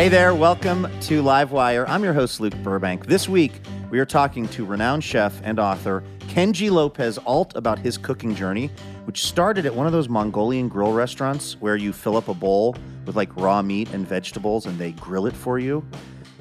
Hey 0.00 0.08
there, 0.08 0.34
welcome 0.34 0.84
to 1.02 1.22
Livewire. 1.22 1.86
I'm 1.86 2.02
your 2.02 2.14
host, 2.14 2.40
Luke 2.40 2.54
Burbank. 2.62 3.04
This 3.04 3.28
week, 3.28 3.60
we 3.90 3.98
are 3.98 4.06
talking 4.06 4.48
to 4.48 4.64
renowned 4.64 5.04
chef 5.04 5.38
and 5.44 5.58
author 5.58 6.02
Kenji 6.20 6.70
Lopez 6.70 7.18
Alt 7.26 7.54
about 7.54 7.78
his 7.78 7.98
cooking 7.98 8.34
journey, 8.34 8.70
which 9.04 9.22
started 9.22 9.66
at 9.66 9.74
one 9.74 9.84
of 9.86 9.92
those 9.92 10.08
Mongolian 10.08 10.70
grill 10.70 10.94
restaurants 10.94 11.60
where 11.60 11.76
you 11.76 11.92
fill 11.92 12.16
up 12.16 12.28
a 12.28 12.34
bowl 12.34 12.76
with 13.04 13.14
like 13.14 13.28
raw 13.36 13.60
meat 13.60 13.90
and 13.90 14.08
vegetables 14.08 14.64
and 14.64 14.78
they 14.78 14.92
grill 14.92 15.26
it 15.26 15.36
for 15.36 15.58
you. 15.58 15.86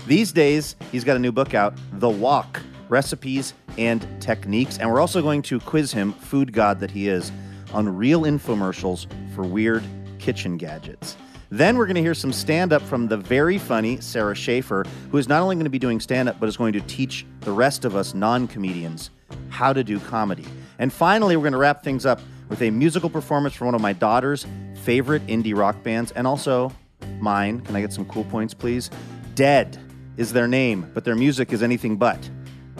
These 0.07 0.32
days, 0.32 0.78
he's 0.89 1.04
got 1.04 1.18
a 1.18 1.20
new 1.20 1.34
book 1.34 1.54
out, 1.54 1.78
The 1.91 2.07
Wok 2.07 2.62
Recipes 2.88 3.54
and 3.78 4.07
Techniques. 4.21 4.78
And 4.78 4.89
we're 4.89 5.02
also 5.02 5.21
going 5.21 5.41
to 5.41 5.60
quiz 5.60 5.91
him, 5.91 6.14
food 6.14 6.54
god 6.54 6.80
that 6.80 6.91
he 6.91 7.10
is, 7.10 7.30
on 7.73 7.94
real 7.94 8.21
infomercials 8.21 9.05
for 9.36 9.44
weird 9.44 9.84
kitchen 10.18 10.55
gadgets. 10.55 11.18
Then 11.52 11.78
we're 11.78 11.86
going 11.86 11.96
to 11.96 12.02
hear 12.02 12.14
some 12.14 12.32
stand 12.32 12.72
up 12.72 12.82
from 12.82 13.08
the 13.08 13.18
very 13.18 13.57
funny 13.57 14.00
Sara 14.02 14.36
Schaefer, 14.36 14.86
who 15.12 15.18
is 15.18 15.28
not 15.28 15.42
only 15.42 15.56
going 15.56 15.64
to 15.64 15.70
be 15.71 15.80
doing 15.80 16.00
stand 16.00 16.30
up, 16.30 16.40
but 16.40 16.48
is 16.48 16.57
going 16.57 16.74
to 16.74 16.82
teach 16.82 17.26
the 17.42 17.52
rest 17.52 17.86
of 17.86 17.96
us 17.96 18.14
non 18.14 18.48
comedians 18.48 19.10
how 19.50 19.74
to 19.74 19.84
do 19.84 20.00
comedy. 20.00 20.46
And 20.78 20.93
finally, 20.93 21.36
we're 21.36 21.43
going 21.43 21.54
to 21.54 21.60
wrap 21.60 21.84
things 21.84 22.06
up 22.06 22.21
with 22.50 22.62
a 22.62 22.70
musical 22.70 23.10
performance 23.10 23.56
from 23.56 23.66
one 23.66 23.76
of 23.76 23.82
my 23.82 23.93
daughter's 23.93 24.46
favorite 24.84 25.26
indie 25.28 25.57
rock 25.57 25.82
bands, 25.84 26.12
and 26.12 26.28
also 26.28 26.71
mine. 27.20 27.62
Can 27.62 27.76
I 27.76 27.82
get 27.82 27.93
some 27.93 28.06
cool 28.06 28.24
points, 28.26 28.54
please? 28.54 28.90
Dehd 29.36 29.78
is 30.18 30.34
their 30.34 30.48
name, 30.48 30.90
but 30.93 31.04
their 31.04 31.16
music 31.16 31.52
is 31.52 31.64
anything 31.64 31.98
but. 31.98 32.30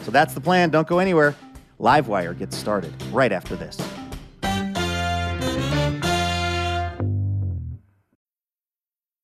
So 0.02 0.10
that's 0.10 0.34
the 0.34 0.40
plan. 0.40 0.70
Don't 0.70 0.88
go 0.88 0.98
anywhere. 0.98 1.34
Livewire 1.78 2.38
gets 2.38 2.56
started 2.56 2.92
right 3.12 3.32
after 3.32 3.56
this. 3.56 3.78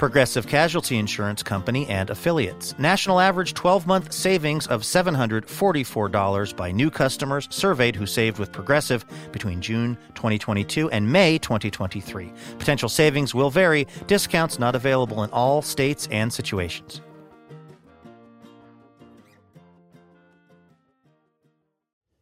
Progressive 0.00 0.46
Casualty 0.46 0.96
Insurance 0.96 1.42
Company 1.42 1.86
and 1.88 2.08
affiliates. 2.08 2.74
National 2.78 3.20
average 3.20 3.52
12 3.52 3.86
month 3.86 4.14
savings 4.14 4.66
of 4.68 4.80
$744 4.80 6.56
by 6.56 6.72
new 6.72 6.90
customers 6.90 7.46
surveyed 7.50 7.94
who 7.94 8.06
saved 8.06 8.38
with 8.38 8.50
Progressive 8.50 9.04
between 9.30 9.60
June 9.60 9.98
2022 10.14 10.88
and 10.88 11.12
May 11.12 11.36
2023. 11.36 12.32
Potential 12.58 12.88
savings 12.88 13.34
will 13.34 13.50
vary, 13.50 13.86
discounts 14.06 14.58
not 14.58 14.74
available 14.74 15.22
in 15.22 15.28
all 15.32 15.60
states 15.60 16.08
and 16.10 16.32
situations. 16.32 17.02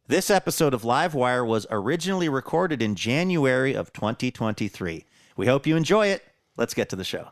This 0.07 0.29
episode 0.29 0.73
of 0.73 0.81
Livewire 0.81 1.47
was 1.47 1.65
originally 1.71 2.27
recorded 2.27 2.81
in 2.81 2.95
January 2.95 3.73
of 3.73 3.93
2023. 3.93 5.05
We 5.37 5.45
hope 5.45 5.65
you 5.65 5.77
enjoy 5.77 6.07
it. 6.07 6.25
Let's 6.57 6.73
get 6.73 6.89
to 6.89 6.97
the 6.97 7.05
show. 7.05 7.29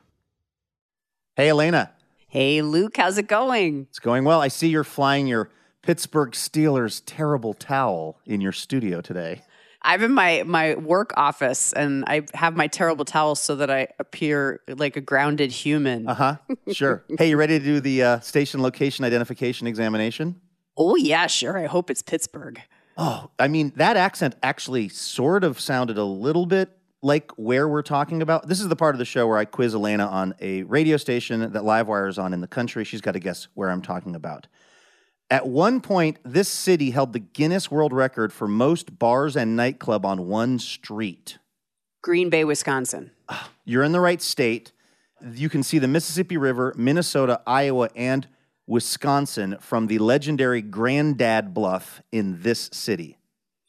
Hey, 1.38 1.50
Elena. 1.50 1.92
Hey, 2.30 2.64
Luke, 2.64 2.98
how's 2.98 3.20
it 3.20 3.28
going? 3.28 3.86
It's 3.92 4.00
going 4.00 4.24
well. 4.24 4.42
I 4.42 4.48
see 4.48 4.70
you're 4.70 4.84
flying 4.84 5.28
your 5.28 5.52
Pittsburgh 5.84 6.32
Steelers 6.32 7.04
terrible 7.06 7.54
towel 7.54 8.20
in 8.26 8.42
your 8.42 8.52
studio 8.52 9.02
today. 9.02 9.44
I'm 9.84 10.02
in 10.02 10.14
my, 10.14 10.42
my 10.48 10.74
work 10.74 11.14
office 11.16 11.74
and 11.74 12.06
I 12.08 12.24
have 12.34 12.56
my 12.56 12.66
terrible 12.66 13.06
towel 13.06 13.36
so 13.36 13.56
that 13.58 13.70
I 13.70 13.90
appear 14.00 14.62
like 14.68 14.98
a 14.98 15.02
grounded 15.02 15.52
human. 15.52 16.08
Uh 16.10 16.16
huh. 16.16 16.36
Sure. 16.74 17.04
hey, 17.20 17.30
you 17.30 17.38
ready 17.38 17.60
to 17.60 17.64
do 17.64 17.80
the 17.82 18.02
uh, 18.02 18.20
station 18.22 18.64
location 18.64 19.06
identification 19.06 19.68
examination? 19.68 20.42
Oh, 20.76 20.96
yeah, 20.96 21.28
sure. 21.28 21.56
I 21.56 21.68
hope 21.68 21.92
it's 21.92 22.02
Pittsburgh. 22.02 22.60
Oh, 22.98 23.30
I 23.38 23.48
mean, 23.48 23.74
that 23.76 23.96
accent 23.96 24.36
actually 24.42 24.90
sort 24.90 25.44
of 25.44 25.60
sounded 25.60 26.00
a 26.00 26.04
little 26.04 26.48
bit 26.48 26.77
like 27.02 27.32
where 27.38 27.68
we're 27.68 27.82
talking 27.82 28.22
about. 28.22 28.48
This 28.48 28.60
is 28.60 28.68
the 28.68 28.76
part 28.76 28.96
of 28.96 29.00
the 29.00 29.06
show 29.06 29.28
where 29.28 29.38
I 29.38 29.46
quiz 29.46 29.74
Elena 29.76 30.08
on 30.08 30.34
a 30.40 30.64
radio 30.64 30.98
station 30.98 31.40
that 31.40 31.64
Livewire 31.64 32.10
is 32.10 32.18
on 32.18 32.34
in 32.34 32.42
the 32.42 32.48
country. 32.48 32.84
She's 32.84 33.02
got 33.02 33.14
to 33.14 33.20
guess 33.20 33.48
where 33.54 33.70
I'm 33.70 33.82
talking 33.82 34.16
about. 34.16 34.48
At 35.30 35.46
one 35.46 35.82
point, 35.82 36.20
this 36.24 36.48
city 36.48 36.92
held 36.92 37.12
the 37.14 37.20
Guinness 37.20 37.70
World 37.70 37.92
Record 37.92 38.32
for 38.32 38.48
most 38.48 38.98
bars 38.98 39.36
and 39.36 39.56
nightclub 39.56 40.06
on 40.06 40.28
one 40.28 40.58
street. 40.58 41.38
Green 42.02 42.30
Bay, 42.30 42.46
Wisconsin. 42.46 43.12
You're 43.66 43.84
in 43.84 43.92
the 43.92 44.00
right 44.00 44.22
state. 44.22 44.72
You 45.34 45.50
can 45.50 45.64
see 45.64 45.80
the 45.80 45.88
Mississippi 45.88 46.38
River, 46.38 46.74
Minnesota, 46.78 47.42
Iowa, 47.46 47.90
and 47.96 48.28
Wisconsin 48.68 49.58
from 49.60 49.88
the 49.88 49.98
legendary 50.00 50.62
Grandad 50.62 51.54
Bluff 51.54 52.02
in 52.12 52.42
this 52.42 52.70
city. 52.72 53.18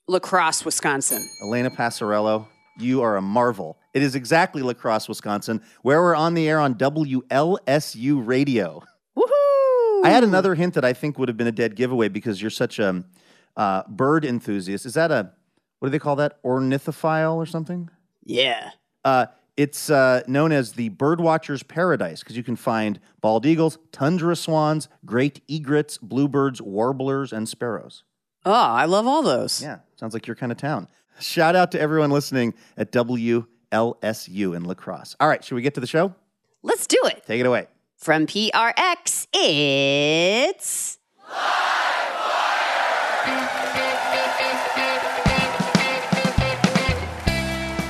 La 0.06 0.18
Crosse, 0.18 0.64
Wisconsin. 0.64 1.28
Elena 1.42 1.70
Passarello, 1.70 2.46
you 2.80 3.02
are 3.02 3.16
a 3.16 3.22
marvel. 3.22 3.78
It 3.94 4.02
is 4.02 4.14
exactly 4.14 4.62
La 4.62 4.72
Crosse, 4.72 5.08
Wisconsin, 5.08 5.62
where 5.82 6.00
we're 6.00 6.14
on 6.14 6.34
the 6.34 6.48
air 6.48 6.60
on 6.60 6.74
WLSU 6.74 8.26
radio. 8.26 8.82
Woohoo! 9.16 10.04
I 10.04 10.10
had 10.10 10.24
another 10.24 10.54
hint 10.54 10.74
that 10.74 10.84
I 10.84 10.92
think 10.92 11.18
would 11.18 11.28
have 11.28 11.36
been 11.36 11.46
a 11.46 11.52
dead 11.52 11.74
giveaway 11.74 12.08
because 12.08 12.40
you're 12.40 12.50
such 12.50 12.78
a 12.78 13.04
uh, 13.56 13.82
bird 13.88 14.24
enthusiast. 14.24 14.86
Is 14.86 14.94
that 14.94 15.10
a, 15.10 15.32
what 15.78 15.88
do 15.88 15.90
they 15.90 15.98
call 15.98 16.16
that? 16.16 16.42
Ornithophile 16.42 17.36
or 17.36 17.46
something? 17.46 17.90
Yeah. 18.24 18.70
Uh, 19.04 19.26
it's 19.56 19.90
uh, 19.90 20.22
known 20.28 20.52
as 20.52 20.74
the 20.74 20.90
birdwatcher's 20.90 21.64
paradise 21.64 22.20
because 22.20 22.36
you 22.36 22.44
can 22.44 22.54
find 22.54 23.00
bald 23.20 23.44
eagles, 23.44 23.78
tundra 23.90 24.36
swans, 24.36 24.88
great 25.04 25.40
egrets, 25.48 25.98
bluebirds, 25.98 26.62
warblers, 26.62 27.32
and 27.32 27.48
sparrows. 27.48 28.04
Oh, 28.44 28.52
I 28.52 28.84
love 28.84 29.06
all 29.08 29.22
those. 29.22 29.60
Yeah, 29.60 29.78
sounds 29.96 30.14
like 30.14 30.28
your 30.28 30.36
kind 30.36 30.52
of 30.52 30.58
town. 30.58 30.86
Shout 31.20 31.56
out 31.56 31.72
to 31.72 31.80
everyone 31.80 32.10
listening 32.10 32.54
at 32.76 32.92
WLSU 32.92 33.46
in 34.56 34.64
La 34.64 34.74
Crosse. 34.74 35.16
All 35.20 35.28
right, 35.28 35.42
should 35.42 35.54
we 35.54 35.62
get 35.62 35.74
to 35.74 35.80
the 35.80 35.86
show? 35.86 36.14
Let's 36.62 36.86
do 36.86 36.98
it. 37.04 37.24
Take 37.26 37.40
it 37.40 37.46
away. 37.46 37.66
From 37.96 38.26
PRX, 38.26 39.26
it's. 39.32 40.98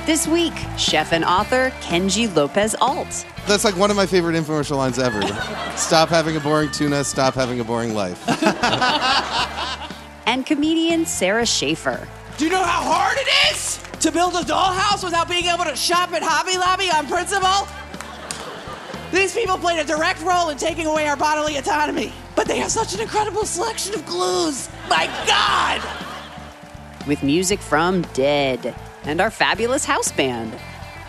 This 0.05 0.27
week, 0.27 0.53
chef 0.75 1.13
and 1.13 1.23
author 1.23 1.69
Kenji 1.81 2.35
Lopez 2.35 2.75
Alt. 2.81 3.27
That's 3.47 3.63
like 3.63 3.77
one 3.77 3.91
of 3.91 3.95
my 3.95 4.07
favorite 4.07 4.33
infomercial 4.33 4.77
lines 4.77 4.97
ever. 4.97 5.21
stop 5.75 6.09
having 6.09 6.35
a 6.35 6.39
boring 6.39 6.71
tuna, 6.71 7.03
stop 7.03 7.35
having 7.35 7.59
a 7.59 7.63
boring 7.63 7.93
life. 7.93 8.19
and 10.25 10.47
comedian 10.47 11.05
Sara 11.05 11.45
Schaefer. 11.45 12.07
Do 12.39 12.45
you 12.45 12.51
know 12.51 12.63
how 12.63 12.81
hard 12.81 13.17
it 13.17 13.27
is 13.51 13.83
to 13.99 14.13
build 14.13 14.33
a 14.33 14.43
dollhouse 14.43 15.03
without 15.03 15.27
being 15.27 15.47
able 15.47 15.65
to 15.65 15.75
shop 15.75 16.13
at 16.13 16.23
Hobby 16.23 16.57
Lobby 16.57 16.89
on 16.89 17.05
principle? 17.05 17.67
These 19.11 19.33
people 19.33 19.57
played 19.57 19.77
a 19.77 19.83
direct 19.83 20.21
role 20.21 20.47
in 20.47 20.57
taking 20.57 20.85
away 20.85 21.05
our 21.09 21.17
bodily 21.17 21.57
autonomy, 21.57 22.13
but 22.37 22.47
they 22.47 22.57
have 22.59 22.71
such 22.71 22.93
an 22.93 23.01
incredible 23.01 23.43
selection 23.43 23.93
of 23.93 24.05
glues. 24.05 24.69
My 24.87 25.07
God! 25.27 25.81
With 27.05 27.23
music 27.23 27.59
from 27.59 28.05
Dehd 28.13 28.73
and 29.03 29.19
our 29.19 29.31
fabulous 29.31 29.83
house 29.83 30.13
band. 30.13 30.57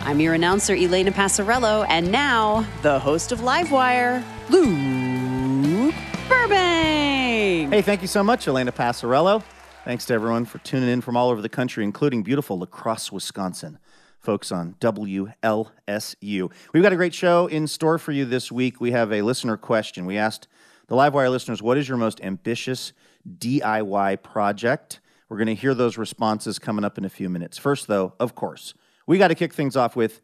I'm 0.01 0.19
your 0.19 0.33
announcer, 0.33 0.75
Elena 0.75 1.13
Passarello, 1.13 1.85
and 1.87 2.11
now 2.11 2.67
the 2.81 2.99
host 2.99 3.31
of 3.31 3.39
Livewire, 3.39 4.21
Luke 4.49 5.95
Burbank. 6.27 7.71
Hey, 7.71 7.81
thank 7.81 8.01
you 8.01 8.09
so 8.09 8.21
much, 8.21 8.49
Elena 8.49 8.73
Passarello. 8.73 9.41
Thanks 9.83 10.05
to 10.05 10.13
everyone 10.13 10.45
for 10.45 10.59
tuning 10.59 10.89
in 10.89 11.01
from 11.01 11.17
all 11.17 11.29
over 11.29 11.41
the 11.41 11.49
country, 11.49 11.83
including 11.83 12.21
beautiful 12.23 12.59
La 12.59 12.65
Crosse, 12.67 13.11
Wisconsin. 13.11 13.79
folks 14.19 14.51
on 14.51 14.75
WLSU. 14.79 16.51
We've 16.73 16.83
got 16.83 16.93
a 16.93 16.95
great 16.95 17.15
show 17.15 17.47
in 17.47 17.65
store 17.67 17.97
for 17.97 18.11
you 18.11 18.23
this 18.23 18.51
week. 18.51 18.79
We 18.79 18.91
have 18.91 19.11
a 19.11 19.23
listener 19.23 19.57
question. 19.57 20.05
We 20.05 20.17
asked 20.17 20.47
the 20.87 20.95
Livewire 20.95 21.31
listeners, 21.31 21.61
what 21.63 21.77
is 21.79 21.89
your 21.89 21.97
most 21.97 22.21
ambitious 22.21 22.93
DIY 23.27 24.21
project? 24.21 24.99
We're 25.27 25.37
going 25.37 25.47
to 25.47 25.55
hear 25.55 25.73
those 25.73 25.97
responses 25.97 26.59
coming 26.59 26.85
up 26.85 26.99
in 26.99 27.05
a 27.05 27.09
few 27.09 27.29
minutes. 27.29 27.57
First, 27.57 27.87
though, 27.87 28.13
of 28.19 28.35
course, 28.35 28.75
we 29.07 29.17
got 29.17 29.29
to 29.29 29.35
kick 29.35 29.53
things 29.53 29.75
off 29.75 29.95
with 29.95 30.21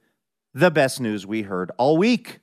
the 0.53 0.69
best 0.69 1.01
news 1.01 1.25
we 1.25 1.41
heard 1.41 1.71
all 1.77 1.97
week. 1.97 2.39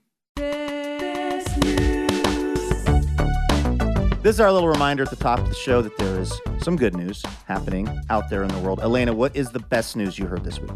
This 4.24 4.36
is 4.36 4.40
our 4.40 4.50
little 4.50 4.70
reminder 4.70 5.02
at 5.02 5.10
the 5.10 5.16
top 5.16 5.38
of 5.38 5.50
the 5.50 5.54
show 5.54 5.82
that 5.82 5.98
there 5.98 6.18
is 6.18 6.32
some 6.62 6.76
good 6.76 6.96
news 6.96 7.22
happening 7.46 7.86
out 8.08 8.30
there 8.30 8.42
in 8.42 8.48
the 8.48 8.58
world. 8.60 8.80
Elena, 8.80 9.12
what 9.12 9.36
is 9.36 9.50
the 9.50 9.58
best 9.58 9.96
news 9.96 10.18
you 10.18 10.26
heard 10.26 10.44
this 10.44 10.58
week? 10.58 10.70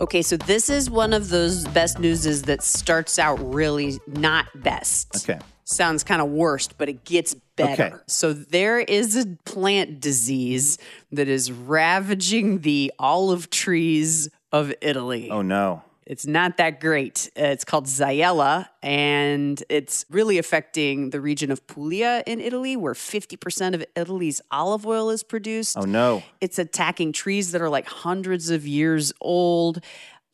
Okay, 0.00 0.22
so 0.22 0.38
this 0.38 0.70
is 0.70 0.88
one 0.88 1.12
of 1.12 1.28
those 1.28 1.68
best 1.68 1.98
newses 1.98 2.44
that 2.44 2.62
starts 2.62 3.18
out 3.18 3.36
really 3.54 4.00
not 4.06 4.46
best. 4.54 5.28
Okay. 5.28 5.38
Sounds 5.64 6.02
kind 6.02 6.22
of 6.22 6.30
worst, 6.30 6.78
but 6.78 6.88
it 6.88 7.04
gets 7.04 7.34
better. 7.56 7.84
Okay. 7.84 7.94
So 8.06 8.32
there 8.32 8.78
is 8.78 9.16
a 9.16 9.26
plant 9.44 10.00
disease 10.00 10.78
that 11.12 11.28
is 11.28 11.52
ravaging 11.52 12.60
the 12.60 12.90
olive 12.98 13.50
trees 13.50 14.30
of 14.50 14.72
Italy. 14.80 15.28
Oh, 15.30 15.42
no. 15.42 15.82
It's 16.10 16.26
not 16.26 16.56
that 16.56 16.80
great. 16.80 17.30
Uh, 17.38 17.44
It's 17.54 17.64
called 17.64 17.86
Xylella, 17.86 18.66
and 18.82 19.62
it's 19.68 20.04
really 20.10 20.38
affecting 20.38 21.10
the 21.10 21.20
region 21.20 21.52
of 21.52 21.64
Puglia 21.68 22.24
in 22.26 22.40
Italy, 22.40 22.74
where 22.76 22.94
50% 22.94 23.74
of 23.76 23.84
Italy's 23.94 24.40
olive 24.50 24.84
oil 24.84 25.10
is 25.10 25.22
produced. 25.22 25.76
Oh, 25.78 25.82
no. 25.82 26.24
It's 26.40 26.58
attacking 26.58 27.12
trees 27.12 27.52
that 27.52 27.62
are 27.62 27.68
like 27.68 27.86
hundreds 27.86 28.50
of 28.50 28.66
years 28.66 29.12
old. 29.20 29.84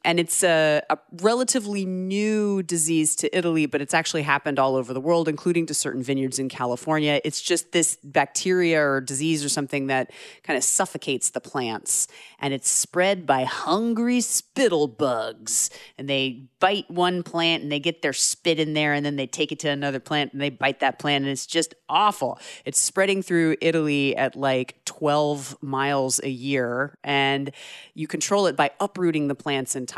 And 0.06 0.20
it's 0.20 0.44
a, 0.44 0.82
a 0.88 0.98
relatively 1.20 1.84
new 1.84 2.62
disease 2.62 3.16
to 3.16 3.36
Italy, 3.36 3.66
but 3.66 3.80
it's 3.80 3.92
actually 3.92 4.22
happened 4.22 4.60
all 4.60 4.76
over 4.76 4.94
the 4.94 5.00
world, 5.00 5.26
including 5.26 5.66
to 5.66 5.74
certain 5.74 6.00
vineyards 6.00 6.38
in 6.38 6.48
California. 6.48 7.20
It's 7.24 7.42
just 7.42 7.72
this 7.72 7.98
bacteria 8.04 8.80
or 8.80 9.00
disease 9.00 9.44
or 9.44 9.48
something 9.48 9.88
that 9.88 10.12
kind 10.44 10.56
of 10.56 10.62
suffocates 10.62 11.30
the 11.30 11.40
plants. 11.40 12.06
And 12.38 12.54
it's 12.54 12.70
spread 12.70 13.26
by 13.26 13.42
hungry 13.42 14.20
spittle 14.20 14.86
bugs. 14.86 15.70
And 15.98 16.08
they 16.08 16.44
bite 16.60 16.88
one 16.88 17.24
plant 17.24 17.64
and 17.64 17.72
they 17.72 17.80
get 17.80 18.02
their 18.02 18.12
spit 18.12 18.60
in 18.60 18.74
there, 18.74 18.92
and 18.92 19.04
then 19.04 19.16
they 19.16 19.26
take 19.26 19.50
it 19.50 19.58
to 19.60 19.68
another 19.68 19.98
plant 19.98 20.32
and 20.32 20.40
they 20.40 20.50
bite 20.50 20.78
that 20.80 21.00
plant. 21.00 21.24
And 21.24 21.32
it's 21.32 21.46
just 21.46 21.74
awful. 21.88 22.38
It's 22.64 22.78
spreading 22.78 23.22
through 23.22 23.56
Italy 23.60 24.16
at 24.16 24.36
like 24.36 24.84
12 24.84 25.60
miles 25.64 26.20
a 26.22 26.30
year. 26.30 26.96
And 27.02 27.50
you 27.94 28.06
control 28.06 28.46
it 28.46 28.54
by 28.54 28.70
uprooting 28.78 29.26
the 29.26 29.34
plants 29.34 29.74
entirely. 29.74 29.95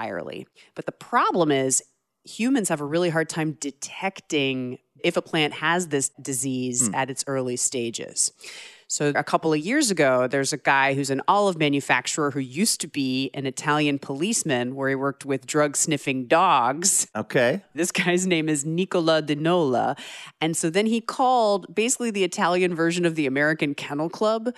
But 0.75 0.87
the 0.87 0.93
problem 0.93 1.50
is, 1.50 1.83
humans 2.25 2.69
have 2.69 2.81
a 2.81 2.85
really 2.85 3.11
hard 3.11 3.29
time 3.29 3.56
detecting 3.61 4.79
if 5.03 5.17
a 5.17 5.23
plant 5.23 5.55
has 5.55 5.89
this 5.89 6.11
disease 6.21 6.89
hmm. 6.89 6.95
at 6.95 7.11
its 7.11 7.25
early 7.27 7.56
stages. 7.56 8.33
So, 8.91 9.12
a 9.15 9.23
couple 9.23 9.53
of 9.53 9.59
years 9.59 9.91
ago, 9.91 10.27
there's 10.27 10.55
a 10.55 10.56
guy 10.56 10.95
who's 10.95 11.11
an 11.11 11.21
olive 11.29 11.59
manufacturer 11.59 12.31
who 12.31 12.41
used 12.41 12.81
to 12.81 12.89
be 12.89 13.31
an 13.35 13.45
Italian 13.45 13.99
policeman 13.99 14.75
where 14.75 14.89
he 14.89 14.95
worked 14.95 15.27
with 15.27 15.47
drug 15.47 15.77
sniffing 15.77 16.27
dogs. 16.27 17.06
Okay. 17.15 17.62
This 17.75 17.93
guy's 17.93 18.27
name 18.27 18.49
is 18.49 18.65
Nicola 18.65 19.21
Di 19.21 19.35
Nola. 19.35 19.95
And 20.41 20.56
so 20.56 20.71
then 20.71 20.87
he 20.87 21.03
called 21.03 21.75
basically 21.75 22.11
the 22.11 22.25
Italian 22.25 22.75
version 22.75 23.05
of 23.05 23.15
the 23.15 23.27
American 23.27 23.75
Kennel 23.75 24.09
Club. 24.09 24.55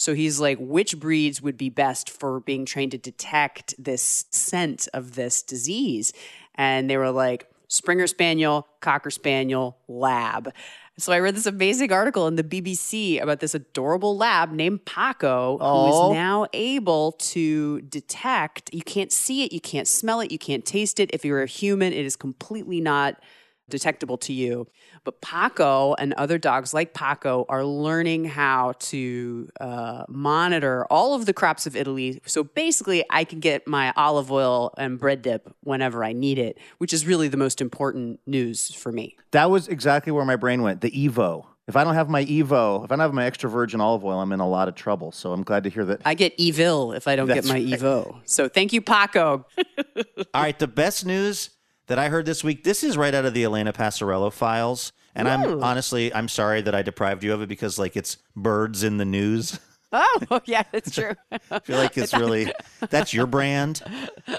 So 0.00 0.14
he's 0.14 0.40
like, 0.40 0.56
which 0.58 0.98
breeds 0.98 1.42
would 1.42 1.58
be 1.58 1.68
best 1.68 2.08
for 2.08 2.40
being 2.40 2.64
trained 2.64 2.92
to 2.92 2.98
detect 2.98 3.74
this 3.76 4.24
scent 4.30 4.88
of 4.94 5.14
this 5.14 5.42
disease? 5.42 6.14
And 6.54 6.88
they 6.88 6.96
were 6.96 7.10
like, 7.10 7.50
Springer 7.68 8.06
Spaniel, 8.06 8.66
Cocker 8.80 9.10
Spaniel, 9.10 9.76
Lab. 9.88 10.54
So 10.96 11.12
I 11.12 11.18
read 11.18 11.36
this 11.36 11.44
amazing 11.44 11.92
article 11.92 12.26
in 12.28 12.36
the 12.36 12.42
BBC 12.42 13.22
about 13.22 13.40
this 13.40 13.54
adorable 13.54 14.16
lab 14.16 14.52
named 14.52 14.86
Paco, 14.86 15.58
who 15.58 15.64
Aw. 15.64 16.08
is 16.08 16.14
now 16.14 16.46
able 16.54 17.12
to 17.12 17.82
detect. 17.82 18.72
You 18.72 18.82
can't 18.82 19.12
see 19.12 19.44
it, 19.44 19.52
you 19.52 19.60
can't 19.60 19.86
smell 19.86 20.20
it, 20.20 20.32
you 20.32 20.38
can't 20.38 20.64
taste 20.64 20.98
it. 20.98 21.10
If 21.12 21.26
you're 21.26 21.42
a 21.42 21.46
human, 21.46 21.92
it 21.92 22.06
is 22.06 22.16
completely 22.16 22.80
not 22.80 23.22
detectable 23.70 24.18
to 24.18 24.32
you. 24.32 24.66
But 25.04 25.20
Paco 25.20 25.94
and 25.94 26.12
other 26.14 26.38
dogs 26.38 26.74
like 26.74 26.92
Paco 26.92 27.46
are 27.48 27.64
learning 27.64 28.26
how 28.26 28.74
to 28.78 29.48
uh, 29.60 30.04
monitor 30.08 30.84
all 30.90 31.14
of 31.14 31.26
the 31.26 31.32
crops 31.32 31.66
of 31.66 31.74
Italy. 31.74 32.20
So 32.26 32.44
basically, 32.44 33.04
I 33.10 33.24
can 33.24 33.40
get 33.40 33.66
my 33.66 33.92
olive 33.96 34.30
oil 34.30 34.74
and 34.76 34.98
bread 34.98 35.22
dip 35.22 35.54
whenever 35.62 36.04
I 36.04 36.12
need 36.12 36.38
it, 36.38 36.58
which 36.78 36.92
is 36.92 37.06
really 37.06 37.28
the 37.28 37.36
most 37.36 37.60
important 37.60 38.20
news 38.26 38.74
for 38.74 38.92
me. 38.92 39.16
That 39.30 39.50
was 39.50 39.68
exactly 39.68 40.12
where 40.12 40.24
my 40.24 40.36
brain 40.36 40.62
went. 40.62 40.80
The 40.80 40.90
Evo. 40.90 41.46
If 41.70 41.76
I 41.76 41.84
don't 41.84 41.94
have 41.94 42.08
my 42.08 42.24
Evo, 42.24 42.84
if 42.84 42.90
I 42.90 42.96
don't 42.96 43.00
have 43.00 43.14
my 43.14 43.24
extra 43.24 43.48
virgin 43.48 43.80
olive 43.80 44.04
oil, 44.04 44.18
I'm 44.18 44.32
in 44.32 44.40
a 44.40 44.48
lot 44.48 44.66
of 44.66 44.74
trouble. 44.74 45.12
So 45.12 45.32
I'm 45.32 45.44
glad 45.44 45.62
to 45.64 45.70
hear 45.70 45.84
that. 45.84 46.00
I 46.04 46.14
get 46.14 46.34
evil 46.36 46.92
if 46.92 47.06
I 47.06 47.14
don't 47.14 47.28
That's 47.28 47.46
get 47.46 47.48
my 47.48 47.60
right. 47.60 47.80
Evo. 47.80 48.16
So 48.24 48.48
thank 48.48 48.72
you, 48.72 48.80
Paco. 48.80 49.46
All 50.34 50.42
right, 50.42 50.58
the 50.58 50.66
best 50.66 51.06
news 51.06 51.50
that 51.90 51.98
I 51.98 52.08
heard 52.08 52.24
this 52.24 52.44
week. 52.44 52.62
This 52.62 52.84
is 52.84 52.96
right 52.96 53.12
out 53.12 53.24
of 53.24 53.34
the 53.34 53.42
Elena 53.42 53.72
Passarello 53.72 54.32
files, 54.32 54.92
and 55.12 55.26
I'm 55.26 55.60
honestly 55.60 56.14
I'm 56.14 56.28
sorry 56.28 56.60
that 56.60 56.72
I 56.72 56.82
deprived 56.82 57.24
you 57.24 57.32
of 57.32 57.42
it 57.42 57.48
because 57.48 57.80
like 57.80 57.96
it's 57.96 58.16
birds 58.36 58.84
in 58.84 58.96
the 58.96 59.04
news. 59.04 59.58
Oh, 59.92 60.40
yeah, 60.44 60.62
that's 60.70 60.94
true. 60.94 61.14
I 61.50 61.58
feel 61.58 61.76
like 61.76 61.98
it's 61.98 62.14
really 62.14 62.52
that's 62.90 63.12
your 63.12 63.26
brand. 63.26 63.82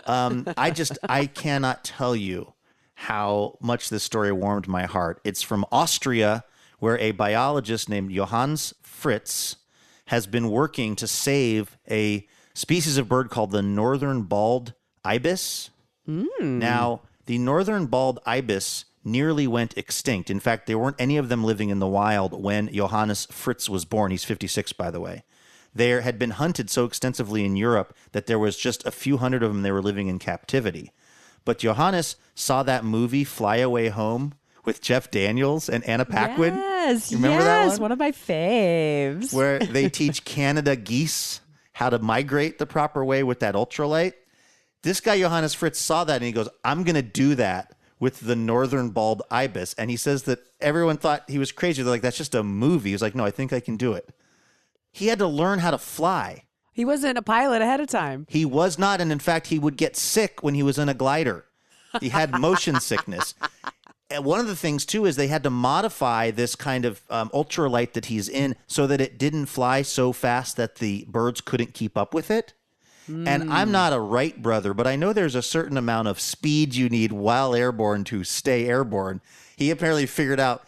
Um, 0.05 0.47
I 0.55 0.71
just 0.71 0.97
I 1.09 1.25
cannot 1.25 1.83
tell 1.83 2.15
you 2.15 2.53
how 2.93 3.57
much 3.59 3.89
this 3.89 4.01
story 4.01 4.31
warmed 4.31 4.69
my 4.69 4.85
heart. 4.85 5.19
It's 5.25 5.41
from 5.41 5.65
Austria, 5.69 6.45
where 6.79 6.97
a 6.99 7.11
biologist 7.11 7.89
named 7.89 8.11
Johannes 8.11 8.73
Fritz 8.81 9.57
has 10.05 10.25
been 10.25 10.49
working 10.49 10.95
to 10.95 11.05
save 11.05 11.77
a 11.89 12.25
species 12.53 12.97
of 12.97 13.09
bird 13.09 13.29
called 13.29 13.51
the 13.51 13.61
northern 13.61 14.21
bald 14.21 14.73
ibis. 15.03 15.69
Now, 16.39 17.01
the 17.31 17.37
northern 17.37 17.85
bald 17.85 18.19
ibis 18.25 18.83
nearly 19.05 19.47
went 19.47 19.77
extinct. 19.77 20.29
In 20.29 20.41
fact, 20.41 20.67
there 20.67 20.77
weren't 20.77 20.97
any 20.99 21.15
of 21.15 21.29
them 21.29 21.45
living 21.45 21.69
in 21.69 21.79
the 21.79 21.87
wild 21.87 22.33
when 22.43 22.67
Johannes 22.73 23.25
Fritz 23.31 23.69
was 23.69 23.85
born. 23.85 24.11
He's 24.11 24.25
56, 24.25 24.73
by 24.73 24.91
the 24.91 24.99
way. 24.99 25.23
They 25.73 25.91
had 26.01 26.19
been 26.19 26.31
hunted 26.31 26.69
so 26.69 26.83
extensively 26.83 27.45
in 27.45 27.55
Europe 27.55 27.95
that 28.11 28.25
there 28.25 28.37
was 28.37 28.57
just 28.57 28.85
a 28.85 28.91
few 28.91 29.15
hundred 29.15 29.43
of 29.43 29.53
them 29.53 29.61
they 29.61 29.71
were 29.71 29.81
living 29.81 30.09
in 30.09 30.19
captivity. 30.19 30.91
But 31.45 31.59
Johannes 31.59 32.17
saw 32.35 32.63
that 32.63 32.83
movie 32.83 33.23
Fly 33.23 33.55
Away 33.57 33.87
Home 33.87 34.33
with 34.65 34.81
Jeff 34.81 35.09
Daniels 35.09 35.69
and 35.69 35.85
Anna 35.85 36.03
Paquin. 36.03 36.55
Yes, 36.55 37.11
You 37.13 37.17
remember 37.17 37.45
that 37.45 37.63
yes, 37.67 37.79
one? 37.79 37.93
of 37.93 37.97
my 37.97 38.11
faves. 38.11 39.31
where 39.33 39.57
they 39.59 39.87
teach 40.01 40.25
Canada 40.25 40.75
geese 40.75 41.39
how 41.71 41.89
to 41.89 41.97
migrate 41.99 42.59
the 42.59 42.65
proper 42.65 43.05
way 43.05 43.23
with 43.23 43.39
that 43.39 43.55
ultralight. 43.55 44.15
This 44.83 44.99
guy 44.99 45.19
Johannes 45.19 45.53
Fritz 45.53 45.79
saw 45.79 46.03
that 46.03 46.15
and 46.15 46.23
he 46.23 46.31
goes, 46.31 46.49
"I'm 46.63 46.83
going 46.83 46.95
to 46.95 47.01
do 47.01 47.35
that 47.35 47.73
with 47.99 48.21
the 48.21 48.35
northern 48.35 48.89
bald 48.89 49.21
ibis." 49.29 49.73
And 49.75 49.89
he 49.89 49.97
says 49.97 50.23
that 50.23 50.39
everyone 50.59 50.97
thought 50.97 51.29
he 51.29 51.37
was 51.37 51.51
crazy. 51.51 51.83
They're 51.83 51.91
like, 51.91 52.01
"That's 52.01 52.17
just 52.17 52.35
a 52.35 52.43
movie." 52.43 52.91
He's 52.91 53.01
like, 53.01 53.15
"No, 53.15 53.25
I 53.25 53.31
think 53.31 53.53
I 53.53 53.59
can 53.59 53.77
do 53.77 53.93
it." 53.93 54.13
He 54.91 55.07
had 55.07 55.19
to 55.19 55.27
learn 55.27 55.59
how 55.59 55.71
to 55.71 55.77
fly. 55.77 56.45
He 56.73 56.85
wasn't 56.85 57.17
a 57.17 57.21
pilot 57.21 57.61
ahead 57.61 57.79
of 57.79 57.87
time. 57.87 58.25
He 58.29 58.45
was 58.45 58.79
not, 58.79 59.01
and 59.01 59.11
in 59.11 59.19
fact, 59.19 59.47
he 59.47 59.59
would 59.59 59.77
get 59.77 59.95
sick 59.95 60.41
when 60.41 60.55
he 60.55 60.63
was 60.63 60.77
in 60.77 60.89
a 60.89 60.93
glider. 60.93 61.45
He 61.99 62.09
had 62.09 62.31
motion 62.39 62.79
sickness. 62.79 63.35
And 64.09 64.25
one 64.25 64.39
of 64.39 64.47
the 64.47 64.55
things 64.55 64.85
too 64.85 65.05
is 65.05 65.15
they 65.15 65.27
had 65.27 65.43
to 65.43 65.49
modify 65.49 66.31
this 66.31 66.55
kind 66.55 66.85
of 66.85 67.01
um, 67.09 67.29
ultralight 67.29 67.93
that 67.93 68.05
he's 68.05 68.27
in 68.27 68.55
so 68.67 68.87
that 68.87 68.99
it 68.99 69.17
didn't 69.17 69.45
fly 69.45 69.81
so 69.81 70.11
fast 70.11 70.57
that 70.57 70.75
the 70.75 71.05
birds 71.07 71.39
couldn't 71.39 71.73
keep 71.73 71.97
up 71.97 72.13
with 72.13 72.29
it. 72.29 72.53
And 73.07 73.51
I'm 73.51 73.69
mm. 73.69 73.71
not 73.71 73.93
a 73.93 73.99
Wright 73.99 74.39
brother, 74.41 74.73
but 74.73 74.87
I 74.87 74.95
know 74.95 75.13
there's 75.13 75.35
a 75.35 75.41
certain 75.41 75.77
amount 75.77 76.07
of 76.07 76.19
speed 76.19 76.75
you 76.75 76.89
need 76.89 77.11
while 77.11 77.55
airborne 77.55 78.03
to 78.05 78.23
stay 78.23 78.67
airborne. 78.67 79.21
He 79.57 79.71
apparently 79.71 80.05
figured 80.05 80.39
out 80.39 80.63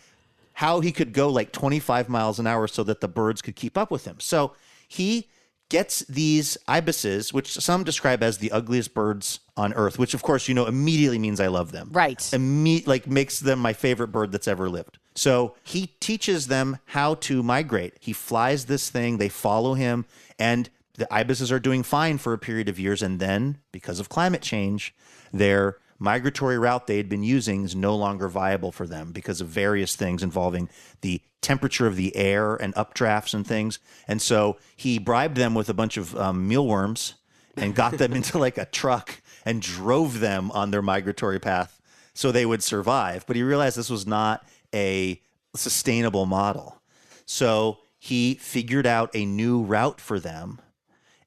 how 0.53 0.81
he 0.81 0.91
could 0.91 1.13
go 1.13 1.29
like 1.29 1.51
25 1.51 2.09
miles 2.09 2.39
an 2.39 2.47
hour 2.47 2.67
so 2.67 2.83
that 2.83 3.01
the 3.01 3.07
birds 3.07 3.41
could 3.41 3.55
keep 3.55 3.77
up 3.77 3.89
with 3.91 4.05
him. 4.05 4.17
So 4.19 4.53
he 4.87 5.29
gets 5.69 6.01
these 6.01 6.55
ibises, 6.67 7.33
which 7.33 7.51
some 7.53 7.83
describe 7.83 8.21
as 8.21 8.37
the 8.37 8.51
ugliest 8.51 8.93
birds 8.93 9.39
on 9.57 9.73
earth, 9.73 9.97
which 9.97 10.13
of 10.13 10.21
course 10.21 10.47
you 10.47 10.53
know 10.53 10.67
immediately 10.67 11.17
means 11.17 11.39
I 11.39 11.47
love 11.47 11.71
them. 11.71 11.89
Right. 11.91 12.19
Imme- 12.19 12.85
like 12.85 13.07
makes 13.07 13.39
them 13.39 13.57
my 13.57 13.73
favorite 13.73 14.09
bird 14.09 14.31
that's 14.31 14.47
ever 14.47 14.69
lived. 14.69 14.99
So 15.15 15.55
he 15.63 15.87
teaches 15.99 16.47
them 16.47 16.77
how 16.85 17.15
to 17.15 17.41
migrate. 17.41 17.95
He 17.99 18.13
flies 18.13 18.65
this 18.65 18.89
thing, 18.89 19.17
they 19.17 19.29
follow 19.29 19.73
him, 19.73 20.05
and 20.37 20.69
the 20.97 21.11
ibises 21.13 21.51
are 21.51 21.59
doing 21.59 21.83
fine 21.83 22.17
for 22.17 22.33
a 22.33 22.37
period 22.37 22.69
of 22.69 22.79
years. 22.79 23.01
And 23.01 23.19
then, 23.19 23.57
because 23.71 23.99
of 23.99 24.09
climate 24.09 24.41
change, 24.41 24.95
their 25.31 25.77
migratory 25.99 26.57
route 26.57 26.87
they 26.87 26.97
had 26.97 27.09
been 27.09 27.23
using 27.23 27.63
is 27.63 27.75
no 27.75 27.95
longer 27.95 28.27
viable 28.27 28.71
for 28.71 28.85
them 28.85 29.11
because 29.11 29.41
of 29.41 29.47
various 29.47 29.95
things 29.95 30.21
involving 30.21 30.69
the 31.01 31.21
temperature 31.41 31.87
of 31.87 31.95
the 31.95 32.15
air 32.15 32.55
and 32.55 32.73
updrafts 32.75 33.33
and 33.33 33.45
things. 33.45 33.79
And 34.07 34.21
so 34.21 34.57
he 34.75 34.99
bribed 34.99 35.37
them 35.37 35.53
with 35.53 35.69
a 35.69 35.73
bunch 35.73 35.97
of 35.97 36.15
um, 36.15 36.47
mealworms 36.47 37.15
and 37.55 37.75
got 37.75 37.97
them 37.97 38.13
into 38.17 38.37
like 38.37 38.57
a 38.57 38.65
truck 38.65 39.21
and 39.45 39.61
drove 39.61 40.19
them 40.19 40.51
on 40.51 40.71
their 40.71 40.81
migratory 40.81 41.39
path 41.39 41.79
so 42.13 42.31
they 42.31 42.45
would 42.45 42.63
survive. 42.63 43.25
But 43.25 43.35
he 43.35 43.43
realized 43.43 43.77
this 43.77 43.89
was 43.89 44.07
not 44.07 44.45
a 44.73 45.21
sustainable 45.55 46.25
model. 46.25 46.81
So 47.25 47.79
he 47.97 48.35
figured 48.35 48.85
out 48.85 49.09
a 49.13 49.25
new 49.25 49.61
route 49.61 50.01
for 50.01 50.19
them. 50.19 50.59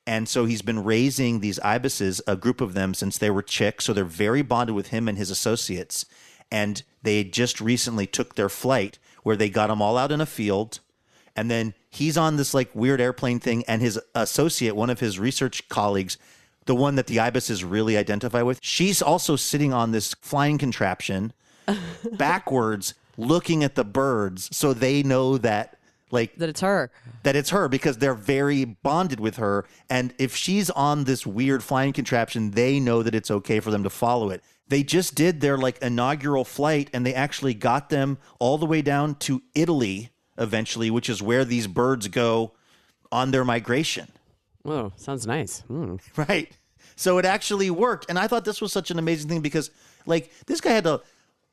And 0.07 0.29
so 0.29 0.45
he's 0.45 0.63
been 0.63 0.85
raising 0.85 1.41
these 1.41 1.59
ibises, 1.61 2.21
a 2.27 2.37
group 2.37 2.61
of 2.61 2.75
them, 2.75 2.95
since 2.95 3.19
they 3.19 3.31
were 3.31 3.43
chicks. 3.43 3.85
So 3.85 3.93
they're 3.93 4.05
very 4.05 4.43
bonded 4.43 4.77
with 4.77 4.89
him 4.89 5.09
and 5.09 5.19
his 5.19 5.31
associates. 5.31 6.07
And 6.51 6.83
they 7.03 7.25
just 7.25 7.61
recently 7.61 8.07
took 8.07 8.37
their 8.37 8.49
flight 8.49 8.99
where 9.25 9.37
they 9.37 9.51
got 9.51 9.67
them 9.67 9.83
all 9.83 9.99
out 9.99 10.13
in 10.13 10.21
a 10.21 10.27
field. 10.27 10.79
And 11.35 11.51
then 11.51 11.75
he's 11.91 12.17
on 12.17 12.37
this 12.37 12.55
like 12.55 12.75
weird 12.75 13.01
airplane 13.01 13.41
thing. 13.41 13.65
And 13.67 13.83
his 13.83 13.99
associate, 14.15 14.77
one 14.77 14.91
of 14.91 15.01
his 15.01 15.19
research 15.19 15.69
colleagues, 15.69 16.19
the 16.67 16.77
one 16.77 16.95
that 16.95 17.09
the 17.09 17.19
ibises 17.19 17.65
really 17.65 17.97
identify 17.97 18.43
with, 18.43 18.61
she's 18.63 19.03
also 19.03 19.35
sitting 19.35 19.73
on 19.73 19.91
this 19.91 20.15
flying 20.15 20.59
contraption 20.59 21.33
backwards 22.13 22.95
looking 23.17 23.65
at 23.65 23.75
the 23.75 23.85
birds 23.85 24.55
so 24.55 24.73
they 24.73 25.03
know 25.03 25.39
that 25.39 25.76
like 26.11 26.37
That 26.37 26.49
it's 26.49 26.61
her. 26.61 26.91
that 27.25 27.35
it's 27.37 27.51
her 27.51 27.69
because 27.69 27.99
they're 27.99 28.15
very 28.15 28.65
bonded 28.65 29.19
with 29.21 29.37
her 29.37 29.65
and 29.91 30.15
if 30.19 30.35
she's 30.37 30.71
on 30.71 31.05
this 31.05 31.27
weird 31.27 31.63
flying 31.65 31.93
contraption 31.93 32.53
they 32.53 32.79
know 32.81 33.03
that 33.03 33.15
it's 33.15 33.31
okay 33.31 33.61
for 33.61 33.71
them 33.71 33.83
to 33.83 33.91
follow 33.91 34.31
it 34.31 34.43
they 34.69 34.83
just 34.83 35.15
did 35.15 35.41
their 35.41 35.57
like 35.59 35.79
inaugural 35.83 36.45
flight 36.45 36.91
and 36.93 37.05
they 37.05 37.15
actually 37.15 37.55
got 37.55 37.89
them 37.91 38.19
all 38.39 38.59
the 38.59 38.67
way 38.67 38.83
down 38.83 39.15
to 39.17 39.43
Italy 39.55 40.11
eventually 40.39 40.91
which 40.91 41.09
is 41.09 41.21
where 41.23 41.45
these 41.45 41.67
birds 41.67 42.09
go 42.09 42.53
on 43.11 43.31
their 43.31 43.45
migration 43.45 44.09
Oh, 44.69 44.93
sounds 44.97 45.27
nice. 45.29 45.63
Mm. 45.71 46.01
Right. 46.29 46.51
So 46.97 47.19
it 47.19 47.25
actually 47.25 47.71
worked. 47.71 48.07
And 48.09 48.19
I 48.19 48.27
thought 48.27 48.45
this 48.45 48.61
was 48.61 48.73
such 48.73 48.91
an 48.91 48.99
amazing 48.99 49.29
thing 49.29 49.41
because, 49.41 49.71
like, 50.07 50.33
this 50.47 50.61
guy 50.61 50.71
had 50.73 50.83
to 50.83 51.03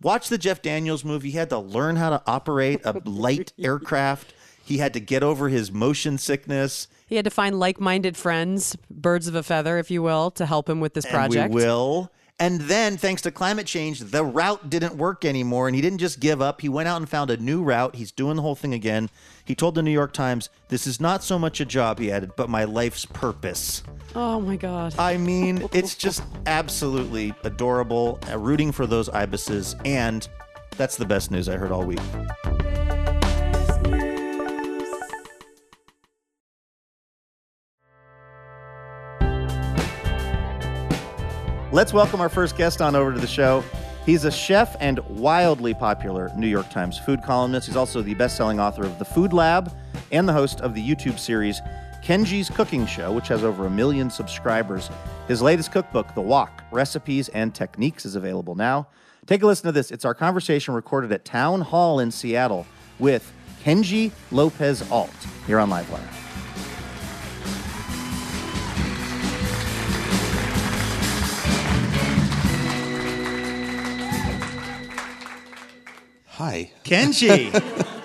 watch 0.01 0.29
the 0.29 0.38
Jeff 0.39 0.63
Daniels 0.63 1.05
movie. 1.05 1.29
He 1.29 1.38
had 1.38 1.50
to 1.51 1.60
learn 1.60 1.95
how 1.95 2.10
to 2.10 2.24
operate 2.25 2.81
a 2.86 2.93
light 3.05 3.53
aircraft. 3.60 4.33
He 4.63 4.77
had 4.77 4.93
to 4.93 5.00
get 5.00 5.24
over 5.24 5.50
his 5.50 5.72
motion 5.72 6.17
sickness. 6.17 6.88
He 7.05 7.15
had 7.17 7.25
to 7.25 7.32
find 7.32 7.60
like-minded 7.60 8.15
friends, 8.15 8.77
birds 8.89 9.27
of 9.27 9.36
a 9.36 9.43
feather, 9.43 9.77
if 9.77 9.91
you 9.91 10.01
will, 10.01 10.32
to 10.32 10.46
help 10.46 10.70
him 10.70 10.79
with 10.79 10.93
this 10.93 11.05
project. 11.05 11.46
And 11.46 11.53
we 11.53 11.63
will. 11.63 12.12
And 12.39 12.62
then, 12.62 12.98
thanks 12.98 13.22
to 13.24 13.32
climate 13.32 13.67
change, 13.67 14.00
the 14.00 14.24
route 14.24 14.70
didn't 14.70 14.96
work 14.96 15.24
anymore. 15.24 15.67
And 15.67 15.75
he 15.75 15.82
didn't 15.82 16.00
just 16.00 16.20
give 16.20 16.41
up. 16.41 16.62
He 16.62 16.70
went 16.70 16.88
out 16.88 16.98
and 16.98 17.08
found 17.08 17.29
a 17.29 17.38
new 17.38 17.62
route. 17.62 17.96
He's 17.96 18.12
doing 18.12 18.38
the 18.38 18.41
whole 18.41 18.55
thing 18.55 18.74
again. 18.74 19.10
He 19.46 19.53
told 19.53 19.75
the 19.75 19.84
New 19.84 19.91
York 19.91 20.13
Times, 20.13 20.50
This 20.70 20.88
is 20.88 21.00
not 21.00 21.24
so 21.24 21.38
much 21.38 21.60
a 21.60 21.65
job, 21.65 22.00
he 22.00 22.12
added, 22.12 22.32
but 22.36 22.50
my 22.50 22.63
life's 22.63 23.05
purpose. 23.05 23.84
Oh 24.15 24.39
my 24.39 24.55
god. 24.55 24.96
I 24.98 25.17
mean, 25.17 25.67
it's 25.74 25.96
just 25.96 26.24
absolutely 26.46 27.34
adorable. 27.43 28.20
Uh, 28.29 28.39
rooting 28.39 28.72
for 28.72 28.88
those 28.88 29.10
ibises, 29.10 29.75
and 29.86 30.27
that's 30.75 30.98
the 30.98 31.05
best 31.05 31.29
news 31.29 31.48
I 31.48 31.58
heard 31.58 31.72
all 31.72 31.86
week. 31.86 32.00
Let's 41.74 41.92
welcome 41.92 42.22
our 42.22 42.30
first 42.30 42.56
guest 42.56 42.84
on 42.84 42.96
over 42.96 43.12
to 43.12 43.20
the 43.20 43.25
show. 43.25 43.63
He's 44.06 44.25
a 44.25 44.32
chef 44.32 44.75
and 44.80 45.00
wildly 45.10 45.74
popular 45.74 46.32
New 46.38 46.46
York 46.46 46.70
Times 46.70 47.00
food 47.00 47.24
columnist. 47.24 47.65
He's 47.65 47.75
also 47.75 48.03
the 48.03 48.13
best 48.13 48.38
selling 48.38 48.60
author 48.60 48.84
of 48.84 49.00
The 49.00 49.06
Food 49.06 49.34
Lab 49.34 49.75
and 50.12 50.30
the 50.30 50.34
host 50.34 50.62
of 50.62 50.75
the 50.75 50.88
YouTube 50.88 51.18
series 51.18 51.62
Kenji's 52.03 52.48
Cooking 52.51 52.86
Show, 52.86 53.12
which 53.12 53.27
has 53.30 53.44
over 53.44 53.65
a 53.65 53.72
million 53.72 54.12
subscribers. 54.12 54.92
His 55.27 55.42
latest 55.42 55.72
cookbook, 55.72 56.13
The 56.13 56.22
Wok 56.22 56.63
Recipes 56.72 57.30
and 57.30 57.56
Techniques, 57.56 58.06
is 58.06 58.15
available 58.15 58.53
now. 58.53 58.88
Take 59.25 59.42
a 59.42 59.48
listen 59.48 59.65
to 59.65 59.72
this. 59.72 59.89
It's 59.89 60.06
our 60.06 60.13
conversation 60.13 60.75
recorded 60.75 61.12
at 61.12 61.25
Town 61.25 61.62
Hall 61.62 62.00
in 62.00 62.12
Seattle 62.12 62.68
with 63.00 63.34
Kenji 63.63 64.12
Lopez 64.32 64.88
Alt 64.92 65.10
here 65.48 65.58
on 65.58 65.72
Livewire. 65.72 66.23
Hi. 76.43 76.69
Kenji, 76.83 77.53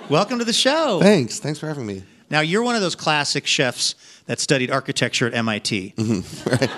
welcome 0.09 0.39
to 0.39 0.45
the 0.45 0.53
show. 0.53 1.01
Thanks. 1.03 1.41
Thanks 1.41 1.59
for 1.59 1.67
having 1.67 1.85
me. 1.85 2.05
Now, 2.31 2.39
you're 2.39 2.63
one 2.63 2.77
of 2.77 2.81
those 2.81 2.95
classic 2.95 3.49
chefs 3.49 3.97
that 4.27 4.39
studied 4.39 4.71
architecture 4.71 5.27
at 5.27 5.35
MIT. 5.35 5.95
Right. 6.47 6.71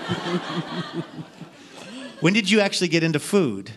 when 2.21 2.33
did 2.33 2.51
you 2.51 2.61
actually 2.61 2.89
get 2.89 3.03
into 3.03 3.19
food? 3.19 3.73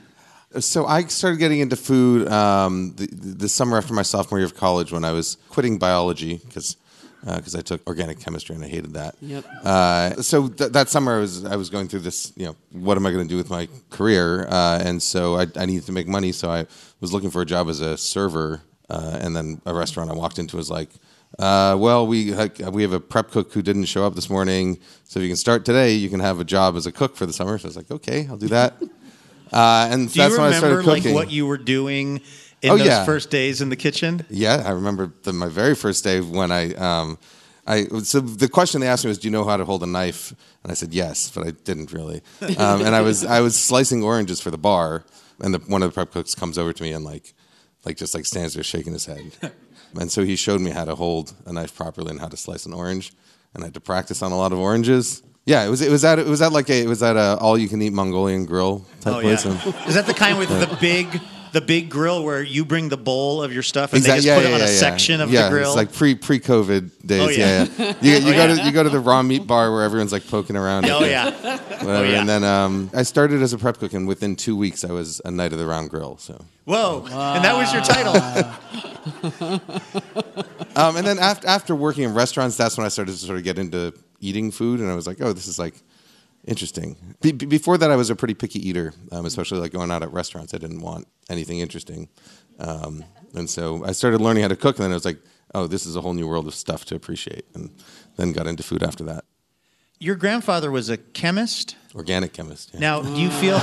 So 0.62 0.86
I 0.86 1.04
started 1.08 1.40
getting 1.40 1.60
into 1.60 1.76
food 1.76 2.30
um, 2.30 2.94
the, 2.96 3.08
the 3.08 3.50
summer 3.50 3.78
after 3.78 3.94
my 3.94 4.04
sophomore 4.04 4.40
year 4.40 4.46
of 4.46 4.56
college 4.56 4.94
when 4.94 5.04
I 5.04 5.12
was 5.12 5.36
quitting 5.50 5.78
biology 5.78 6.38
because 6.38 6.78
because 7.26 7.56
I 7.56 7.62
took 7.62 7.86
organic 7.88 8.20
chemistry 8.20 8.56
and 8.56 8.64
I 8.64 8.68
hated 8.68 8.94
that. 8.94 9.16
Yep. 9.22 9.46
Uh, 9.64 10.22
so 10.22 10.48
th- 10.50 10.72
that 10.72 10.90
summer 10.90 11.18
I 11.18 11.20
was 11.20 11.46
I 11.46 11.56
was 11.56 11.70
going 11.70 11.88
through 11.88 12.02
this. 12.02 12.34
You 12.36 12.48
know, 12.48 12.56
what 12.72 12.98
am 12.98 13.06
I 13.06 13.12
going 13.12 13.26
to 13.28 13.30
do 13.30 13.38
with 13.38 13.50
my 13.50 13.68
career? 13.90 14.46
Uh, 14.48 14.80
and 14.84 15.02
so 15.02 15.36
I, 15.38 15.48
I 15.56 15.66
needed 15.66 15.86
to 15.86 15.92
make 15.92 16.08
money. 16.08 16.32
So 16.32 16.50
I 16.50 16.66
was 17.00 17.14
looking 17.14 17.30
for 17.32 17.42
a 17.42 17.46
job 17.46 17.70
as 17.70 17.80
a 17.80 17.98
server. 17.98 18.62
Uh, 18.90 19.18
and 19.22 19.36
then 19.36 19.62
a 19.66 19.74
restaurant 19.74 20.12
I 20.12 20.14
walked 20.14 20.38
into 20.38 20.58
was 20.58 20.70
like, 20.70 20.90
uh, 21.40 21.76
"Well, 21.80 22.06
we 22.06 22.34
we 22.72 22.82
have 22.82 22.94
a 22.94 23.00
prep 23.00 23.32
cook 23.32 23.54
who 23.54 23.62
didn't 23.62 23.86
show 23.86 24.06
up 24.06 24.14
this 24.16 24.30
morning. 24.30 24.78
So 25.06 25.20
if 25.20 25.24
you 25.24 25.30
can 25.30 25.38
start 25.38 25.64
today, 25.66 25.94
you 25.94 26.10
can 26.10 26.20
have 26.20 26.40
a 26.40 26.44
job 26.44 26.76
as 26.76 26.86
a 26.86 26.92
cook 26.92 27.16
for 27.16 27.26
the 27.26 27.34
summer." 27.34 27.58
So 27.58 27.66
I 27.66 27.70
was 27.70 27.78
like, 27.78 27.90
"Okay, 27.90 28.28
I'll 28.30 28.38
do 28.38 28.50
that." 28.50 28.76
Uh, 29.52 29.88
and 29.92 30.12
Do 30.12 30.18
that's 30.20 30.36
when 30.36 30.48
I 30.48 30.58
started 30.58 30.78
remember 30.78 30.92
like 30.92 31.02
cooking. 31.04 31.14
what 31.14 31.30
you 31.30 31.46
were 31.46 31.60
doing 31.60 32.22
in 32.64 32.72
Oh, 32.72 32.78
those 32.78 32.88
yeah. 32.88 33.06
first 33.06 33.30
days 33.30 33.62
in 33.62 33.70
the 33.70 33.76
kitchen? 33.76 34.26
Yeah, 34.30 34.64
I 34.66 34.72
remember 34.72 35.12
the, 35.24 35.34
my 35.34 35.50
very 35.50 35.76
first 35.76 36.04
day 36.04 36.22
when 36.22 36.52
I, 36.52 36.74
um, 36.74 37.18
I 37.68 37.86
so 38.04 38.20
the 38.20 38.48
question 38.50 38.82
they 38.82 38.88
asked 38.88 39.06
me 39.06 39.10
was, 39.10 39.20
"Do 39.20 39.28
you 39.28 39.32
know 39.32 39.44
how 39.46 39.58
to 39.58 39.66
hold 39.66 39.84
a 39.84 39.88
knife?" 39.88 40.34
And 40.64 40.72
I 40.72 40.76
said 40.76 40.94
yes, 40.94 41.30
but 41.34 41.46
I 41.48 41.52
didn't 41.52 41.92
really. 41.94 42.22
Um, 42.58 42.82
and 42.86 42.96
I 42.96 43.02
was 43.02 43.24
I 43.26 43.40
was 43.42 43.56
slicing 43.56 44.02
oranges 44.04 44.42
for 44.42 44.52
the 44.52 44.58
bar, 44.58 45.06
and 45.40 45.54
the, 45.54 45.60
one 45.60 45.84
of 45.84 45.90
the 45.90 45.94
prep 45.94 46.12
cooks 46.12 46.36
comes 46.36 46.58
over 46.58 46.74
to 46.74 46.84
me 46.84 46.92
and 46.94 47.06
like, 47.06 47.34
like 47.86 47.98
just 47.98 48.14
like 48.16 48.26
stands 48.26 48.54
there 48.56 48.64
shaking 48.64 48.94
his 48.94 49.06
head, 49.06 49.32
and 50.00 50.12
so 50.12 50.24
he 50.24 50.36
showed 50.36 50.60
me 50.62 50.72
how 50.72 50.86
to 50.86 50.96
hold 50.96 51.34
a 51.46 51.54
knife 51.54 51.74
properly 51.76 52.12
and 52.12 52.20
how 52.20 52.28
to 52.28 52.38
slice 52.38 52.66
an 52.66 52.74
orange, 52.74 53.14
and 53.54 53.64
I 53.64 53.68
had 53.68 53.74
to 53.76 53.82
practice 53.82 54.22
on 54.22 54.32
a 54.32 54.38
lot 54.38 54.52
of 54.54 54.60
oranges. 54.60 55.22
Yeah, 55.46 55.64
it 55.66 55.70
was 55.70 55.82
it 55.82 55.92
was 55.92 56.04
at 56.04 56.20
it 56.20 56.26
was 56.28 56.42
at 56.42 56.52
like 56.54 56.70
a 56.70 56.82
it 56.84 56.88
was 56.88 57.02
at 57.04 57.16
a 57.18 57.38
all 57.40 57.58
you 57.58 57.68
can 57.70 57.82
eat 57.82 57.94
Mongolian 57.94 58.46
grill 58.46 58.86
type 59.02 59.16
Oh 59.16 59.22
place. 59.22 59.46
yeah. 59.46 59.88
Is 59.88 59.96
that 59.96 60.06
the 60.06 60.14
kind 60.14 60.38
with 60.38 60.50
the 60.50 60.78
big 60.82 61.20
the 61.54 61.62
big 61.62 61.90
grill 61.90 62.24
where 62.24 62.42
you 62.44 62.66
bring 62.66 62.90
the 62.90 62.98
bowl 62.98 63.42
of 63.42 63.54
your 63.54 63.64
stuff 63.64 63.94
and 63.94 64.00
Exact- 64.00 64.22
they 64.24 64.26
just 64.28 64.42
put 64.42 64.46
it 64.52 64.54
on 64.54 64.62
a 64.62 64.68
section 64.68 65.22
of 65.22 65.32
yeah, 65.32 65.44
the 65.44 65.50
grill? 65.52 65.68
It's 65.70 65.76
like 65.76 65.94
pre 65.94 66.16
pre 66.16 66.40
COVID 66.40 67.08
days. 67.08 67.22
Oh, 67.22 67.30
yeah, 67.30 67.64
yeah. 67.64 67.68
yeah. 67.78 67.94
You, 68.02 68.12
you 68.28 68.34
Oh, 68.34 68.36
go 68.36 68.46
yeah. 68.48 68.56
to 68.56 68.66
you 68.66 68.72
go 68.72 68.84
to 68.84 68.90
the 68.90 69.00
raw 69.00 69.22
meat 69.24 69.48
bar 69.48 69.72
where 69.72 69.84
everyone's 69.84 70.12
like 70.12 70.28
poking 70.28 70.56
around. 70.58 70.86
oh 70.90 71.04
yeah. 71.06 71.32
Whatever. 71.32 71.90
Oh, 71.92 72.04
yeah. 72.04 72.20
And 72.20 72.28
then 72.30 72.44
um, 72.44 72.90
I 72.94 73.04
started 73.04 73.42
as 73.42 73.54
a 73.54 73.58
prep 73.58 73.78
cook, 73.78 73.94
and 73.94 74.08
within 74.08 74.36
two 74.36 74.56
weeks, 74.58 74.84
I 74.84 74.92
was 74.92 75.22
a 75.26 75.32
knight 75.32 75.54
of 75.54 75.60
the 75.60 75.66
round 75.66 75.90
grill. 75.90 76.18
So, 76.18 76.44
Whoa. 76.66 77.04
And 77.06 77.44
that 77.44 77.56
was 77.56 77.74
your 77.74 77.84
title. 77.84 78.16
um, 80.76 80.96
and 80.98 81.06
then 81.06 81.20
after 81.20 81.48
after 81.48 81.76
working 81.76 82.04
in 82.04 82.14
restaurants, 82.14 82.58
that's 82.58 82.78
when 82.78 82.86
I 82.86 82.90
started 82.90 83.12
to 83.12 83.18
sort 83.18 83.38
of 83.38 83.44
get 83.44 83.58
into 83.60 83.94
eating 84.22 84.52
food, 84.52 84.80
and 84.80 84.90
I 84.90 84.96
was 84.96 85.06
like, 85.08 85.18
oh, 85.22 85.34
this 85.34 85.48
is 85.48 85.60
like 85.60 85.76
interesting. 86.46 87.16
Be- 87.22 87.32
be- 87.32 87.46
before 87.46 87.78
that, 87.78 87.92
I 87.92 87.96
was 87.96 88.10
a 88.10 88.16
pretty 88.16 88.34
picky 88.34 88.68
eater, 88.68 88.94
um, 89.12 89.26
especially 89.26 89.60
like 89.60 89.72
going 89.72 89.92
out 89.92 90.04
at 90.04 90.12
restaurants. 90.12 90.54
I 90.54 90.58
didn't 90.58 90.82
want 90.82 91.08
anything 91.30 91.60
interesting, 91.60 92.10
um, 92.60 93.04
and 93.34 93.50
so 93.50 93.84
I 93.86 93.92
started 93.92 94.22
learning 94.22 94.44
how 94.44 94.50
to 94.50 94.56
cook, 94.56 94.78
and 94.78 94.84
then 94.84 94.92
I 94.92 94.96
was 94.96 95.06
like, 95.06 95.20
oh, 95.56 95.68
this 95.68 95.86
is 95.86 95.96
a 95.96 96.02
whole 96.02 96.14
new 96.14 96.28
world 96.28 96.48
of 96.48 96.56
stuff 96.56 96.86
to 96.86 96.96
appreciate, 96.96 97.46
and 97.54 97.72
then 98.18 98.34
got 98.34 98.48
into 98.48 98.64
food 98.64 98.84
after 98.84 99.04
that. 99.06 99.26
Your 100.00 100.16
grandfather 100.16 100.70
was 100.70 100.90
a 100.90 100.98
chemist. 100.98 101.78
Organic 101.96 102.34
chemist. 102.34 102.72
Yeah. 102.74 102.80
Now, 102.80 103.02
do 103.02 103.22
you 103.22 103.30
feel 103.30 103.58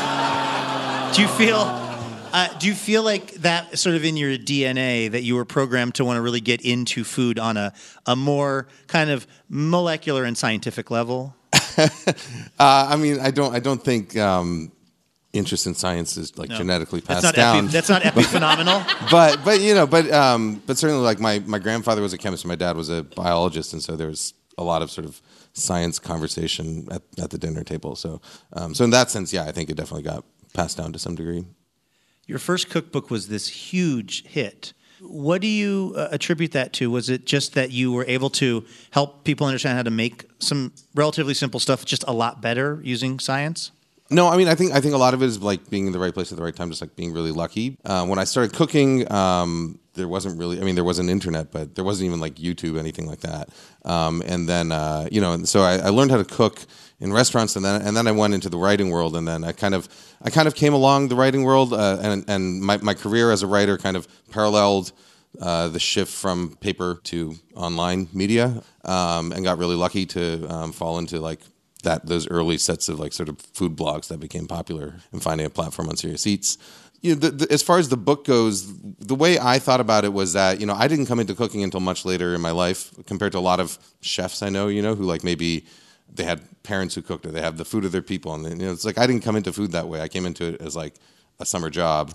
do 1.14 1.22
you 1.22 1.28
feel 1.28 1.56
uh, 2.32 2.48
do 2.58 2.68
you 2.68 2.74
feel 2.74 3.02
like 3.02 3.32
that 3.34 3.76
sort 3.78 3.96
of 3.96 4.04
in 4.04 4.16
your 4.16 4.38
DNA 4.38 5.10
that 5.10 5.22
you 5.22 5.34
were 5.34 5.44
programmed 5.44 5.96
to 5.96 6.04
want 6.04 6.16
to 6.16 6.22
really 6.22 6.40
get 6.40 6.60
into 6.60 7.02
food 7.02 7.38
on 7.38 7.56
a, 7.56 7.72
a 8.06 8.14
more 8.14 8.68
kind 8.86 9.10
of 9.10 9.26
molecular 9.48 10.24
and 10.24 10.38
scientific 10.38 10.90
level? 10.90 11.34
Uh, 12.58 12.88
I 12.90 12.96
mean, 12.96 13.20
I 13.20 13.30
don't. 13.30 13.54
I 13.54 13.58
don't 13.58 13.82
think 13.82 14.16
um, 14.18 14.70
interest 15.32 15.66
in 15.66 15.74
science 15.74 16.16
is 16.18 16.36
like 16.36 16.50
No. 16.50 16.56
genetically 16.58 17.00
passed 17.00 17.34
down. 17.34 17.56
epi, 17.58 17.66
that's 17.68 17.88
not 17.88 18.02
epiphenomenal. 18.10 18.84
but 19.10 19.42
but 19.44 19.60
you 19.62 19.74
know, 19.74 19.86
but 19.86 20.10
um, 20.12 20.62
but 20.66 20.76
certainly 20.76 21.02
like 21.02 21.20
my 21.20 21.38
my 21.46 21.58
grandfather 21.58 22.02
was 22.02 22.12
a 22.12 22.18
chemist, 22.18 22.44
and 22.44 22.48
my 22.50 22.56
dad 22.56 22.76
was 22.76 22.90
a 22.90 23.02
biologist, 23.04 23.72
and 23.72 23.82
so 23.82 23.96
there 23.96 24.08
was 24.08 24.34
a 24.58 24.62
lot 24.64 24.82
of 24.82 24.90
sort 24.90 25.06
of 25.06 25.22
science 25.54 25.98
conversation 25.98 26.86
at, 26.90 27.02
at 27.18 27.30
the 27.30 27.38
dinner 27.38 27.64
table. 27.64 27.96
So 27.96 28.20
um, 28.52 28.74
so 28.74 28.84
in 28.84 28.90
that 28.90 29.10
sense, 29.10 29.32
yeah, 29.32 29.44
I 29.44 29.52
think 29.52 29.70
it 29.70 29.76
definitely 29.76 30.02
got 30.02 30.24
passed 30.52 30.76
down 30.76 30.92
to 30.92 30.98
some 30.98 31.14
degree. 31.14 31.44
Your 32.26 32.38
first 32.38 32.68
cookbook 32.68 33.10
was 33.10 33.28
this 33.28 33.48
huge 33.48 34.24
hit. 34.26 34.74
What 35.00 35.40
do 35.40 35.46
you 35.46 35.94
uh, 35.96 36.08
attribute 36.12 36.52
that 36.52 36.72
to? 36.74 36.90
Was 36.90 37.08
it 37.08 37.24
just 37.24 37.54
that 37.54 37.70
you 37.70 37.92
were 37.92 38.04
able 38.06 38.30
to 38.30 38.64
help 38.90 39.24
people 39.24 39.46
understand 39.46 39.76
how 39.76 39.82
to 39.82 39.90
make 39.90 40.24
some 40.38 40.72
relatively 40.94 41.34
simple 41.34 41.60
stuff 41.60 41.84
just 41.84 42.04
a 42.06 42.12
lot 42.12 42.40
better 42.40 42.80
using 42.82 43.18
science? 43.18 43.72
No, 44.12 44.28
I 44.28 44.36
mean, 44.36 44.48
I 44.48 44.56
think 44.56 44.72
I 44.72 44.80
think 44.80 44.94
a 44.94 44.98
lot 44.98 45.14
of 45.14 45.22
it 45.22 45.26
is 45.26 45.40
like 45.40 45.70
being 45.70 45.86
in 45.86 45.92
the 45.92 46.00
right 46.00 46.12
place 46.12 46.32
at 46.32 46.36
the 46.36 46.42
right 46.42 46.54
time, 46.54 46.68
just 46.68 46.80
like 46.80 46.96
being 46.96 47.12
really 47.12 47.30
lucky. 47.30 47.78
Uh, 47.84 48.04
when 48.06 48.18
I 48.18 48.24
started 48.24 48.52
cooking, 48.56 49.10
um, 49.12 49.78
there 49.94 50.08
wasn't 50.08 50.36
really, 50.36 50.60
I 50.60 50.64
mean, 50.64 50.74
there 50.74 50.84
was 50.84 50.98
an 50.98 51.08
internet, 51.08 51.52
but 51.52 51.76
there 51.76 51.84
wasn't 51.84 52.06
even 52.06 52.20
like 52.20 52.34
YouTube, 52.34 52.78
anything 52.78 53.06
like 53.06 53.20
that. 53.20 53.50
Um, 53.84 54.22
and 54.26 54.48
then, 54.48 54.72
uh, 54.72 55.08
you 55.12 55.20
know, 55.20 55.32
and 55.32 55.48
so 55.48 55.62
I, 55.62 55.76
I 55.76 55.88
learned 55.90 56.10
how 56.10 56.16
to 56.16 56.24
cook 56.24 56.66
in 57.00 57.12
restaurants, 57.12 57.56
and 57.56 57.64
then 57.64 57.82
and 57.82 57.96
then 57.96 58.06
I 58.06 58.12
went 58.12 58.34
into 58.34 58.48
the 58.48 58.58
writing 58.58 58.90
world, 58.90 59.16
and 59.16 59.26
then 59.26 59.42
I 59.42 59.52
kind 59.52 59.74
of 59.74 59.88
I 60.22 60.30
kind 60.30 60.46
of 60.46 60.54
came 60.54 60.74
along 60.74 61.08
the 61.08 61.16
writing 61.16 61.44
world, 61.44 61.72
uh, 61.72 61.98
and 62.00 62.24
and 62.28 62.60
my 62.60 62.76
my 62.78 62.94
career 62.94 63.32
as 63.32 63.42
a 63.42 63.46
writer 63.46 63.78
kind 63.78 63.96
of 63.96 64.06
paralleled. 64.30 64.92
Uh, 65.40 65.68
the 65.68 65.78
shift 65.78 66.12
from 66.12 66.56
paper 66.56 66.98
to 67.04 67.36
online 67.54 68.08
media, 68.12 68.64
um, 68.84 69.30
and 69.30 69.44
got 69.44 69.58
really 69.58 69.76
lucky 69.76 70.04
to 70.04 70.44
um, 70.48 70.72
fall 70.72 70.98
into 70.98 71.20
like 71.20 71.38
that 71.82 72.06
those 72.06 72.28
early 72.28 72.58
sets 72.58 72.88
of 72.88 72.98
like 72.98 73.12
sort 73.12 73.28
of 73.28 73.38
food 73.38 73.76
blogs 73.76 74.08
that 74.08 74.18
became 74.18 74.46
popular 74.46 74.96
and 75.12 75.22
finding 75.22 75.46
a 75.46 75.50
platform 75.50 75.88
on 75.88 75.96
Serious 75.96 76.26
Eats. 76.26 76.58
You 77.00 77.14
know, 77.14 77.20
the, 77.20 77.30
the, 77.30 77.52
as 77.52 77.62
far 77.62 77.78
as 77.78 77.88
the 77.88 77.96
book 77.96 78.26
goes, 78.26 78.70
the 78.98 79.14
way 79.14 79.38
I 79.38 79.60
thought 79.60 79.80
about 79.80 80.04
it 80.04 80.12
was 80.12 80.32
that 80.34 80.60
you 80.60 80.66
know 80.66 80.74
I 80.74 80.88
didn't 80.88 81.06
come 81.06 81.20
into 81.20 81.34
cooking 81.34 81.62
until 81.62 81.80
much 81.80 82.04
later 82.04 82.34
in 82.34 82.40
my 82.40 82.50
life 82.50 82.92
compared 83.06 83.32
to 83.32 83.38
a 83.38 83.40
lot 83.40 83.60
of 83.60 83.78
chefs 84.00 84.42
I 84.42 84.48
know. 84.48 84.66
You 84.66 84.82
know, 84.82 84.96
who 84.96 85.04
like 85.04 85.22
maybe 85.22 85.64
they 86.12 86.24
had 86.24 86.40
parents 86.62 86.94
who 86.94 87.02
cooked 87.02 87.26
or 87.26 87.30
they 87.30 87.40
have 87.40 87.56
the 87.56 87.64
food 87.64 87.84
of 87.84 87.92
their 87.92 88.02
people, 88.02 88.34
and 88.34 88.44
you 88.44 88.66
know, 88.66 88.72
it's 88.72 88.84
like 88.84 88.98
I 88.98 89.06
didn't 89.06 89.22
come 89.22 89.36
into 89.36 89.52
food 89.52 89.72
that 89.72 89.88
way. 89.88 90.00
I 90.00 90.08
came 90.08 90.26
into 90.26 90.44
it 90.54 90.60
as 90.60 90.76
like 90.76 90.94
a 91.38 91.46
summer 91.46 91.70
job, 91.70 92.14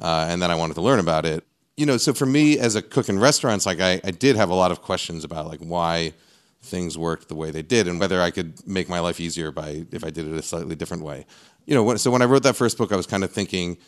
uh, 0.00 0.26
and 0.28 0.42
then 0.42 0.50
I 0.50 0.54
wanted 0.54 0.74
to 0.74 0.82
learn 0.82 0.98
about 0.98 1.24
it. 1.24 1.44
You 1.76 1.86
know, 1.86 1.96
so 1.96 2.12
for 2.14 2.26
me 2.26 2.58
as 2.58 2.74
a 2.74 2.82
cook 2.82 3.08
in 3.08 3.18
restaurants, 3.18 3.66
like 3.66 3.80
I, 3.80 4.00
I 4.02 4.10
did 4.10 4.36
have 4.36 4.48
a 4.48 4.54
lot 4.54 4.70
of 4.70 4.82
questions 4.82 5.24
about 5.24 5.46
like 5.46 5.60
why 5.60 6.14
things 6.62 6.98
worked 6.98 7.28
the 7.28 7.34
way 7.34 7.50
they 7.50 7.62
did 7.62 7.86
and 7.86 8.00
whether 8.00 8.20
I 8.20 8.30
could 8.30 8.66
make 8.66 8.88
my 8.88 9.00
life 9.00 9.20
easier 9.20 9.50
by 9.50 9.84
if 9.92 10.04
I 10.04 10.10
did 10.10 10.26
it 10.26 10.34
a 10.34 10.42
slightly 10.42 10.74
different 10.74 11.02
way. 11.02 11.26
You 11.66 11.74
know, 11.74 11.82
when, 11.82 11.98
so 11.98 12.10
when 12.10 12.22
I 12.22 12.24
wrote 12.24 12.42
that 12.44 12.56
first 12.56 12.78
book, 12.78 12.92
I 12.92 12.96
was 12.96 13.06
kind 13.06 13.24
of 13.24 13.30
thinking, 13.30 13.78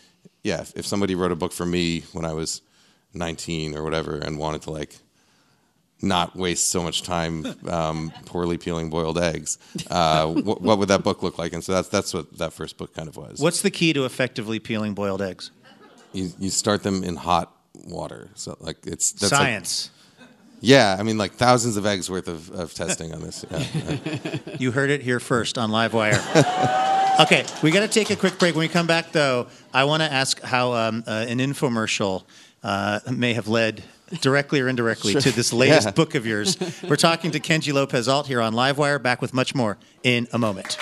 yeah, 0.42 0.60
if, 0.60 0.76
if 0.76 0.86
somebody 0.86 1.14
wrote 1.14 1.32
a 1.32 1.36
book 1.36 1.52
for 1.52 1.66
me 1.66 2.00
when 2.12 2.24
I 2.24 2.32
was 2.32 2.62
19 3.14 3.76
or 3.76 3.82
whatever 3.82 4.18
and 4.18 4.38
wanted 4.38 4.62
to 4.62 4.70
like 4.70 4.96
not 6.00 6.36
waste 6.36 6.70
so 6.70 6.82
much 6.82 7.02
time 7.02 7.44
um, 7.68 8.12
poorly 8.26 8.56
peeling 8.58 8.90
boiled 8.90 9.18
eggs, 9.18 9.58
uh, 9.90 10.26
what, 10.26 10.60
what 10.62 10.78
would 10.78 10.88
that 10.88 11.02
book 11.02 11.22
look 11.22 11.38
like? 11.38 11.52
And 11.52 11.62
so 11.62 11.72
that's 11.72 11.88
that's 11.88 12.14
what 12.14 12.38
that 12.38 12.52
first 12.52 12.76
book 12.76 12.94
kind 12.94 13.08
of 13.08 13.16
was. 13.16 13.40
What's 13.40 13.62
the 13.62 13.70
key 13.70 13.92
to 13.92 14.04
effectively 14.04 14.58
peeling 14.58 14.94
boiled 14.94 15.22
eggs? 15.22 15.50
You 16.12 16.30
you 16.38 16.50
start 16.50 16.82
them 16.82 17.02
in 17.04 17.16
hot 17.16 17.52
water, 17.86 18.30
so 18.34 18.56
like 18.60 18.78
it's 18.86 19.12
that's 19.12 19.32
like- 19.32 19.40
Science. 19.40 19.90
yeah, 20.60 20.96
I 20.98 21.02
mean 21.02 21.18
like 21.18 21.32
thousands 21.32 21.76
of 21.76 21.84
eggs 21.86 22.10
worth 22.10 22.28
of, 22.28 22.50
of 22.50 22.74
testing 22.74 23.12
on 23.12 23.20
this. 23.22 23.44
Yeah, 23.50 23.64
yeah. 23.74 24.36
You 24.58 24.72
heard 24.72 24.90
it 24.90 25.02
here 25.02 25.20
first 25.20 25.56
on 25.58 25.70
Livewire. 25.70 26.18
okay, 27.20 27.44
we 27.62 27.70
got 27.70 27.80
to 27.80 27.88
take 27.88 28.10
a 28.10 28.16
quick 28.16 28.38
break. 28.38 28.54
When 28.54 28.60
we 28.60 28.68
come 28.68 28.86
back, 28.86 29.12
though, 29.12 29.46
I 29.72 29.84
want 29.84 30.02
to 30.02 30.12
ask 30.12 30.40
how 30.40 30.72
um, 30.72 31.04
uh, 31.06 31.26
an 31.28 31.38
infomercial 31.38 32.24
uh, 32.62 33.00
may 33.10 33.34
have 33.34 33.46
led 33.46 33.84
directly 34.20 34.60
or 34.60 34.68
indirectly 34.68 35.14
to 35.14 35.30
this 35.30 35.52
latest 35.52 35.86
Yeah. 35.86 35.90
book 35.92 36.14
of 36.14 36.26
yours. 36.26 36.56
We're 36.82 36.96
talking 36.96 37.30
to 37.32 37.40
Kenji 37.40 37.72
Lopez 37.72 38.08
Alt 38.08 38.26
here 38.26 38.40
on 38.40 38.54
Livewire. 38.54 39.02
Back 39.02 39.20
with 39.22 39.34
much 39.34 39.54
more 39.54 39.78
in 40.02 40.28
a 40.32 40.38
moment. 40.38 40.76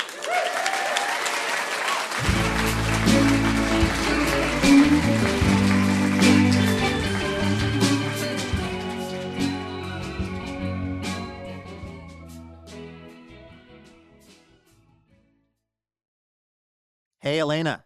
Hey, 17.21 17.40
Elena. 17.40 17.86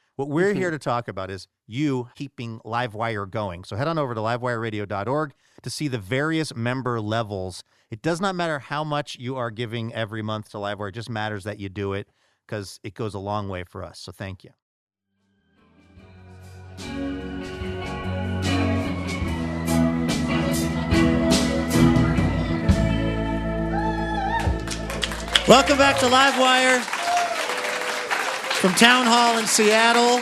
What 0.21 0.29
we're 0.29 0.53
here 0.53 0.67
mm-hmm. 0.67 0.75
to 0.75 0.79
talk 0.79 1.07
about 1.07 1.31
is 1.31 1.47
you 1.65 2.09
keeping 2.13 2.59
Livewire 2.59 3.27
going. 3.27 3.63
So 3.63 3.75
head 3.75 3.87
on 3.87 3.97
over 3.97 4.13
to 4.13 4.21
livewireradio.org 4.21 5.33
to 5.63 5.69
see 5.71 5.87
the 5.87 5.97
various 5.97 6.55
member 6.55 7.01
levels. 7.01 7.63
It 7.89 8.03
does 8.03 8.21
not 8.21 8.35
matter 8.35 8.59
how 8.59 8.83
much 8.83 9.17
you 9.17 9.35
are 9.35 9.49
giving 9.49 9.91
every 9.95 10.21
month 10.21 10.51
to 10.51 10.57
Livewire, 10.57 10.89
it 10.89 10.91
just 10.91 11.09
matters 11.09 11.43
that 11.45 11.57
you 11.57 11.69
do 11.69 11.93
it 11.93 12.07
because 12.45 12.79
it 12.83 12.93
goes 12.93 13.15
a 13.15 13.19
long 13.19 13.49
way 13.49 13.63
for 13.63 13.83
us. 13.83 13.97
So 13.97 14.11
thank 14.11 14.43
you. 14.43 14.51
Welcome 25.47 25.79
back 25.79 25.97
to 25.97 26.05
Livewire 26.05 27.00
from 28.61 28.75
Town 28.75 29.07
Hall 29.07 29.39
in 29.39 29.47
Seattle. 29.47 30.21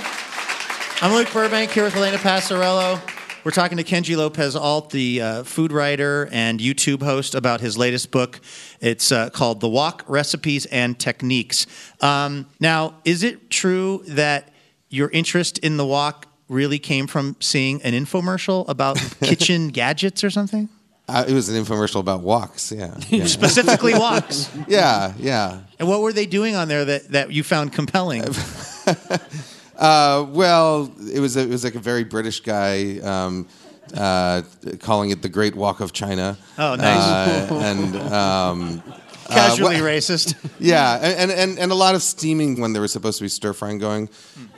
I'm 1.02 1.12
Luke 1.12 1.30
Burbank 1.34 1.71
here 1.71 1.84
with 1.84 1.93
Elena 1.97 2.15
Passarello. 2.15 3.02
We're 3.43 3.52
talking 3.52 3.78
to 3.80 3.84
Kenji 3.84 4.15
Lopez 4.15 4.56
Alt, 4.56 4.91
the 4.91 5.21
uh, 5.21 5.43
food 5.43 5.73
writer 5.73 6.30
and 6.32 6.62
YouTube 6.62 7.04
host, 7.04 7.36
about 7.36 7.60
his 7.60 7.78
latest 7.78 8.12
book. 8.12 8.39
It's 8.80 9.12
uh, 9.12 9.30
called 9.32 9.60
The 9.60 9.67
Wok 9.67 10.06
Recipes 10.08 10.65
and 10.67 10.97
Techniques. 10.97 11.67
Um, 11.99 12.45
now, 12.62 12.95
is 13.04 13.23
it 13.23 13.49
true 13.49 14.04
that 14.08 14.54
your 14.88 15.10
interest 15.10 15.58
in 15.58 15.75
the 15.75 15.86
wok 15.86 16.25
really 16.47 16.80
came 16.80 17.08
from 17.08 17.36
seeing 17.41 17.82
an 17.82 17.91
infomercial 17.91 18.65
about 18.69 18.95
kitchen 19.19 19.67
gadgets 19.67 20.23
or 20.23 20.30
something? 20.30 20.69
Uh, 21.10 21.26
it 21.28 21.34
was 21.34 21.50
an 21.50 21.56
infomercial 21.63 22.00
about 22.00 22.22
woks. 22.24 22.72
Yeah, 22.78 22.95
yeah, 23.10 23.26
Specifically, 23.26 23.93
woks. 23.93 24.50
yeah. 24.67 25.13
yeah. 25.17 25.62
And 25.80 25.88
what 25.88 26.02
were 26.02 26.13
they 26.13 26.26
doing 26.26 26.56
on 26.56 26.67
there 26.67 26.86
that, 26.86 27.10
that 27.12 27.32
you 27.32 27.43
found 27.43 27.74
compelling? 27.74 28.24
Uh, 29.78 30.26
well, 30.32 30.91
it 31.13 31.22
was 31.22 31.38
a, 31.38 31.39
it 31.39 31.48
was 31.50 31.63
like 31.63 31.76
a 31.76 31.80
very 31.80 32.04
British 32.04 32.41
guy 32.41 33.00
um, 33.00 33.48
uh, 33.95 34.41
calling 34.82 35.12
it 35.12 35.22
the 35.22 35.30
Great 35.30 35.56
Wok 35.56 35.80
of 35.80 35.93
China. 35.93 36.38
Oh, 36.58 36.76
nice. 36.76 37.50
Uh, 37.50 37.60
and 37.63 37.95
um, 37.95 38.84
Casually 39.30 39.80
wha- 39.82 39.88
racist. 39.88 40.36
yeah, 40.60 40.98
and, 41.02 41.32
and 41.32 41.58
and 41.58 41.72
a 41.72 41.76
lot 41.76 41.95
of 41.95 42.04
steaming 42.04 42.60
when 42.60 42.74
there 42.74 42.82
was 42.82 42.91
supposed 42.91 43.19
to 43.19 43.24
be 43.24 43.30
stir 43.30 43.54
frying 43.54 43.78
going. 43.78 44.10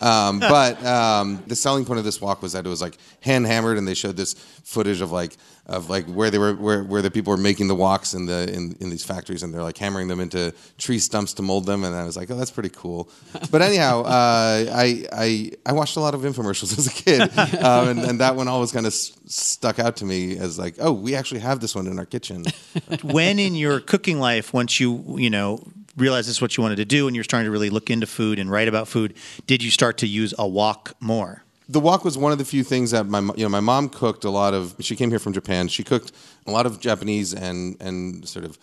Um, 0.01 0.39
but 0.39 0.83
um, 0.85 1.43
the 1.47 1.55
selling 1.55 1.85
point 1.85 1.99
of 1.99 2.05
this 2.05 2.19
wok 2.19 2.41
was 2.41 2.53
that 2.53 2.65
it 2.65 2.69
was 2.69 2.81
like 2.81 2.97
hand 3.21 3.45
hammered, 3.45 3.77
and 3.77 3.87
they 3.87 3.93
showed 3.93 4.17
this 4.17 4.33
footage 4.33 5.01
of 5.01 5.11
like 5.11 5.37
of 5.67 5.89
like 5.89 6.05
where 6.05 6.29
they 6.31 6.37
were 6.37 6.55
where, 6.55 6.83
where 6.83 7.01
the 7.01 7.11
people 7.11 7.31
were 7.31 7.37
making 7.37 7.67
the 7.67 7.75
woks 7.75 8.15
in 8.15 8.25
the 8.25 8.51
in, 8.51 8.75
in 8.79 8.89
these 8.89 9.03
factories 9.05 9.43
and 9.43 9.53
they're 9.53 9.61
like 9.61 9.77
hammering 9.77 10.07
them 10.07 10.19
into 10.19 10.53
tree 10.77 10.97
stumps 10.97 11.33
to 11.33 11.43
mold 11.43 11.65
them 11.65 11.83
and 11.83 11.95
I 11.95 12.03
was 12.03 12.17
like 12.17 12.31
oh 12.31 12.35
that's 12.35 12.51
pretty 12.51 12.69
cool. 12.69 13.09
But 13.51 13.61
anyhow 13.61 14.01
uh, 14.01 14.65
I, 14.73 15.05
I 15.13 15.51
I 15.65 15.73
watched 15.73 15.97
a 15.97 15.99
lot 15.99 16.15
of 16.15 16.21
infomercials 16.21 16.77
as 16.77 16.87
a 16.87 16.89
kid 16.91 17.21
um, 17.63 17.89
and, 17.89 17.99
and 17.99 18.19
that 18.19 18.35
one 18.35 18.47
always 18.47 18.71
kind 18.71 18.85
of 18.87 18.91
s- 18.91 19.13
stuck 19.27 19.77
out 19.79 19.97
to 19.97 20.05
me 20.05 20.37
as 20.37 20.57
like 20.57 20.75
oh 20.79 20.91
we 20.91 21.15
actually 21.15 21.41
have 21.41 21.59
this 21.59 21.75
one 21.75 21.87
in 21.87 21.99
our 21.99 22.05
kitchen. 22.05 22.45
When 23.03 23.39
in 23.39 23.55
your 23.55 23.79
cooking 23.79 24.19
life, 24.19 24.53
once 24.53 24.79
you 24.79 25.15
you 25.17 25.29
know 25.29 25.59
realized 25.97 26.27
this 26.27 26.35
is 26.35 26.41
what 26.41 26.57
you 26.57 26.63
wanted 26.63 26.77
to 26.77 26.85
do, 26.85 27.07
and 27.07 27.15
you're 27.15 27.23
starting 27.23 27.45
to 27.45 27.51
really 27.51 27.69
look 27.69 27.89
into 27.89 28.07
food 28.07 28.39
and 28.39 28.49
write 28.49 28.67
about 28.67 28.87
food, 28.87 29.13
did 29.47 29.63
you 29.63 29.71
start 29.71 29.97
to 29.99 30.07
use 30.07 30.33
a 30.37 30.47
wok 30.47 30.93
more? 30.99 31.43
the 31.71 31.79
wok 31.79 32.03
was 32.03 32.17
one 32.17 32.33
of 32.33 32.37
the 32.37 32.43
few 32.43 32.63
things 32.63 32.91
that 32.91 33.05
my 33.05 33.21
you 33.37 33.43
know 33.43 33.49
my 33.49 33.61
mom 33.61 33.87
cooked 33.87 34.25
a 34.25 34.29
lot 34.29 34.53
of. 34.53 34.75
She 34.79 34.95
came 34.95 35.09
here 35.09 35.19
from 35.19 35.31
Japan. 35.31 35.69
She 35.69 35.83
cooked 35.83 36.11
a 36.45 36.51
lot 36.51 36.65
of 36.65 36.81
Japanese 36.81 37.33
and 37.33 37.77
and 37.79 38.27
sort 38.27 38.43
of 38.43 38.59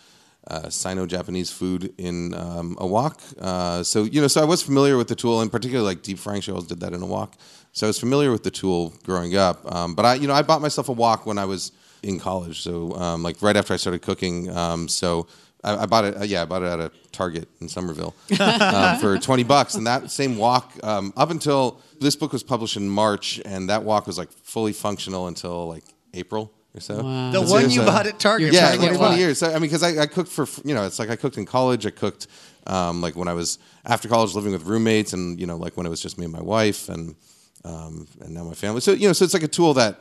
uh, 0.46 0.68
Sino-Japanese 0.68 1.50
food 1.50 1.92
in 1.98 2.34
um, 2.34 2.76
a 2.78 2.86
wok. 2.86 3.20
Uh, 3.40 3.82
so 3.82 4.04
you 4.04 4.20
know, 4.20 4.28
so 4.28 4.42
I 4.42 4.44
was 4.44 4.62
familiar 4.62 4.96
with 4.96 5.08
the 5.08 5.14
tool, 5.14 5.40
and 5.40 5.50
particularly 5.50 5.86
like 5.86 6.02
deep 6.02 6.18
frying. 6.18 6.42
She 6.42 6.50
always 6.50 6.66
did 6.66 6.80
that 6.80 6.92
in 6.92 7.02
a 7.02 7.06
wok. 7.06 7.34
So 7.72 7.86
I 7.86 7.88
was 7.88 7.98
familiar 7.98 8.30
with 8.30 8.44
the 8.44 8.50
tool 8.50 8.92
growing 9.04 9.36
up. 9.36 9.70
Um, 9.72 9.94
but 9.94 10.04
I 10.04 10.14
you 10.14 10.28
know 10.28 10.34
I 10.34 10.42
bought 10.42 10.60
myself 10.60 10.90
a 10.90 10.92
wok 10.92 11.24
when 11.24 11.38
I 11.38 11.46
was 11.46 11.72
in 12.02 12.20
college. 12.20 12.60
So 12.60 12.94
um, 12.96 13.22
like 13.22 13.40
right 13.40 13.56
after 13.56 13.72
I 13.72 13.78
started 13.78 14.02
cooking. 14.02 14.54
Um, 14.54 14.88
so. 14.88 15.26
I, 15.64 15.76
I 15.82 15.86
bought 15.86 16.04
it. 16.04 16.16
Uh, 16.20 16.24
yeah, 16.24 16.42
I 16.42 16.44
bought 16.44 16.62
it 16.62 16.66
at 16.66 16.80
a 16.80 16.90
Target 17.12 17.48
in 17.60 17.68
Somerville 17.68 18.14
um, 18.40 18.98
for 18.98 19.18
twenty 19.28 19.42
bucks. 19.44 19.74
And 19.74 19.86
that 19.86 20.10
same 20.10 20.36
wok, 20.36 20.72
um, 20.82 21.12
up 21.16 21.30
until 21.30 21.80
this 22.00 22.16
book 22.16 22.32
was 22.32 22.42
published 22.42 22.76
in 22.76 22.88
March, 22.88 23.40
and 23.44 23.68
that 23.68 23.82
wok 23.82 24.06
was 24.06 24.18
like 24.18 24.30
fully 24.32 24.72
functional 24.72 25.26
until 25.26 25.66
like 25.68 25.84
April 26.14 26.52
or 26.74 26.80
so. 26.80 26.96
The 26.96 27.42
one 27.42 27.70
you 27.70 27.82
a- 27.82 27.86
bought 27.86 28.06
at 28.06 28.18
Target. 28.20 28.52
Yeah, 28.52 28.70
Target 28.70 28.96
20, 28.96 28.98
wok. 28.98 29.18
years. 29.18 29.38
So, 29.38 29.48
I 29.48 29.54
mean, 29.54 29.62
because 29.62 29.82
I, 29.82 30.02
I 30.02 30.06
cooked 30.06 30.30
for 30.30 30.46
you 30.64 30.74
know, 30.74 30.84
it's 30.86 30.98
like 30.98 31.10
I 31.10 31.16
cooked 31.16 31.38
in 31.38 31.44
college. 31.46 31.86
I 31.86 31.90
cooked 31.90 32.28
um, 32.66 33.00
like 33.00 33.16
when 33.16 33.28
I 33.28 33.32
was 33.32 33.58
after 33.84 34.08
college, 34.08 34.34
living 34.34 34.52
with 34.52 34.64
roommates, 34.64 35.12
and 35.12 35.40
you 35.40 35.46
know, 35.46 35.56
like 35.56 35.76
when 35.76 35.86
it 35.86 35.90
was 35.90 36.00
just 36.00 36.18
me 36.18 36.24
and 36.24 36.32
my 36.32 36.42
wife, 36.42 36.88
and 36.88 37.16
um, 37.64 38.06
and 38.20 38.32
now 38.34 38.44
my 38.44 38.54
family. 38.54 38.80
So 38.80 38.92
you 38.92 39.08
know, 39.08 39.12
so 39.12 39.24
it's 39.24 39.34
like 39.34 39.42
a 39.42 39.48
tool 39.48 39.74
that 39.74 40.00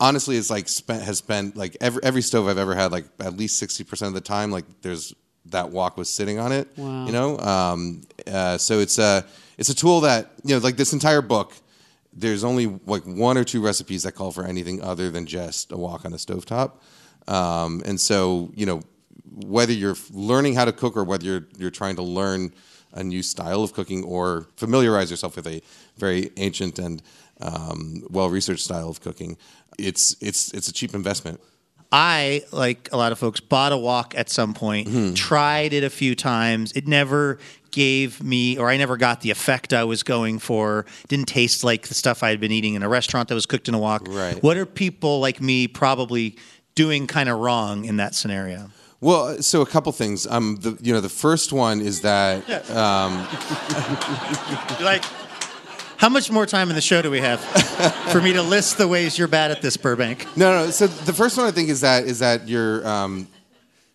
honestly 0.00 0.36
it's 0.36 0.50
like 0.50 0.68
spent 0.68 1.02
has 1.02 1.18
spent 1.18 1.56
like 1.56 1.76
every 1.80 2.02
every 2.02 2.22
stove 2.22 2.48
I've 2.48 2.58
ever 2.58 2.74
had 2.74 2.90
like 2.90 3.04
at 3.20 3.36
least 3.36 3.58
sixty 3.58 3.84
percent 3.84 4.08
of 4.08 4.14
the 4.14 4.20
time 4.20 4.50
like 4.50 4.64
there's 4.82 5.14
that 5.46 5.70
wok 5.70 5.96
was 5.96 6.08
sitting 6.08 6.38
on 6.38 6.52
it. 6.52 6.68
Wow. 6.76 7.06
You 7.06 7.12
know, 7.12 7.38
um, 7.38 8.02
uh, 8.26 8.58
so 8.58 8.80
it's 8.80 8.98
a 8.98 9.24
it's 9.58 9.68
a 9.68 9.74
tool 9.74 10.00
that 10.02 10.30
you 10.44 10.54
know 10.54 10.60
like 10.60 10.76
this 10.76 10.92
entire 10.92 11.22
book. 11.22 11.52
There's 12.12 12.42
only 12.42 12.66
like 12.86 13.04
one 13.04 13.38
or 13.38 13.44
two 13.44 13.62
recipes 13.62 14.02
that 14.02 14.12
call 14.12 14.32
for 14.32 14.44
anything 14.44 14.82
other 14.82 15.10
than 15.10 15.26
just 15.26 15.70
a 15.70 15.76
wok 15.76 16.04
on 16.04 16.12
a 16.12 16.16
stovetop, 16.16 16.72
um, 17.28 17.82
and 17.84 18.00
so 18.00 18.50
you 18.54 18.66
know 18.66 18.82
whether 19.24 19.72
you're 19.72 19.96
learning 20.12 20.54
how 20.54 20.64
to 20.64 20.72
cook 20.72 20.96
or 20.96 21.04
whether 21.04 21.24
you're 21.24 21.46
you're 21.58 21.70
trying 21.70 21.96
to 21.96 22.02
learn 22.02 22.52
a 22.92 23.04
new 23.04 23.22
style 23.22 23.62
of 23.62 23.72
cooking 23.72 24.02
or 24.04 24.46
familiarize 24.56 25.10
yourself 25.10 25.36
with 25.36 25.46
a 25.46 25.62
very 25.96 26.30
ancient 26.36 26.78
and 26.78 27.02
um, 27.40 28.02
well 28.10 28.28
researched 28.28 28.64
style 28.64 28.88
of 28.88 29.00
cooking, 29.00 29.36
it's 29.78 30.16
it's 30.20 30.52
it's 30.52 30.68
a 30.68 30.72
cheap 30.72 30.94
investment. 30.94 31.40
I, 31.92 32.42
like 32.52 32.88
a 32.92 32.96
lot 32.96 33.10
of 33.10 33.18
folks, 33.18 33.40
bought 33.40 33.72
a 33.72 33.76
wok 33.76 34.14
at 34.16 34.30
some 34.30 34.54
point, 34.54 34.86
Mm-hmm. 34.86 35.14
tried 35.14 35.72
it 35.72 35.82
a 35.82 35.90
few 35.90 36.14
times. 36.14 36.70
It 36.72 36.86
never 36.86 37.38
gave 37.72 38.22
me, 38.22 38.56
or 38.56 38.70
I 38.70 38.76
never 38.76 38.96
got 38.96 39.22
the 39.22 39.30
effect 39.32 39.72
I 39.72 39.82
was 39.82 40.04
going 40.04 40.38
for. 40.38 40.86
Didn't 41.08 41.26
taste 41.26 41.64
like 41.64 41.88
the 41.88 41.94
stuff 41.94 42.22
I 42.22 42.30
had 42.30 42.38
been 42.38 42.52
eating 42.52 42.74
in 42.74 42.84
a 42.84 42.88
restaurant 42.88 43.28
that 43.28 43.34
was 43.34 43.44
cooked 43.46 43.68
in 43.68 43.74
a 43.74 43.78
wok. 43.78 44.06
Right. 44.08 44.40
What 44.40 44.56
are 44.56 44.66
people 44.66 45.18
like 45.18 45.40
me 45.40 45.66
probably 45.66 46.36
doing 46.76 47.08
kind 47.08 47.28
of 47.28 47.40
wrong 47.40 47.84
in 47.84 47.96
that 47.96 48.14
scenario? 48.14 48.70
Well, 49.00 49.42
so 49.42 49.62
a 49.62 49.66
couple 49.66 49.92
things. 49.92 50.26
Um, 50.26 50.56
the 50.60 50.76
you 50.82 50.92
know 50.92 51.00
the 51.00 51.08
first 51.08 51.52
one 51.52 51.80
is 51.80 52.02
that 52.02 52.48
um, 52.70 53.16
like, 54.84 55.04
how 55.96 56.08
much 56.08 56.30
more 56.30 56.46
time 56.46 56.68
in 56.68 56.76
the 56.76 56.82
show 56.82 57.00
do 57.00 57.10
we 57.10 57.20
have 57.20 57.40
for 58.12 58.20
me 58.20 58.34
to 58.34 58.42
list 58.42 58.76
the 58.76 58.86
ways 58.86 59.18
you're 59.18 59.28
bad 59.28 59.50
at 59.50 59.62
this, 59.62 59.76
Burbank? 59.76 60.26
no, 60.36 60.66
no. 60.66 60.70
So 60.70 60.86
the 60.86 61.14
first 61.14 61.38
one 61.38 61.46
I 61.46 61.50
think 61.50 61.70
is 61.70 61.80
that 61.80 62.04
is 62.04 62.18
that 62.18 62.46
you're 62.46 62.86
um, 62.86 63.26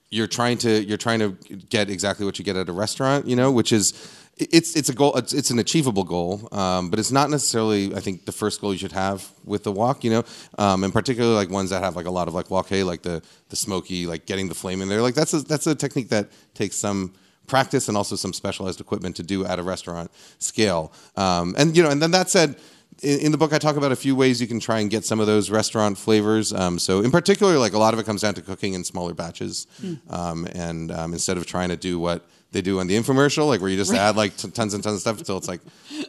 you're 0.10 0.28
trying 0.28 0.58
to 0.60 0.84
you're 0.84 0.98
trying 0.98 1.20
to 1.20 1.32
get 1.70 1.90
exactly 1.90 2.26
what 2.26 2.40
you 2.40 2.46
get 2.46 2.56
at 2.56 2.68
a 2.68 2.74
restaurant. 2.74 3.28
You 3.28 3.36
know, 3.36 3.52
which 3.52 3.72
is 3.72 3.94
it's 4.38 4.76
it's 4.76 4.90
a 4.90 4.94
goal. 4.94 5.16
It's, 5.16 5.34
it's 5.34 5.50
an 5.50 5.60
achievable 5.60 6.04
goal, 6.04 6.50
um, 6.52 6.90
but 6.90 7.00
it's 7.00 7.12
not 7.12 7.30
necessarily 7.30 7.96
I 7.96 8.02
think 8.02 8.26
the 8.26 8.32
first 8.32 8.60
goal 8.60 8.74
you 8.74 8.80
should 8.80 8.92
have 8.92 9.30
with 9.46 9.64
the 9.64 9.72
wok. 9.72 10.04
You 10.04 10.12
know, 10.12 10.24
um, 10.58 10.84
and 10.84 10.92
particularly 10.92 11.36
like 11.36 11.50
ones 11.50 11.70
that 11.70 11.82
have 11.82 11.96
like 11.96 12.06
a 12.06 12.12
lot 12.12 12.28
of 12.28 12.34
like 12.34 12.50
wok 12.50 12.70
like 12.72 13.02
the 13.02 13.22
the 13.50 13.56
smoky 13.56 14.06
like 14.06 14.26
getting 14.26 14.50
the 14.50 14.56
flame 14.56 14.82
in 14.82 14.90
there. 14.90 15.02
Like 15.02 15.16
that's 15.16 15.34
a, 15.34 15.40
that's 15.40 15.68
a 15.68 15.76
technique 15.76 16.10
that 16.10 16.30
takes 16.54 16.76
some 16.76 17.14
practice 17.48 17.88
and 17.88 17.96
also 17.96 18.16
some 18.16 18.34
specialized 18.34 18.82
equipment 18.82 19.16
to 19.16 19.24
do 19.24 19.46
at 19.46 19.60
a 19.60 19.64
restaurant 19.64 20.12
scale. 20.40 20.92
Um, 21.16 21.56
and 21.58 21.76
you 21.76 21.84
know, 21.84 21.90
and 21.90 22.02
then 22.02 22.12
that 22.12 22.30
said, 22.30 22.58
in, 23.04 23.20
in 23.20 23.32
the 23.32 23.38
book 23.38 23.54
I 23.54 23.58
talk 23.58 23.78
about 23.78 23.94
a 23.94 23.96
few 23.96 24.18
ways 24.18 24.42
you 24.42 24.48
can 24.48 24.60
try 24.60 24.80
and 24.80 24.90
get 24.90 25.06
some 25.06 25.22
of 25.22 25.28
those 25.28 25.50
restaurant 25.50 25.98
flavors. 25.98 26.52
Um, 26.52 26.78
so 26.78 27.00
in 27.02 27.12
particular, 27.12 27.58
like 27.58 27.72
a 27.72 27.78
lot 27.78 27.94
of 27.94 28.02
it 28.02 28.06
comes 28.06 28.22
down 28.22 28.34
to 28.34 28.42
cooking 28.42 28.74
in 28.74 28.84
smaller 28.84 29.14
batches, 29.14 29.68
um, 30.10 30.46
and 30.54 30.92
um, 30.92 31.14
instead 31.14 31.38
of 31.38 31.46
trying 31.46 31.70
to 31.70 31.78
do 31.78 32.00
what 32.00 32.28
they 32.56 32.62
do 32.62 32.80
on 32.80 32.88
the 32.88 32.96
infomercial, 32.96 33.48
like 33.48 33.60
where 33.62 33.70
you 33.70 33.76
just 33.78 33.94
add 33.94 34.16
like 34.16 34.36
t- 34.38 34.50
tons 34.50 34.74
and 34.74 34.82
tons 34.84 34.96
of 34.96 35.02
stuff 35.02 35.18
until 35.20 35.38
it's 35.38 35.48
like 35.48 35.60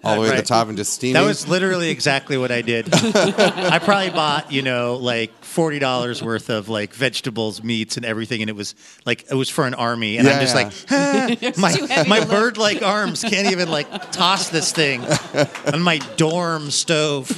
all 0.04 0.14
the 0.14 0.20
way 0.20 0.28
at 0.28 0.30
Right. 0.30 0.37
the 0.40 0.46
top 0.46 0.68
and 0.68 0.76
just 0.78 0.92
steaming. 0.92 1.14
That 1.14 1.26
was 1.26 1.46
literally 1.48 1.90
exactly 1.90 2.38
what 2.38 2.50
I 2.52 2.62
did. 2.62 2.88
I 2.94 3.78
probably 3.80 4.11
bought, 4.11 4.52
you 4.52 4.62
know, 4.62 4.94
like 4.96 5.32
forty 5.44 5.78
dollars 5.78 6.22
worth 6.22 6.48
of 6.48 6.68
like 6.68 6.94
vegetables, 6.94 7.62
meats, 7.64 7.96
and 7.96 8.06
everything, 8.06 8.42
and 8.42 8.48
it 8.48 8.54
was 8.56 8.74
like 9.04 9.24
it 9.30 9.35
was 9.35 9.50
for 9.50 9.66
an 9.66 9.74
army, 9.74 10.18
and 10.18 10.26
Yeah, 10.26 10.35
I'm 10.35 10.40
just 10.40 10.54
yeah. 10.88 11.26
like, 11.37 11.54
too 11.54 11.61
my 11.61 12.04
my 12.09 12.24
bird-like 12.24 12.82
arms 12.82 13.22
can't 13.22 13.50
even 13.50 13.68
like 13.70 14.12
toss 14.12 14.48
this 14.50 14.70
thing 14.72 15.02
on 15.72 15.82
my 15.82 15.98
dorm 16.16 16.70
stove. 16.70 17.28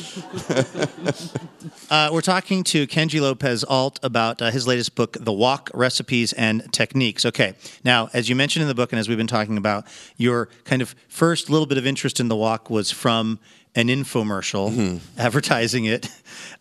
Uh, 1.91 2.11
we're 2.13 2.21
talking 2.21 2.63
to 2.65 2.87
Kenji 2.87 3.21
Lopez 3.21 3.65
Alt 3.65 3.99
about 4.03 4.43
uh, 4.43 4.51
his 4.51 4.67
latest 4.67 4.95
book, 4.95 5.17
The 5.19 5.33
Wok: 5.33 5.71
Recipes 5.73 6.33
and 6.35 6.71
Techniques. 6.73 7.25
Okay, 7.25 7.55
now, 7.85 8.11
as 8.13 8.29
you 8.29 8.37
mentioned 8.37 8.63
in 8.63 8.69
the 8.69 8.75
book, 8.75 8.93
and 8.99 9.05
as 9.05 9.09
we've 9.09 9.17
been 9.17 9.29
talking 9.29 9.57
about, 9.57 9.87
your 10.17 10.49
kind 10.65 10.83
of 10.83 10.95
first 11.09 11.49
little 11.49 11.67
bit 11.67 11.79
of 11.79 11.87
interest 11.87 12.19
in 12.19 12.27
the 12.27 12.35
wok 12.35 12.69
was 12.69 12.91
from 12.91 13.39
an 13.77 13.87
infomercial 13.87 15.01
advertising 15.17 15.85
it. 15.85 16.09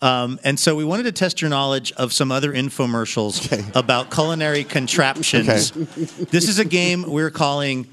Um, 0.01 0.39
and 0.43 0.59
so 0.59 0.75
we 0.75 0.85
wanted 0.85 1.03
to 1.03 1.11
test 1.11 1.41
your 1.41 1.49
knowledge 1.49 1.91
of 1.93 2.13
some 2.13 2.31
other 2.31 2.53
infomercials 2.53 3.75
about 3.75 4.11
culinary 4.11 4.63
contraptions. 4.63 5.71
This 5.71 6.47
is 6.47 6.59
a 6.59 6.65
game 6.65 7.03
we're 7.07 7.31
calling 7.31 7.87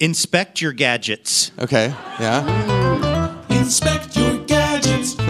Inspect 0.00 0.60
Your 0.60 0.72
Gadgets. 0.72 1.52
okay, 1.60 1.94
yeah. 2.18 3.42
Inspect 3.50 4.16
your 4.16 4.38
gadgets. 4.44 5.16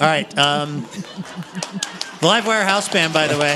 All 0.00 0.06
right. 0.06 0.38
Um, 0.38 0.82
the 0.82 0.88
Livewire 2.26 2.64
House 2.64 2.88
Band, 2.88 3.12
by 3.12 3.26
the 3.26 3.36
way. 3.38 3.54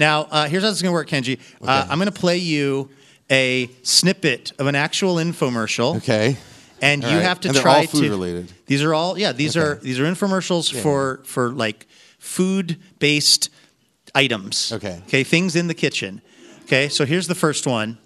Now, 0.00 0.22
uh, 0.30 0.48
here's 0.48 0.62
how 0.62 0.70
this 0.70 0.78
is 0.78 0.82
going 0.82 0.92
to 0.92 0.94
work, 0.94 1.08
Kenji. 1.08 1.38
Uh, 1.60 1.86
I'm 1.90 1.98
going 1.98 2.10
to 2.10 2.18
play 2.18 2.38
you 2.38 2.88
a 3.30 3.68
snippet 3.82 4.50
of 4.58 4.66
an 4.66 4.74
actual 4.74 5.16
infomercial. 5.16 5.96
Okay. 5.98 6.38
And 6.80 7.04
All 7.04 7.10
you 7.10 7.16
right. 7.18 7.22
have 7.22 7.38
to 7.40 7.48
And 7.48 7.54
they're 7.54 7.62
try 7.62 7.80
all 7.80 7.86
food 7.86 8.04
to. 8.04 8.10
related. 8.10 8.50
These 8.64 8.82
are 8.82 8.94
all 8.94 9.18
yeah. 9.18 9.32
These 9.32 9.58
are 9.58 9.74
these 9.74 10.00
are 10.00 10.04
infomercials 10.04 10.72
for 10.72 11.20
for 11.24 11.50
like 11.50 11.86
food 12.18 12.78
based 12.98 13.50
items. 14.14 14.72
Okay. 14.72 15.02
Okay. 15.06 15.22
Things 15.22 15.54
in 15.54 15.66
the 15.66 15.74
kitchen. 15.74 16.22
Okay. 16.62 16.88
So 16.88 17.04
here's 17.04 17.28
the 17.28 17.34
first 17.34 17.66
one. 17.66 17.98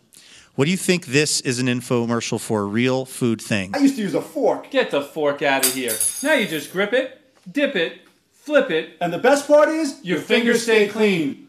What 0.57 0.65
do 0.65 0.73
you 0.73 0.77
think 0.77 1.07
this 1.07 1.41
is 1.43 1.61
an 1.61 1.69
infomercial 1.69 2.41
for? 2.41 2.63
A 2.63 2.65
real 2.65 3.05
food 3.05 3.41
thing. 3.41 3.71
I 3.73 3.79
used 3.79 3.95
to 3.95 4.03
use 4.03 4.15
a 4.15 4.21
fork. 4.23 4.71
Get 4.73 4.91
the 4.91 5.01
fork 5.03 5.43
out 5.43 5.65
of 5.65 5.73
here. 5.75 5.93
Now 6.25 6.35
you 6.35 6.49
just 6.49 6.73
grip 6.73 6.93
it, 6.93 7.21
dip 7.51 7.77
it, 7.77 8.01
flip 8.33 8.73
it. 8.73 8.97
And 9.01 9.13
the 9.13 9.19
best 9.19 9.47
part 9.47 9.69
is, 9.69 10.01
Your 10.03 10.19
fingers 10.19 10.65
stay 10.65 10.89
clean. 10.89 11.44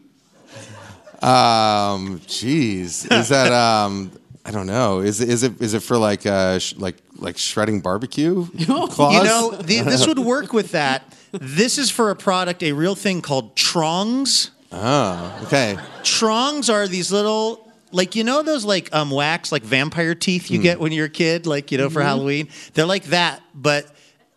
Um, 1.22 2.20
jeez, 2.20 3.10
is 3.12 3.28
that 3.28 3.52
um? 3.52 4.10
I 4.44 4.52
don't 4.52 4.66
know. 4.66 5.00
Is 5.00 5.20
it 5.20 5.28
is 5.28 5.42
it 5.42 5.60
is 5.60 5.74
it 5.74 5.80
for 5.82 5.96
like 5.96 6.24
uh 6.24 6.58
sh- 6.60 6.76
like 6.76 6.96
like 7.16 7.36
shredding 7.36 7.80
barbecue 7.80 8.46
claws? 8.90 9.14
You 9.14 9.24
know, 9.24 9.50
the, 9.50 9.80
this 9.80 10.06
would 10.06 10.18
work 10.20 10.52
with 10.52 10.72
that. 10.72 11.02
This 11.32 11.78
is 11.78 11.90
for 11.90 12.10
a 12.10 12.16
product, 12.16 12.62
a 12.62 12.72
real 12.72 12.94
thing 12.94 13.22
called 13.22 13.56
Trongs. 13.56 14.52
Oh, 14.70 15.40
okay. 15.44 15.76
Trongs 16.04 16.70
are 16.70 16.86
these 16.86 17.10
little, 17.10 17.72
like 17.92 18.14
you 18.14 18.22
know 18.24 18.42
those 18.42 18.64
like 18.64 18.94
um 18.94 19.10
wax 19.10 19.50
like 19.50 19.62
vampire 19.62 20.14
teeth 20.14 20.46
Hmm. 20.48 20.54
you 20.54 20.62
get 20.62 20.78
when 20.78 20.92
you're 20.92 21.06
a 21.06 21.10
kid, 21.10 21.46
like 21.46 21.72
you 21.72 21.78
know 21.78 21.90
for 21.90 22.02
Halloween. 22.02 22.48
They're 22.74 22.86
like 22.86 23.04
that, 23.06 23.42
but 23.54 23.86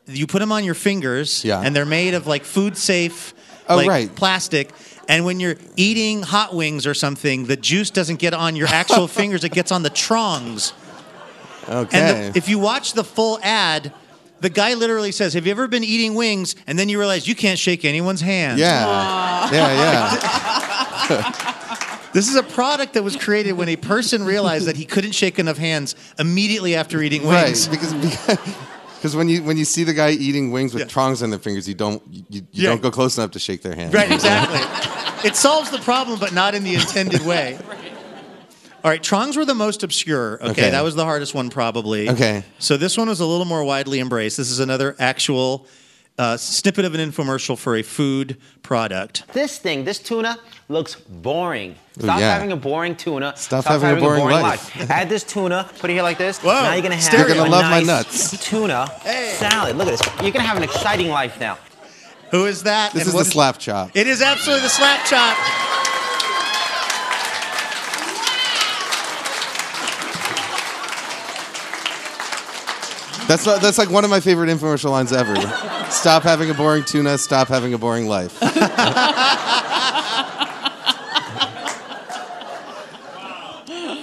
you 0.08 0.26
put 0.26 0.40
them 0.40 0.52
on 0.52 0.64
your 0.64 0.74
fingers, 0.74 1.46
Yeah. 1.46 1.62
and 1.62 1.76
they're 1.76 1.86
made 1.86 2.16
of 2.16 2.26
like 2.26 2.44
food 2.46 2.78
safe, 2.78 3.36
Oh, 3.68 3.76
like, 3.76 3.88
right. 3.88 4.16
plastic. 4.16 4.72
And 5.10 5.26
when 5.26 5.42
you're 5.42 5.58
eating 5.76 6.22
hot 6.22 6.54
wings 6.56 6.88
or 6.88 6.94
something, 6.94 7.46
the 7.48 7.58
juice 7.58 7.90
doesn't 7.90 8.20
get 8.20 8.34
on 8.34 8.56
your 8.56 8.68
actual 8.68 9.08
fingers; 9.20 9.44
it 9.44 9.52
gets 9.52 9.72
on 9.74 9.84
the 9.84 9.90
Trongs. 9.90 10.72
Okay. 11.68 12.00
And 12.00 12.34
the, 12.34 12.38
if 12.38 12.48
you 12.48 12.60
watch 12.60 12.94
the 12.94 13.04
full 13.04 13.40
ad, 13.44 13.92
the 14.40 14.50
guy 14.50 14.76
literally 14.76 15.12
says, 15.12 15.34
"Have 15.34 15.46
you 15.46 15.52
ever 15.52 15.68
been 15.68 15.84
eating 15.84 16.14
wings?" 16.16 16.56
And 16.68 16.80
then 16.80 16.88
you 16.90 17.00
realize 17.00 17.28
you 17.28 17.36
can't 17.36 17.60
shake 17.60 17.84
anyone's 17.84 18.22
hand. 18.22 18.60
yeah. 18.60 19.50
Yeah, 19.52 19.74
yeah. 21.10 21.46
This 22.12 22.28
is 22.28 22.36
a 22.36 22.42
product 22.44 22.94
that 22.96 23.04
was 23.04 23.16
created 23.16 23.52
when 23.54 23.70
a 23.70 23.76
person 23.76 24.24
realized 24.26 24.66
that 24.66 24.76
he 24.76 24.84
couldn't 24.84 25.12
shake 25.12 25.38
enough 25.38 25.58
hands 25.58 25.94
immediately 26.18 26.74
after 26.76 27.02
eating 27.04 27.22
wings. 27.22 27.68
Right. 27.68 27.80
Because 27.80 27.94
because 27.94 28.40
when 29.16 29.30
you 29.30 29.44
when 29.44 29.58
you 29.58 29.66
see 29.66 29.84
the 29.84 29.94
guy 29.94 30.12
eating 30.12 30.52
wings 30.52 30.74
with 30.74 30.84
Yeah. 30.88 30.94
prongs 30.94 31.24
on 31.24 31.30
their 31.30 31.40
fingers, 31.40 31.68
you 31.68 31.74
don't 31.76 32.02
you, 32.12 32.24
you 32.30 32.42
Yeah. 32.52 32.70
don't 32.70 32.82
go 32.82 32.92
close 32.92 33.18
enough 33.18 33.32
to 33.32 33.40
shake 33.40 33.62
their 33.62 33.76
hand. 33.76 33.94
Right, 33.94 34.12
exactly. 34.12 34.60
it 35.28 35.36
solves 35.36 35.70
the 35.72 35.80
problem, 35.80 36.20
but 36.20 36.34
not 36.34 36.56
in 36.56 36.64
the 36.64 36.76
intended 36.76 37.26
way. 37.26 37.58
All 38.82 38.90
right, 38.90 39.04
Trongs 39.04 39.36
were 39.36 39.44
the 39.44 39.54
most 39.56 39.84
obscure. 39.84 40.36
Okay, 40.36 40.52
Okay. 40.52 40.70
that 40.70 40.84
was 40.86 40.96
the 40.96 41.04
hardest 41.04 41.34
one, 41.36 41.50
probably. 41.50 42.10
Okay. 42.10 42.46
So 42.60 42.78
this 42.78 42.98
one 42.98 43.10
was 43.10 43.20
a 43.20 43.26
little 43.26 43.44
more 43.46 43.62
widely 43.66 44.00
embraced. 44.00 44.38
This 44.38 44.50
is 44.50 44.60
another 44.62 44.96
actual 45.00 45.66
uh, 46.20 46.38
snippet 46.38 46.84
of 46.86 46.94
an 46.94 47.00
infomercial 47.00 47.58
for 47.58 47.78
a 47.78 47.82
food 47.82 48.38
product. 48.62 49.24
This 49.34 49.58
thing, 49.58 49.86
this 49.86 50.00
tuna, 50.00 50.38
looks 50.68 50.96
boring. 50.96 51.72
Ooh, 51.72 52.04
Stop 52.04 52.20
yeah. 52.20 52.34
having 52.34 52.52
a 52.52 52.58
boring 52.58 52.96
tuna. 52.96 53.34
Stop 53.38 53.66
having 53.66 53.98
a 53.98 54.00
boring 54.00 54.26
life. 54.26 54.92
Add 54.92 55.08
this 55.08 55.24
tuna, 55.24 55.70
put 55.80 55.90
it 55.90 55.94
here 55.94 56.04
like 56.04 56.18
this. 56.18 56.40
Whoa, 56.40 56.52
now 56.52 56.74
you're 56.74 56.84
gonna 56.84 56.96
have. 56.96 57.14
You're 57.14 57.28
gonna 57.28 57.50
a 57.50 57.50
love 57.50 57.64
my 57.64 57.82
nuts. 57.82 58.38
Tuna 58.46 58.92
salad. 59.38 59.78
Look 59.78 59.88
at 59.88 59.98
this. 59.98 60.22
You're 60.22 60.32
gonna 60.32 60.46
have 60.46 60.58
an 60.58 60.64
exciting 60.64 61.08
life 61.08 61.40
now. 61.40 61.58
Who 62.32 62.46
is 62.46 62.64
that? 62.64 62.94
This 62.94 63.04
and 63.04 63.08
is 63.08 63.14
the 63.14 63.18
what 63.18 63.26
slap 63.26 63.58
chop. 63.58 63.92
It 63.96 64.06
is 64.06 64.22
absolutely 64.22 64.64
the 64.64 64.70
slap 64.70 65.06
chop. 65.06 65.79
That's 73.30 73.46
not, 73.46 73.62
that's 73.62 73.78
like 73.78 73.92
one 73.92 74.04
of 74.04 74.10
my 74.10 74.20
favorite 74.20 74.50
infomercial 74.50 74.90
lines 74.90 75.14
ever. 75.14 75.36
stop 75.92 76.24
having 76.24 76.50
a 76.50 76.54
boring 76.56 76.84
tuna. 76.84 77.16
Stop 77.20 77.48
having 77.48 77.76
a 77.76 77.78
boring 77.78 78.08
life. 78.08 78.36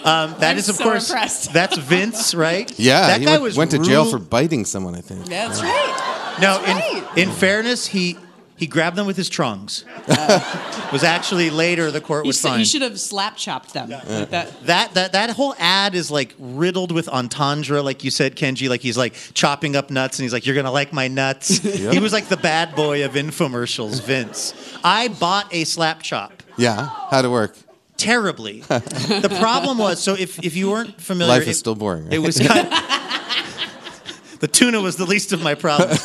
Um, 0.04 0.36
that 0.38 0.52
I'm 0.52 0.56
is, 0.58 0.68
of 0.68 0.76
so 0.76 0.84
course, 0.84 1.10
impressed. 1.10 1.52
that's 1.52 1.76
Vince, 1.76 2.32
right? 2.32 2.72
Yeah, 2.78 3.08
that 3.08 3.18
he 3.18 3.26
guy 3.26 3.32
went, 3.32 3.42
was 3.42 3.56
went 3.56 3.70
to 3.72 3.78
jail 3.80 4.02
rule- 4.02 4.12
for 4.12 4.18
biting 4.20 4.64
someone. 4.64 4.94
I 4.94 5.00
think. 5.00 5.26
That's 5.26 5.60
right. 5.60 6.36
No, 6.40 6.62
That's 6.64 7.16
in, 7.16 7.28
in 7.30 7.34
fairness, 7.34 7.86
he 7.86 8.16
he 8.56 8.66
grabbed 8.66 8.96
them 8.96 9.06
with 9.06 9.16
his 9.16 9.28
trunks. 9.28 9.84
was 10.92 11.02
actually 11.04 11.50
later 11.50 11.90
the 11.90 12.00
court 12.00 12.24
He, 12.24 12.28
was 12.28 12.40
said- 12.40 12.48
fine. 12.50 12.58
he 12.60 12.64
should 12.64 12.82
have 12.82 12.98
slap 12.98 13.36
chopped 13.36 13.72
them. 13.74 13.90
Like 13.90 14.30
that. 14.30 14.66
That 14.66 14.94
that 14.94 15.12
that 15.12 15.30
whole 15.30 15.54
ad 15.58 15.94
is 15.94 16.10
like 16.10 16.34
riddled 16.38 16.92
with 16.92 17.08
entendre, 17.08 17.82
like 17.82 18.04
you 18.04 18.10
said, 18.10 18.36
Kenji. 18.36 18.68
Like 18.68 18.80
he's 18.80 18.96
like 18.96 19.14
chopping 19.34 19.76
up 19.76 19.90
nuts, 19.90 20.18
and 20.18 20.24
he's 20.24 20.32
like, 20.32 20.46
"You're 20.46 20.54
gonna 20.56 20.72
like 20.72 20.92
my 20.92 21.08
nuts." 21.08 21.58
He 21.96 21.98
was 21.98 22.12
like 22.12 22.26
the 22.28 22.36
bad 22.36 22.74
boy 22.74 23.04
of 23.04 23.12
infomercials, 23.12 24.02
Vince. 24.02 24.54
I 24.84 25.08
bought 25.08 25.52
a 25.52 25.64
slap 25.64 26.02
chop 26.02 26.42
Yeah. 26.56 26.88
How'd 27.10 27.24
it 27.24 27.28
work? 27.28 27.56
terribly. 27.98 28.60
the 28.60 29.34
problem 29.40 29.78
was, 29.78 30.02
so 30.02 30.14
if 30.14 30.38
if 30.44 30.54
you 30.54 30.70
weren't 30.70 31.00
familiar, 31.00 31.32
Life 31.34 31.42
is 31.42 31.48
it- 31.56 31.60
still 31.60 31.74
boring. 31.74 32.04
Right? 32.04 32.12
It 32.14 32.18
was 32.18 32.38
kind 32.38 32.66
of, 32.66 32.72
the 34.40 34.48
tuna 34.48 34.80
was 34.82 34.96
the 34.96 35.06
least 35.06 35.32
of 35.32 35.42
my 35.42 35.54
problems. 35.54 36.02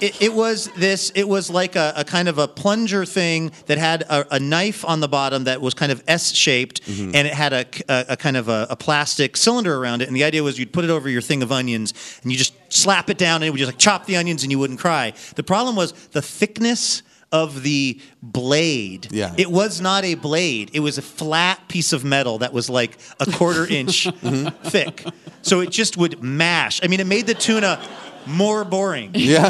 It, 0.00 0.22
it 0.22 0.32
was 0.34 0.68
this. 0.76 1.10
It 1.14 1.28
was 1.28 1.50
like 1.50 1.76
a, 1.76 1.92
a 1.96 2.04
kind 2.04 2.28
of 2.28 2.38
a 2.38 2.48
plunger 2.48 3.04
thing 3.04 3.52
that 3.66 3.78
had 3.78 4.02
a, 4.02 4.34
a 4.36 4.40
knife 4.40 4.84
on 4.84 5.00
the 5.00 5.08
bottom 5.08 5.44
that 5.44 5.60
was 5.60 5.74
kind 5.74 5.92
of 5.92 6.02
S 6.08 6.32
shaped, 6.34 6.82
Mm-hmm. 6.84 7.14
and 7.14 7.26
it 7.26 7.34
had 7.34 7.52
a, 7.52 7.66
a, 7.88 8.06
a 8.10 8.16
kind 8.16 8.36
of 8.36 8.48
a, 8.48 8.66
a 8.70 8.76
plastic 8.76 9.36
cylinder 9.36 9.76
around 9.76 10.02
it. 10.02 10.08
And 10.08 10.16
the 10.16 10.24
idea 10.24 10.42
was 10.42 10.58
you'd 10.58 10.72
put 10.72 10.84
it 10.84 10.90
over 10.90 11.08
your 11.08 11.20
thing 11.22 11.42
of 11.42 11.52
onions, 11.52 11.92
and 12.22 12.32
you 12.32 12.38
just 12.38 12.54
slap 12.72 13.10
it 13.10 13.18
down, 13.18 13.36
and 13.36 13.44
it 13.44 13.50
would 13.50 13.58
just 13.58 13.72
like 13.72 13.78
chop 13.78 14.06
the 14.06 14.16
onions, 14.16 14.42
and 14.42 14.50
you 14.52 14.58
wouldn't 14.58 14.78
cry. 14.80 15.12
The 15.36 15.42
problem 15.42 15.76
was 15.76 15.92
the 16.12 16.22
thickness 16.22 17.02
of 17.30 17.62
the 17.62 18.00
blade. 18.22 19.08
Yeah. 19.10 19.34
It 19.36 19.50
was 19.50 19.80
not 19.82 20.04
a 20.04 20.14
blade. 20.14 20.70
It 20.72 20.80
was 20.80 20.96
a 20.96 21.02
flat 21.02 21.68
piece 21.68 21.92
of 21.92 22.02
metal 22.04 22.38
that 22.38 22.54
was 22.54 22.70
like 22.70 22.96
a 23.20 23.26
quarter 23.30 23.66
inch 23.66 24.06
Mm-hmm. 24.22 24.48
thick. 24.68 25.04
So 25.42 25.60
it 25.60 25.70
just 25.70 25.96
would 25.98 26.22
mash. 26.22 26.80
I 26.82 26.86
mean, 26.88 27.00
it 27.00 27.06
made 27.06 27.26
the 27.26 27.34
tuna 27.34 27.80
more 28.28 28.64
boring. 28.64 29.10
yeah. 29.14 29.46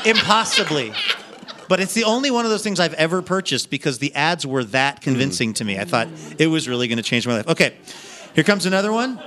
Impossibly. 0.04 0.92
But 1.68 1.80
it's 1.80 1.94
the 1.94 2.04
only 2.04 2.30
one 2.30 2.44
of 2.44 2.50
those 2.50 2.62
things 2.62 2.78
I've 2.78 2.94
ever 2.94 3.22
purchased 3.22 3.70
because 3.70 3.98
the 3.98 4.14
ads 4.14 4.46
were 4.46 4.64
that 4.64 4.96
mm. 4.96 5.02
convincing 5.02 5.54
to 5.54 5.64
me. 5.64 5.78
I 5.78 5.84
thought 5.84 6.08
it 6.38 6.48
was 6.48 6.68
really 6.68 6.88
going 6.88 6.98
to 6.98 7.02
change 7.02 7.26
my 7.26 7.36
life. 7.36 7.48
Okay, 7.48 7.74
here 8.34 8.44
comes 8.44 8.66
another 8.66 8.92
one. 8.92 9.20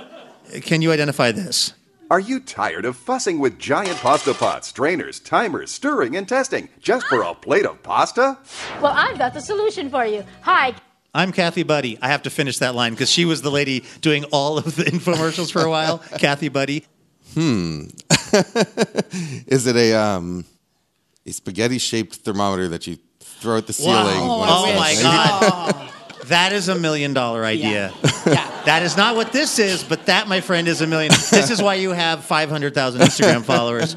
Can 0.62 0.80
you 0.80 0.92
identify 0.92 1.32
this? 1.32 1.74
Are 2.08 2.20
you 2.20 2.38
tired 2.38 2.84
of 2.84 2.96
fussing 2.96 3.40
with 3.40 3.58
giant 3.58 3.96
pasta 3.96 4.32
pots, 4.32 4.68
strainers, 4.68 5.18
timers, 5.18 5.72
stirring, 5.72 6.14
and 6.14 6.28
testing 6.28 6.68
just 6.78 7.04
for 7.08 7.22
a 7.22 7.34
plate 7.34 7.66
of 7.66 7.82
pasta? 7.82 8.38
Well, 8.80 8.92
I've 8.94 9.18
got 9.18 9.34
the 9.34 9.40
solution 9.40 9.90
for 9.90 10.06
you. 10.06 10.24
Hi. 10.42 10.74
I'm 11.12 11.32
Kathy 11.32 11.64
Buddy. 11.64 11.98
I 12.00 12.08
have 12.08 12.22
to 12.22 12.30
finish 12.30 12.58
that 12.58 12.76
line 12.76 12.92
because 12.92 13.10
she 13.10 13.24
was 13.24 13.42
the 13.42 13.50
lady 13.50 13.84
doing 14.02 14.22
all 14.26 14.56
of 14.56 14.76
the 14.76 14.84
infomercials 14.84 15.50
for 15.50 15.62
a 15.62 15.70
while. 15.70 15.98
Kathy 16.18 16.48
Buddy. 16.48 16.86
Hmm. 17.36 17.84
Is 19.46 19.66
it 19.66 19.76
a 19.76 19.92
um, 19.94 20.44
a 21.26 21.32
spaghetti 21.32 21.78
shaped 21.78 22.16
thermometer 22.16 22.68
that 22.68 22.86
you 22.86 22.98
throw 23.20 23.58
at 23.58 23.66
the 23.66 23.72
ceiling? 23.72 23.94
Wow. 23.94 24.40
when 24.40 24.48
Oh, 24.50 24.64
it's 24.68 25.02
my 25.04 25.10
like- 25.10 25.40
God. 25.40 25.92
That 26.26 26.52
is 26.52 26.68
a 26.68 26.74
million 26.74 27.14
dollar 27.14 27.44
idea. 27.44 27.92
Yeah. 28.26 28.62
That 28.64 28.82
is 28.82 28.96
not 28.96 29.14
what 29.14 29.30
this 29.32 29.60
is, 29.60 29.84
but 29.84 30.06
that, 30.06 30.26
my 30.26 30.40
friend, 30.40 30.66
is 30.66 30.80
a 30.80 30.86
million. 30.88 31.12
This 31.12 31.50
is 31.50 31.62
why 31.62 31.74
you 31.74 31.90
have 31.90 32.24
500,000 32.24 33.00
Instagram 33.00 33.44
followers. 33.54 33.94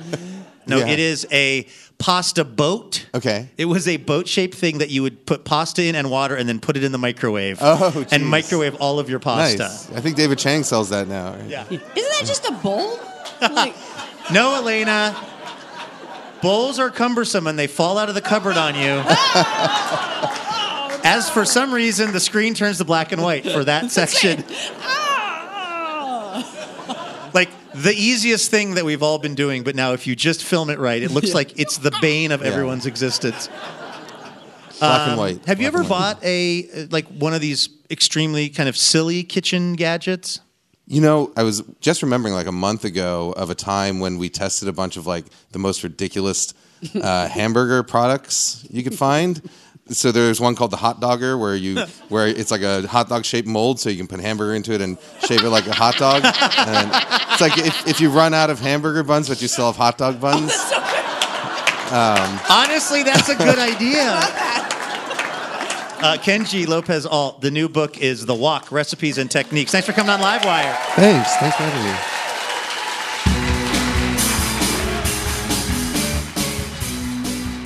No, 0.68 0.78
Yeah. 0.78 0.90
it 0.90 1.00
is 1.00 1.26
a 1.32 1.66
pasta 1.98 2.46
boat. 2.46 3.08
Okay. 3.16 3.50
It 3.58 3.66
was 3.66 3.88
a 3.88 3.98
boat 3.98 4.28
shaped 4.28 4.54
thing 4.54 4.78
that 4.78 4.92
you 4.92 5.02
would 5.02 5.26
put 5.26 5.44
pasta 5.44 5.84
in 5.84 5.96
and 5.96 6.12
water 6.12 6.36
and 6.36 6.48
then 6.48 6.60
put 6.60 6.78
it 6.78 6.84
in 6.84 6.92
the 6.92 7.00
microwave. 7.00 7.58
Oh, 7.62 8.06
and 8.12 8.24
microwave 8.28 8.76
all 8.76 9.00
of 9.00 9.10
your 9.10 9.18
pasta. 9.20 9.64
Nice. 9.64 9.92
I 9.94 10.00
think 10.00 10.16
David 10.16 10.38
Chang 10.38 10.62
sells 10.64 10.90
that 10.90 11.08
now. 11.08 11.32
right? 11.34 11.46
Yeah. 11.50 11.64
Isn't 11.68 11.80
that 11.96 12.24
just 12.28 12.46
a 12.46 12.52
bowl? 12.52 13.00
Like, 13.42 13.76
No, 14.32 14.56
Elena. 14.56 15.16
Bowls 16.42 16.80
are 16.80 16.90
cumbersome 16.90 17.48
and 17.48 17.60
they 17.60 17.68
fall 17.68 17.98
out 17.98 18.08
of 18.10 18.16
the 18.16 18.22
cupboard 18.22 18.56
on 18.58 18.74
you. 18.76 19.04
As 21.04 21.30
for 21.30 21.44
some 21.46 21.74
reason, 21.74 22.12
the 22.14 22.20
screen 22.20 22.54
turns 22.54 22.78
to 22.78 22.86
black 22.86 23.12
and 23.12 23.22
white 23.22 23.44
for 23.46 23.64
that 23.66 23.92
section. 23.92 24.44
Like 27.34 27.50
the 27.74 27.94
easiest 27.96 28.50
thing 28.50 28.76
that 28.76 28.86
we've 28.86 29.04
all 29.04 29.20
been 29.20 29.36
doing, 29.36 29.64
but 29.64 29.76
now 29.76 29.94
if 29.94 30.08
you 30.08 30.16
just 30.16 30.44
film 30.44 30.70
it 30.70 30.80
right, 30.80 31.02
it 31.02 31.12
looks 31.12 31.34
like 31.40 31.60
it's 31.60 31.78
the 31.78 31.92
bane 32.02 32.32
of 32.32 32.42
everyone's 32.42 32.86
existence. 32.86 33.48
Black 34.80 35.02
and 35.02 35.12
Um, 35.12 35.18
white. 35.18 35.46
Have 35.46 35.60
you 35.62 35.70
Black 35.70 35.82
ever 35.82 35.90
bought 35.90 36.24
a 36.24 36.88
like 36.90 37.08
one 37.08 37.34
of 37.34 37.42
these 37.42 37.70
extremely 37.92 38.50
kind 38.50 38.68
of 38.70 38.76
silly 38.78 39.24
kitchen 39.24 39.74
gadgets? 39.74 40.40
You 40.92 41.02
know, 41.02 41.32
I 41.38 41.44
was 41.44 41.62
just 41.82 42.02
remembering 42.02 42.34
like 42.34 42.48
a 42.48 42.52
month 42.52 42.84
ago 42.84 43.32
of 43.38 43.52
a 43.52 43.56
time 43.56 44.00
when 44.00 44.18
we 44.18 44.28
tested 44.28 44.68
a 44.68 44.74
bunch 44.74 44.98
of 44.98 45.06
like 45.06 45.26
the 45.52 45.60
most 45.60 45.84
ridiculous 45.84 46.52
uh, 46.96 47.28
hamburger 47.30 47.84
products 47.84 48.66
you 48.72 48.82
could 48.82 48.96
find. 48.96 49.40
So 49.90 50.12
there's 50.12 50.42
one 50.42 50.56
called 50.56 50.72
the 50.72 50.78
hot 50.78 51.00
dogger 51.00 51.38
where 51.38 51.56
you 51.56 51.86
where 52.10 52.28
it's 52.28 52.50
like 52.50 52.64
a 52.64 52.88
hot 52.88 53.08
dog 53.08 53.24
shaped 53.24 53.48
mold, 53.48 53.80
so 53.80 53.92
you 53.92 53.98
can 53.98 54.08
put 54.08 54.20
hamburger 54.20 54.56
into 54.56 54.74
it 54.74 54.82
and 54.82 54.98
shape 55.22 55.44
it 55.44 55.50
like 55.52 55.68
a 55.68 55.76
hot 55.76 55.96
dog. 55.98 56.24
And 56.26 56.90
it's 57.32 57.42
like 57.42 57.60
if, 57.60 57.88
if 57.88 58.02
you 58.02 58.10
run 58.10 58.34
out 58.34 58.50
of 58.50 58.60
hamburger 58.60 59.04
buns, 59.04 59.30
but 59.30 59.44
you 59.44 59.48
still 59.48 59.68
have 59.68 59.76
hot 59.78 59.98
dog 60.00 60.20
buns. 60.20 60.54
Um, 61.92 62.40
Honestly, 62.52 63.02
that's 63.02 63.30
a 63.30 63.36
good 63.36 63.58
idea. 63.58 64.22
Uh, 66.02 66.16
Kenji 66.16 66.66
Lopez 66.66 67.06
Alt, 67.06 67.42
the 67.42 67.52
new 67.52 67.68
book 67.68 67.98
is 67.98 68.26
The 68.26 68.34
Wok 68.34 68.72
Recipes 68.72 69.18
and 69.18 69.30
Techniques. 69.30 69.74
Thanks 69.74 69.86
for 69.86 69.92
coming 69.92 70.10
on 70.10 70.22
Livewire. 70.22 70.74
thanks, 70.96 71.36
thanks 71.36 71.58
for 71.58 71.64
having 71.64 71.84
me. 71.84 71.98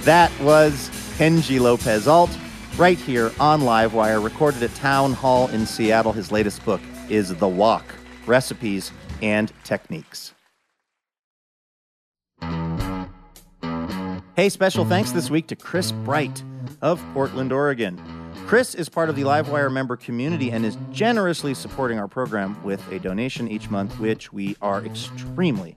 That 0.04 0.32
was 0.42 0.90
Kenji 1.20 1.60
Lopez 1.60 2.08
Alt 2.08 2.36
right 2.76 2.98
here 2.98 3.32
on 3.40 3.62
Livewire, 3.62 4.24
recorded 4.24 4.64
at 4.64 4.74
Town 4.74 5.14
Hall 5.14 5.48
in 5.50 5.68
Seattle. 5.68 6.12
His 6.12 6.32
latest 6.32 6.66
book 6.66 6.82
is 7.10 7.36
The 7.36 7.48
Wok 7.48 7.86
Recipes 8.26 8.92
and 9.22 9.54
Techniques. 9.64 10.34
Hey, 14.36 14.50
special 14.50 14.86
thanks 14.86 15.12
this 15.12 15.30
week 15.30 15.46
to 15.50 15.56
Chris 15.56 15.92
Bright 15.92 16.44
of 16.82 17.00
Portland, 17.14 17.54
Oregon. 17.54 18.02
Chris 18.46 18.76
is 18.76 18.90
part 18.90 19.10
of 19.10 19.16
the 19.16 19.24
Livewire 19.24 19.72
member 19.72 19.96
community 19.96 20.52
and 20.52 20.66
is 20.66 20.78
generously 20.92 21.54
supporting 21.54 21.98
our 21.98 22.08
program 22.08 22.62
with 22.64 22.86
a 22.92 23.00
donation 23.00 23.48
each 23.48 23.70
month, 23.70 23.98
which 24.00 24.32
we 24.32 24.56
are 24.62 24.86
extremely 24.86 25.76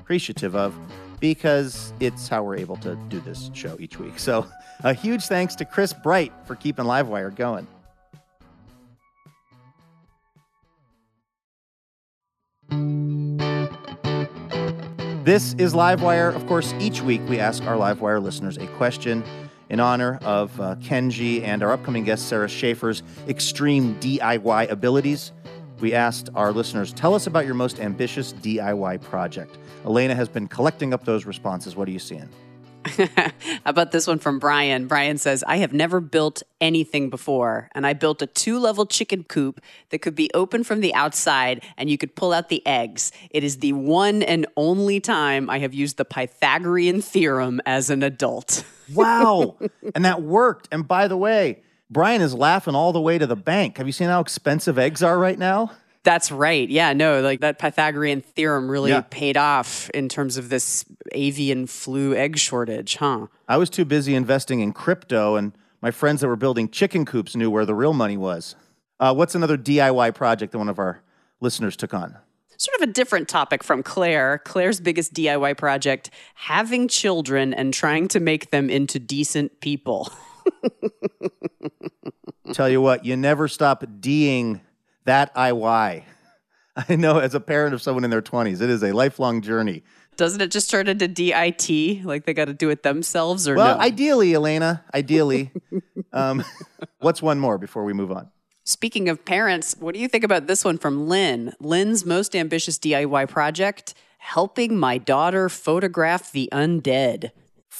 appreciative 0.00 0.54
of 0.56 0.74
because 1.20 1.92
it's 2.00 2.28
how 2.28 2.42
we're 2.42 2.56
able 2.56 2.76
to 2.78 2.96
do 3.08 3.20
this 3.20 3.50
show 3.54 3.76
each 3.78 3.98
week. 3.98 4.18
So, 4.18 4.46
a 4.84 4.92
huge 4.92 5.26
thanks 5.26 5.54
to 5.56 5.64
Chris 5.64 5.92
Bright 5.92 6.32
for 6.46 6.56
keeping 6.56 6.84
Livewire 6.84 7.34
going. 7.34 7.66
This 15.24 15.54
is 15.54 15.74
Livewire. 15.74 16.34
Of 16.34 16.46
course, 16.48 16.74
each 16.80 17.02
week 17.02 17.20
we 17.28 17.38
ask 17.38 17.62
our 17.64 17.76
Livewire 17.76 18.20
listeners 18.20 18.56
a 18.56 18.66
question 18.66 19.22
in 19.70 19.80
honor 19.80 20.18
of 20.22 20.60
uh, 20.60 20.74
Kenji 20.76 21.42
and 21.42 21.62
our 21.62 21.72
upcoming 21.72 22.04
guest, 22.04 22.28
Sara 22.28 22.48
Schaefer's 22.48 23.02
extreme 23.28 23.98
DIY 24.00 24.70
abilities. 24.70 25.32
We 25.78 25.94
asked 25.94 26.28
our 26.34 26.52
listeners, 26.52 26.92
tell 26.92 27.14
us 27.14 27.26
about 27.26 27.46
your 27.46 27.54
most 27.54 27.80
ambitious 27.80 28.34
DIY 28.34 29.00
project. 29.00 29.56
Elena 29.86 30.14
has 30.14 30.28
been 30.28 30.46
collecting 30.46 30.92
up 30.92 31.04
those 31.04 31.24
responses. 31.24 31.74
What 31.74 31.88
are 31.88 31.92
you 31.92 31.98
seeing? 31.98 32.28
How 32.96 33.30
about 33.66 33.92
this 33.92 34.06
one 34.06 34.18
from 34.18 34.38
Brian? 34.38 34.86
Brian 34.86 35.18
says, 35.18 35.44
I 35.46 35.58
have 35.58 35.72
never 35.72 36.00
built 36.00 36.42
anything 36.60 37.10
before, 37.10 37.68
and 37.74 37.86
I 37.86 37.92
built 37.92 38.22
a 38.22 38.26
two 38.26 38.58
level 38.58 38.86
chicken 38.86 39.24
coop 39.24 39.60
that 39.90 40.00
could 40.00 40.14
be 40.14 40.30
open 40.34 40.64
from 40.64 40.80
the 40.80 40.94
outside 40.94 41.62
and 41.76 41.90
you 41.90 41.98
could 41.98 42.14
pull 42.14 42.32
out 42.32 42.48
the 42.48 42.66
eggs. 42.66 43.12
It 43.30 43.44
is 43.44 43.58
the 43.58 43.72
one 43.74 44.22
and 44.22 44.46
only 44.56 45.00
time 45.00 45.50
I 45.50 45.58
have 45.58 45.74
used 45.74 45.98
the 45.98 46.04
Pythagorean 46.04 47.02
theorem 47.02 47.60
as 47.66 47.90
an 47.90 48.02
adult. 48.02 48.64
Wow. 48.92 49.56
and 49.94 50.04
that 50.04 50.20
worked. 50.20 50.66
And 50.72 50.88
by 50.88 51.06
the 51.06 51.16
way, 51.16 51.62
Brian 51.90 52.20
is 52.20 52.34
laughing 52.34 52.74
all 52.74 52.92
the 52.92 53.00
way 53.00 53.18
to 53.18 53.26
the 53.26 53.36
bank. 53.36 53.78
Have 53.78 53.86
you 53.86 53.92
seen 53.92 54.08
how 54.08 54.18
expensive 54.18 54.80
eggs 54.80 55.00
are 55.00 55.16
right 55.16 55.38
now? 55.38 55.70
That's 56.02 56.32
right. 56.32 56.68
Yeah, 56.68 56.94
no, 56.94 57.20
like 57.20 57.40
that 57.40 57.58
Pythagorean 57.58 58.22
theorem 58.22 58.70
really 58.70 58.90
Yeah. 58.90 59.02
paid 59.10 59.36
off 59.36 59.90
in 59.90 60.08
terms 60.08 60.38
of 60.38 60.48
this 60.48 60.84
avian 61.12 61.66
flu 61.66 62.14
egg 62.14 62.38
shortage, 62.38 62.96
huh? 62.96 63.26
I 63.46 63.58
was 63.58 63.68
too 63.68 63.84
busy 63.84 64.14
investing 64.14 64.60
in 64.60 64.72
crypto, 64.72 65.36
and 65.36 65.52
my 65.82 65.90
friends 65.90 66.22
that 66.22 66.28
were 66.28 66.36
building 66.36 66.70
chicken 66.70 67.04
coops 67.04 67.36
knew 67.36 67.50
where 67.50 67.66
the 67.66 67.74
real 67.74 67.92
money 67.92 68.16
was. 68.16 68.54
Uh, 68.98 69.12
what's 69.14 69.34
another 69.34 69.58
DIY 69.58 70.14
project 70.14 70.52
that 70.52 70.58
one 70.58 70.68
of 70.70 70.78
our 70.78 71.02
listeners 71.40 71.76
took 71.76 71.92
on? 71.92 72.16
Sort 72.56 72.76
of 72.82 72.88
a 72.88 72.92
different 72.92 73.28
topic 73.28 73.62
from 73.64 73.82
Claire. 73.82 74.38
Claire's 74.44 74.80
biggest 74.80 75.14
DIY 75.14 75.56
project 75.56 76.10
having 76.34 76.88
children 76.88 77.52
and 77.54 77.72
trying 77.72 78.08
to 78.08 78.20
make 78.20 78.50
them 78.50 78.68
into 78.68 78.98
decent 78.98 79.60
people. 79.60 80.10
Tell 82.52 82.68
you 82.68 82.80
what, 82.80 83.04
you 83.04 83.16
never 83.16 83.48
stop 83.48 83.84
D'ing 84.00 84.60
that 85.04 85.34
IY. 85.34 86.04
I 86.88 86.96
know 86.96 87.18
as 87.18 87.34
a 87.34 87.40
parent 87.40 87.74
of 87.74 87.82
someone 87.82 88.04
in 88.04 88.10
their 88.10 88.22
20s, 88.22 88.60
it 88.60 88.70
is 88.70 88.82
a 88.82 88.92
lifelong 88.92 89.42
journey. 89.42 89.82
Doesn't 90.16 90.40
it 90.40 90.50
just 90.50 90.70
turn 90.70 90.86
into 90.86 91.08
DIT? 91.08 92.04
Like 92.04 92.26
they 92.26 92.34
got 92.34 92.46
to 92.46 92.54
do 92.54 92.70
it 92.70 92.82
themselves 92.82 93.48
or 93.48 93.54
Well, 93.54 93.76
no? 93.76 93.82
ideally, 93.82 94.34
Elena, 94.34 94.84
ideally. 94.94 95.50
um, 96.12 96.44
what's 97.00 97.22
one 97.22 97.38
more 97.40 97.58
before 97.58 97.84
we 97.84 97.92
move 97.92 98.12
on? 98.12 98.30
Speaking 98.64 99.08
of 99.08 99.24
parents, 99.24 99.74
what 99.78 99.94
do 99.94 100.00
you 100.00 100.08
think 100.08 100.22
about 100.22 100.46
this 100.46 100.64
one 100.64 100.78
from 100.78 101.08
Lynn? 101.08 101.54
Lynn's 101.60 102.04
most 102.04 102.36
ambitious 102.36 102.78
DIY 102.78 103.28
project 103.28 103.94
helping 104.18 104.78
my 104.78 104.98
daughter 104.98 105.48
photograph 105.48 106.30
the 106.30 106.48
undead. 106.52 107.30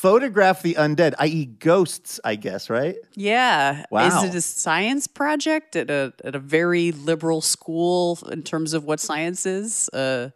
Photograph 0.01 0.63
the 0.63 0.77
undead, 0.77 1.13
i.e., 1.19 1.45
ghosts, 1.45 2.19
I 2.25 2.37
guess, 2.37 2.71
right? 2.71 2.97
Yeah. 3.17 3.85
Wow. 3.91 4.07
Is 4.07 4.31
it 4.31 4.35
a 4.35 4.41
science 4.41 5.07
project 5.07 5.77
at 5.77 5.91
a 5.91 6.15
at 6.25 6.35
a 6.35 6.39
very 6.39 6.91
liberal 6.91 7.43
school 7.43 8.19
in 8.33 8.43
terms 8.43 8.73
of 8.73 8.85
what 8.85 8.99
science 8.99 9.45
is? 9.45 9.91
Uh, 9.91 10.31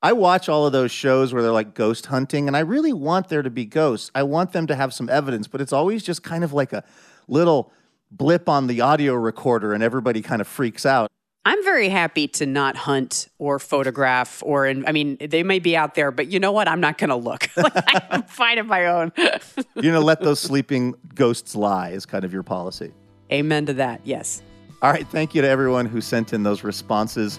I 0.00 0.12
watch 0.12 0.48
all 0.48 0.64
of 0.64 0.72
those 0.72 0.92
shows 0.92 1.34
where 1.34 1.42
they're 1.42 1.50
like 1.50 1.74
ghost 1.74 2.06
hunting, 2.06 2.46
and 2.46 2.56
I 2.56 2.60
really 2.60 2.92
want 2.92 3.30
there 3.30 3.42
to 3.42 3.50
be 3.50 3.64
ghosts. 3.64 4.12
I 4.14 4.22
want 4.22 4.52
them 4.52 4.68
to 4.68 4.76
have 4.76 4.94
some 4.94 5.08
evidence, 5.08 5.48
but 5.48 5.60
it's 5.60 5.72
always 5.72 6.04
just 6.04 6.22
kind 6.22 6.44
of 6.44 6.52
like 6.52 6.72
a 6.72 6.84
little 7.26 7.72
blip 8.12 8.48
on 8.48 8.68
the 8.68 8.80
audio 8.80 9.14
recorder, 9.14 9.72
and 9.72 9.82
everybody 9.82 10.22
kind 10.22 10.40
of 10.40 10.46
freaks 10.46 10.86
out. 10.86 11.10
I'm 11.46 11.62
very 11.62 11.90
happy 11.90 12.26
to 12.28 12.46
not 12.46 12.74
hunt 12.74 13.28
or 13.38 13.58
photograph 13.58 14.42
or 14.44 14.66
in, 14.66 14.86
I 14.86 14.92
mean 14.92 15.18
they 15.20 15.42
may 15.42 15.58
be 15.58 15.76
out 15.76 15.94
there, 15.94 16.10
but 16.10 16.28
you 16.28 16.40
know 16.40 16.52
what? 16.52 16.68
I'm 16.68 16.80
not 16.80 16.96
going 16.96 17.10
to 17.10 17.16
look. 17.16 17.50
like, 17.56 18.04
I'm 18.10 18.22
fine 18.22 18.58
on 18.58 18.66
my 18.66 18.86
own. 18.86 19.12
You're 19.16 19.34
going 19.74 19.94
to 19.94 20.00
let 20.00 20.20
those 20.20 20.40
sleeping 20.40 20.94
ghosts 21.14 21.54
lie, 21.54 21.90
is 21.90 22.06
kind 22.06 22.24
of 22.24 22.32
your 22.32 22.42
policy. 22.42 22.92
Amen 23.30 23.66
to 23.66 23.74
that. 23.74 24.00
Yes. 24.04 24.42
All 24.80 24.90
right. 24.90 25.06
Thank 25.06 25.34
you 25.34 25.42
to 25.42 25.48
everyone 25.48 25.86
who 25.86 26.00
sent 26.00 26.32
in 26.32 26.42
those 26.42 26.64
responses 26.64 27.38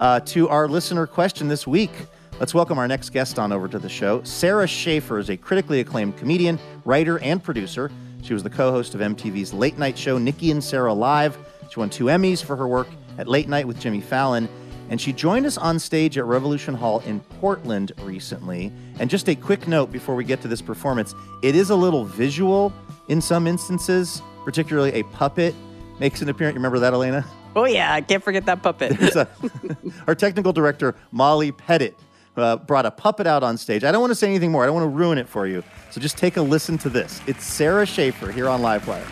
uh, 0.00 0.20
to 0.20 0.48
our 0.48 0.66
listener 0.66 1.06
question 1.06 1.48
this 1.48 1.66
week. 1.66 1.92
Let's 2.40 2.54
welcome 2.54 2.78
our 2.78 2.88
next 2.88 3.10
guest 3.10 3.38
on 3.38 3.52
over 3.52 3.68
to 3.68 3.78
the 3.78 3.88
show. 3.88 4.22
Sara 4.22 4.66
Schaefer 4.66 5.18
is 5.18 5.28
a 5.28 5.36
critically 5.36 5.80
acclaimed 5.80 6.16
comedian, 6.16 6.58
writer, 6.86 7.18
and 7.18 7.42
producer. 7.42 7.90
She 8.22 8.32
was 8.32 8.42
the 8.42 8.50
co 8.50 8.70
host 8.70 8.94
of 8.94 9.00
MTV's 9.00 9.52
late 9.52 9.78
night 9.78 9.98
show, 9.98 10.16
Nikki 10.16 10.50
and 10.50 10.64
Sara 10.64 10.92
Live. 10.92 11.36
She 11.70 11.78
won 11.78 11.90
two 11.90 12.04
Emmys 12.04 12.42
for 12.42 12.56
her 12.56 12.66
work 12.66 12.88
at 13.18 13.28
Late 13.28 13.48
Night 13.48 13.66
with 13.66 13.78
Jimmy 13.80 14.00
Fallon. 14.00 14.48
And 14.90 15.00
she 15.00 15.12
joined 15.12 15.46
us 15.46 15.56
on 15.56 15.78
stage 15.78 16.18
at 16.18 16.24
Revolution 16.24 16.74
Hall 16.74 17.00
in 17.00 17.20
Portland 17.40 17.92
recently. 18.02 18.72
And 18.98 19.08
just 19.08 19.28
a 19.28 19.34
quick 19.34 19.66
note 19.66 19.90
before 19.90 20.14
we 20.14 20.24
get 20.24 20.42
to 20.42 20.48
this 20.48 20.60
performance 20.60 21.14
it 21.42 21.56
is 21.56 21.70
a 21.70 21.76
little 21.76 22.04
visual 22.04 22.72
in 23.08 23.20
some 23.20 23.46
instances, 23.46 24.22
particularly 24.44 24.92
a 24.92 25.02
puppet 25.04 25.54
makes 25.98 26.20
an 26.22 26.28
appearance. 26.28 26.54
You 26.54 26.58
remember 26.58 26.78
that, 26.80 26.92
Elena? 26.92 27.24
Oh 27.54 27.64
yeah, 27.64 27.92
I 27.92 28.00
can't 28.00 28.22
forget 28.22 28.46
that 28.46 28.62
puppet. 28.62 28.92
A- 29.16 29.28
our 30.06 30.14
technical 30.14 30.52
director, 30.52 30.94
Molly 31.10 31.52
Pettit, 31.52 31.98
uh, 32.36 32.56
brought 32.56 32.86
a 32.86 32.90
puppet 32.90 33.26
out 33.26 33.42
on 33.42 33.56
stage. 33.56 33.84
I 33.84 33.92
don't 33.92 34.00
want 34.00 34.10
to 34.10 34.14
say 34.14 34.28
anything 34.28 34.50
more. 34.50 34.62
I 34.62 34.66
don't 34.66 34.74
want 34.74 34.84
to 34.84 34.96
ruin 34.96 35.18
it 35.18 35.28
for 35.28 35.46
you. 35.46 35.62
So 35.90 36.00
just 36.00 36.16
take 36.16 36.36
a 36.36 36.42
listen 36.42 36.78
to 36.78 36.88
this. 36.88 37.20
It's 37.26 37.44
Sara 37.44 37.86
Schaefer 37.86 38.32
here 38.32 38.48
on 38.48 38.60
Livewire. 38.60 39.04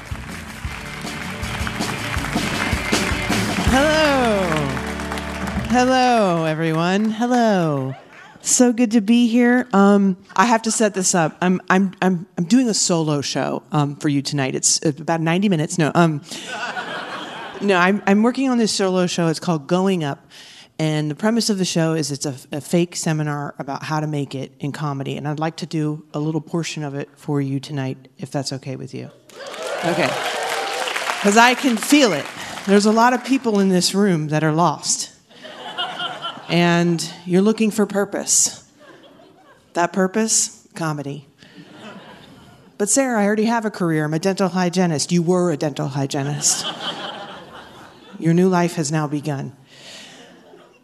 Hello. 3.72 4.48
Hello, 5.68 6.44
everyone. 6.44 7.10
Hello. 7.10 7.94
So 8.40 8.72
good 8.72 8.90
to 8.90 9.00
be 9.00 9.28
here. 9.28 9.68
Um, 9.72 10.16
I 10.34 10.46
have 10.46 10.62
to 10.62 10.72
set 10.72 10.94
this 10.94 11.14
up. 11.14 11.38
I'm 11.40 11.60
I'm 11.70 11.94
I'm 12.02 12.26
I'm 12.36 12.44
doing 12.46 12.68
a 12.68 12.74
solo 12.74 13.20
show 13.20 13.62
um, 13.70 13.94
for 13.94 14.08
you 14.08 14.22
tonight. 14.22 14.56
It's 14.56 14.84
about 14.84 15.20
90 15.20 15.48
minutes. 15.48 15.78
No, 15.78 15.92
um, 15.94 16.20
no, 17.62 17.76
I'm 17.76 18.02
I'm 18.08 18.24
working 18.24 18.48
on 18.48 18.58
this 18.58 18.72
solo 18.72 19.06
show. 19.06 19.28
It's 19.28 19.38
called 19.38 19.68
Going 19.68 20.02
Up, 20.02 20.28
and 20.80 21.08
the 21.08 21.14
premise 21.14 21.48
of 21.48 21.58
the 21.58 21.64
show 21.64 21.94
is 21.94 22.10
it's 22.10 22.26
a, 22.26 22.34
a 22.50 22.60
fake 22.60 22.96
seminar 22.96 23.54
about 23.60 23.84
how 23.84 24.00
to 24.00 24.08
make 24.08 24.34
it 24.34 24.50
in 24.58 24.72
comedy, 24.72 25.16
and 25.16 25.28
I'd 25.28 25.38
like 25.38 25.58
to 25.58 25.66
do 25.66 26.04
a 26.12 26.18
little 26.18 26.40
portion 26.40 26.82
of 26.82 26.96
it 26.96 27.08
for 27.14 27.40
you 27.40 27.60
tonight, 27.60 28.08
if 28.18 28.32
that's 28.32 28.52
okay 28.52 28.74
with 28.74 28.94
you. 28.94 29.12
Okay. 29.84 30.10
Because 31.20 31.36
I 31.36 31.54
can 31.54 31.76
feel 31.76 32.12
it. 32.12 32.26
There's 32.70 32.86
a 32.86 32.92
lot 32.92 33.14
of 33.14 33.24
people 33.24 33.58
in 33.58 33.68
this 33.68 33.96
room 33.96 34.28
that 34.28 34.44
are 34.44 34.52
lost. 34.52 35.10
And 36.48 37.04
you're 37.26 37.42
looking 37.42 37.72
for 37.72 37.84
purpose. 37.84 38.64
That 39.72 39.92
purpose? 39.92 40.68
Comedy. 40.76 41.26
But 42.78 42.88
Sara, 42.88 43.20
I 43.20 43.26
already 43.26 43.46
have 43.46 43.64
a 43.64 43.72
career. 43.72 44.04
I'm 44.04 44.14
a 44.14 44.20
dental 44.20 44.46
hygienist. 44.46 45.10
You 45.10 45.20
were 45.20 45.50
a 45.50 45.56
dental 45.56 45.88
hygienist. 45.88 46.64
Your 48.20 48.34
new 48.34 48.48
life 48.48 48.74
has 48.76 48.92
now 48.92 49.08
begun. 49.08 49.56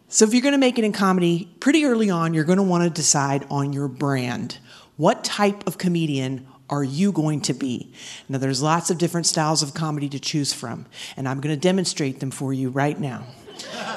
So, 0.09 0.25
if 0.25 0.33
you're 0.33 0.41
going 0.41 0.51
to 0.51 0.57
make 0.57 0.77
it 0.77 0.83
in 0.83 0.91
comedy, 0.91 1.49
pretty 1.61 1.85
early 1.85 2.09
on, 2.09 2.33
you're 2.33 2.43
going 2.43 2.57
to 2.57 2.63
want 2.63 2.83
to 2.83 2.89
decide 2.89 3.47
on 3.49 3.71
your 3.71 3.87
brand. 3.87 4.57
What 4.97 5.23
type 5.23 5.65
of 5.65 5.77
comedian 5.77 6.47
are 6.69 6.83
you 6.83 7.11
going 7.11 7.41
to 7.41 7.53
be? 7.53 7.91
Now, 8.27 8.37
there's 8.37 8.61
lots 8.61 8.89
of 8.89 8.97
different 8.97 9.25
styles 9.25 9.63
of 9.63 9.73
comedy 9.73 10.09
to 10.09 10.19
choose 10.19 10.53
from, 10.53 10.85
and 11.15 11.27
I'm 11.27 11.39
going 11.39 11.55
to 11.55 11.59
demonstrate 11.59 12.19
them 12.19 12.31
for 12.31 12.53
you 12.53 12.69
right 12.69 12.99
now 12.99 13.25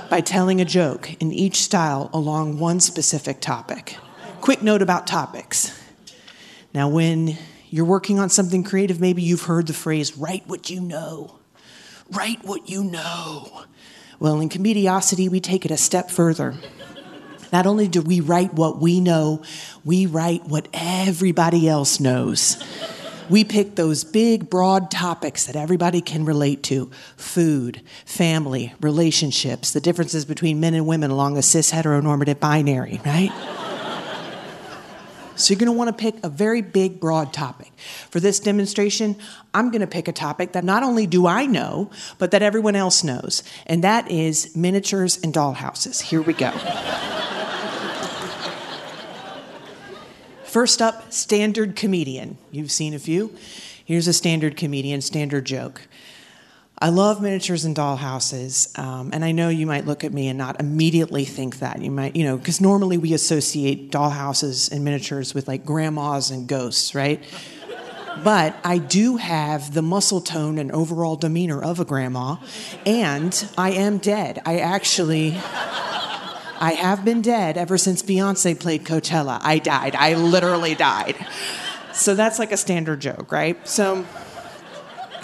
by 0.09 0.20
telling 0.20 0.61
a 0.61 0.64
joke 0.64 1.14
in 1.20 1.33
each 1.33 1.56
style 1.56 2.11
along 2.12 2.59
one 2.59 2.80
specific 2.80 3.40
topic. 3.40 3.96
Quick 4.40 4.62
note 4.62 4.83
about 4.83 5.06
topics. 5.06 5.76
Now, 6.72 6.88
when 6.88 7.37
you're 7.68 7.85
working 7.85 8.18
on 8.18 8.30
something 8.30 8.64
creative, 8.64 9.00
maybe 9.00 9.22
you've 9.22 9.42
heard 9.42 9.66
the 9.66 9.72
phrase, 9.72 10.16
write 10.16 10.46
what 10.46 10.70
you 10.70 10.80
know. 10.80 11.38
Write 12.11 12.44
what 12.44 12.68
you 12.68 12.85
know. 12.85 13.64
Well, 14.18 14.40
in 14.40 14.48
Comediosity, 14.48 15.28
we 15.28 15.40
take 15.40 15.64
it 15.64 15.70
a 15.70 15.76
step 15.76 16.11
further. 16.11 16.54
Not 17.52 17.66
only 17.66 17.88
do 17.88 18.02
we 18.02 18.20
write 18.20 18.54
what 18.54 18.80
we 18.80 19.00
know, 19.00 19.42
we 19.84 20.06
write 20.06 20.44
what 20.46 20.68
everybody 20.72 21.68
else 21.68 22.00
knows. 22.00 22.62
We 23.28 23.44
pick 23.44 23.76
those 23.76 24.02
big, 24.02 24.50
broad 24.50 24.90
topics 24.90 25.46
that 25.46 25.54
everybody 25.54 26.00
can 26.00 26.24
relate 26.24 26.64
to 26.64 26.90
food, 27.16 27.80
family, 28.04 28.74
relationships, 28.80 29.72
the 29.72 29.80
differences 29.80 30.24
between 30.24 30.58
men 30.58 30.74
and 30.74 30.86
women 30.86 31.12
along 31.12 31.36
a 31.38 31.42
cis 31.42 31.70
heteronormative 31.70 32.40
binary, 32.40 33.00
right? 33.06 33.31
So 35.37 35.54
you're 35.54 35.58
want 35.72 35.88
to 35.88 36.02
pick 36.02 36.22
a 36.22 36.29
very 36.29 36.60
big, 36.60 37.00
broad 37.00 37.33
topic. 37.33 37.72
For 38.10 38.20
this 38.20 38.40
demonstration, 38.40 39.16
I'm 39.54 39.70
to 39.81 39.87
pick 39.87 40.06
a 40.06 40.12
topic 40.12 40.52
that 40.52 40.64
not 40.64 40.83
only 40.83 41.06
do 41.06 41.27
I 41.27 41.46
know, 41.46 41.90
but 42.18 42.33
that 42.33 42.42
everyone 42.42 42.77
else 42.77 43.02
knows, 43.02 43.42
and 43.66 43.83
that 43.83 44.10
is 44.10 44.54
miniatures 44.54 45.18
and 45.22 45.33
dollhouses. 45.33 46.02
Here 46.02 46.20
we 46.20 46.35
go. 46.35 46.52
First 50.51 50.83
up, 50.83 51.13
standard 51.13 51.77
comedian. 51.77 52.37
You've 52.51 52.73
seen 52.73 52.92
a 52.92 52.98
few. 52.98 53.33
Here's 53.85 54.09
a 54.09 54.13
standard 54.13 54.57
comedian, 54.57 55.01
standard 55.01 55.44
joke. 55.44 55.83
I 56.77 56.88
love 56.88 57.23
miniatures 57.23 57.65
and 57.65 57.77
dollhouses, 57.77 58.77
um, 58.77 59.11
and 59.13 59.25
I 59.25 59.31
know 59.31 59.48
you 59.48 59.65
might 59.65 59.87
look 59.87 60.03
at 60.03 60.13
me 60.13 60.27
and 60.27 60.37
not 60.37 60.59
immediately 60.59 61.25
think 61.25 61.61
that. 61.61 61.81
You 61.81 61.92
might, 61.92 62.17
you 62.17 62.25
know, 62.25 62.37
because 62.37 62.61
normally 62.61 62.98
we 62.98 63.15
associate 63.15 63.92
dollhouses 63.92 64.73
and 64.73 64.85
miniatures 64.85 65.35
with 65.35 65.46
like 65.46 65.65
grandmas 65.65 66.33
and 66.33 66.48
ghosts, 66.48 66.96
right? 66.96 67.23
but 68.25 68.57
I 68.65 68.79
do 68.79 69.19
have 69.19 69.73
the 69.73 69.83
muscle 69.83 70.21
tone 70.21 70.59
and 70.59 70.73
overall 70.73 71.15
demeanor 71.15 71.63
of 71.63 71.79
a 71.79 71.85
grandma, 71.85 72.38
and 72.85 73.48
I 73.57 73.71
am 73.71 73.98
dead. 73.98 74.42
I 74.44 74.59
actually. 74.59 75.38
I 76.61 76.73
have 76.73 77.04
been 77.06 77.23
dead 77.23 77.56
ever 77.56 77.79
since 77.79 78.02
Beyonce 78.02 78.58
played 78.58 78.85
Coachella. 78.85 79.40
I 79.42 79.58
died. 79.58 79.94
I 79.96 80.15
literally 80.15 80.75
died. 80.75 81.17
So 81.94 82.15
that's 82.15 82.38
like 82.38 82.52
a 82.52 82.58
standard 82.58 83.00
joke, 83.00 83.33
right? 83.33 83.67
So 83.67 84.06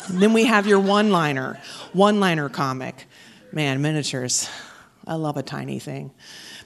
then 0.08 0.32
we 0.32 0.44
have 0.44 0.66
your 0.66 0.80
one 0.80 1.10
liner, 1.10 1.60
one 1.92 2.20
liner 2.20 2.48
comic. 2.48 3.06
Man, 3.52 3.82
miniatures. 3.82 4.48
I 5.06 5.14
love 5.14 5.36
a 5.36 5.42
tiny 5.42 5.78
thing. 5.78 6.12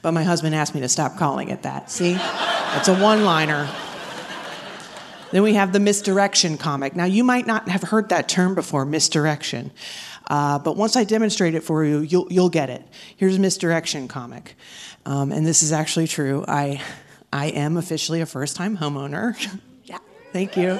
But 0.02 0.12
my 0.12 0.22
husband 0.22 0.54
asked 0.54 0.74
me 0.74 0.80
to 0.82 0.88
stop 0.88 1.18
calling 1.18 1.48
it 1.48 1.62
that. 1.62 1.90
See? 1.90 2.16
It's 2.76 2.88
a 2.88 2.94
one 2.94 3.24
liner. 3.24 3.68
Then 5.32 5.42
we 5.42 5.54
have 5.54 5.72
the 5.72 5.80
misdirection 5.80 6.58
comic. 6.58 6.96
Now, 6.96 7.04
you 7.04 7.22
might 7.22 7.46
not 7.46 7.68
have 7.68 7.82
heard 7.82 8.08
that 8.08 8.28
term 8.28 8.54
before, 8.54 8.84
misdirection. 8.84 9.70
Uh, 10.30 10.60
but 10.60 10.76
once 10.76 10.94
I 10.94 11.02
demonstrate 11.02 11.56
it 11.56 11.64
for 11.64 11.84
you, 11.84 11.98
you'll, 11.98 12.28
you'll 12.30 12.50
get 12.50 12.70
it. 12.70 12.82
Here's 13.16 13.36
a 13.36 13.40
misdirection 13.40 14.06
comic. 14.06 14.54
Um, 15.04 15.32
and 15.32 15.44
this 15.44 15.64
is 15.64 15.72
actually 15.72 16.06
true. 16.06 16.44
I, 16.46 16.80
I 17.32 17.46
am 17.46 17.76
officially 17.76 18.20
a 18.20 18.26
first 18.26 18.54
time 18.54 18.78
homeowner. 18.78 19.34
yeah, 19.84 19.98
thank 20.32 20.56
you. 20.56 20.78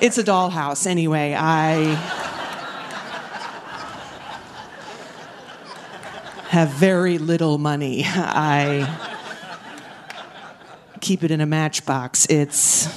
It's 0.00 0.16
a 0.16 0.22
dollhouse. 0.22 0.86
Anyway, 0.86 1.34
I 1.36 1.94
have 6.50 6.68
very 6.68 7.18
little 7.18 7.58
money. 7.58 8.04
I 8.06 9.10
keep 11.00 11.24
it 11.24 11.32
in 11.32 11.40
a 11.40 11.46
matchbox. 11.46 12.26
It's 12.26 12.88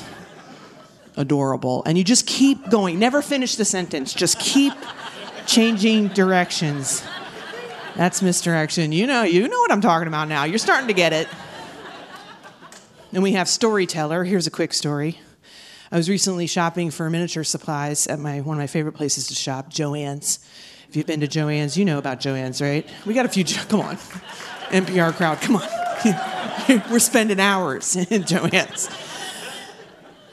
adorable. 1.15 1.81
And 1.87 1.97
you 1.97 2.03
just 2.03 2.27
keep 2.27 2.69
going. 2.69 2.99
Never 2.99 3.23
finish 3.23 3.55
the 3.55 3.65
sentence. 3.65 4.13
Just 4.13 4.39
keep 4.39 4.73
changing 5.47 6.09
directions. 6.09 7.03
That's 7.95 8.21
misdirection. 8.21 8.91
You 8.91 9.07
know, 9.07 9.23
you 9.23 9.47
know 9.47 9.59
what 9.59 9.71
I'm 9.71 9.81
talking 9.81 10.07
about 10.07 10.27
now. 10.27 10.43
You're 10.43 10.59
starting 10.59 10.87
to 10.87 10.93
get 10.93 11.13
it. 11.13 11.27
And 13.11 13.23
we 13.23 13.31
have 13.31 13.47
storyteller. 13.47 14.23
Here's 14.23 14.45
a 14.45 14.51
quick 14.51 14.73
story. 14.73 15.17
I 15.91 15.97
was 15.97 16.09
recently 16.09 16.47
shopping 16.47 16.91
for 16.91 17.09
miniature 17.09 17.45
supplies 17.45 18.05
at 18.07 18.19
my 18.19 18.41
one 18.41 18.57
of 18.57 18.59
my 18.59 18.67
favorite 18.67 18.91
places 18.91 19.27
to 19.27 19.35
shop, 19.35 19.71
Joann's. 19.71 20.39
If 20.89 20.95
you've 20.95 21.07
been 21.07 21.21
to 21.21 21.27
Joann's, 21.27 21.77
you 21.77 21.85
know 21.85 21.97
about 21.97 22.19
Joann's, 22.19 22.61
right? 22.61 22.87
We 23.05 23.13
got 23.13 23.25
a 23.25 23.29
few. 23.29 23.43
Come 23.69 23.79
on, 23.79 23.95
NPR 24.69 25.13
crowd, 25.15 25.39
come 25.41 25.55
on. 25.55 25.67
We're 26.91 26.99
spending 26.99 27.39
hours 27.39 27.95
in 28.11 28.23
Joann's. 28.23 28.89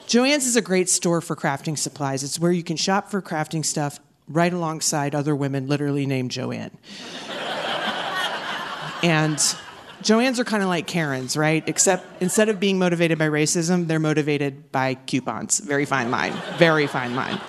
Joann's 0.07 0.45
is 0.45 0.55
a 0.55 0.61
great 0.61 0.89
store 0.89 1.21
for 1.21 1.35
crafting 1.35 1.77
supplies. 1.77 2.23
It's 2.23 2.39
where 2.39 2.51
you 2.51 2.63
can 2.63 2.77
shop 2.77 3.09
for 3.09 3.21
crafting 3.21 3.65
stuff 3.65 3.99
right 4.27 4.51
alongside 4.51 5.15
other 5.15 5.35
women 5.35 5.67
literally 5.67 6.05
named 6.05 6.31
Joanne. 6.31 6.77
and 9.03 9.39
Joanne's 10.01 10.39
are 10.39 10.43
kind 10.43 10.61
of 10.63 10.69
like 10.69 10.87
Karen's, 10.87 11.35
right? 11.35 11.63
Except 11.67 12.21
instead 12.21 12.49
of 12.49 12.59
being 12.59 12.77
motivated 12.77 13.17
by 13.17 13.27
racism, 13.27 13.87
they're 13.87 13.99
motivated 13.99 14.71
by 14.71 14.95
coupons. 14.95 15.59
Very 15.59 15.85
fine 15.85 16.11
line. 16.11 16.33
Very 16.57 16.87
fine 16.87 17.15
line. 17.15 17.39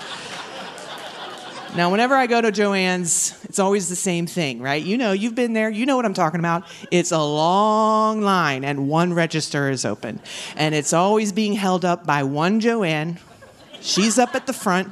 Now, 1.77 1.91
whenever 1.91 2.14
I 2.14 2.27
go 2.27 2.41
to 2.41 2.51
Joanne's, 2.51 3.39
it's 3.45 3.59
always 3.59 3.91
the 3.91 3.97
same 3.97 4.27
thing, 4.27 4.62
right? 4.62 4.83
You 4.83 4.97
know, 4.97 5.12
you've 5.12 5.35
been 5.35 5.53
there, 5.53 5.68
you 5.68 5.85
know 5.85 5.97
what 5.97 6.07
I'm 6.07 6.14
talking 6.14 6.41
about. 6.41 6.64
It's 6.91 7.12
a 7.12 7.22
long 7.22 8.22
line, 8.22 8.64
and 8.64 8.89
one 8.89 9.12
register 9.12 9.68
is 9.68 9.85
open. 9.85 10.20
And 10.57 10.74
it's 10.74 10.95
always 10.95 11.33
being 11.33 11.53
held 11.53 11.85
up 11.85 12.07
by 12.07 12.22
one 12.22 12.61
Joanne. 12.61 13.18
She's 13.83 14.18
up 14.18 14.35
at 14.35 14.47
the 14.47 14.55
front. 14.55 14.89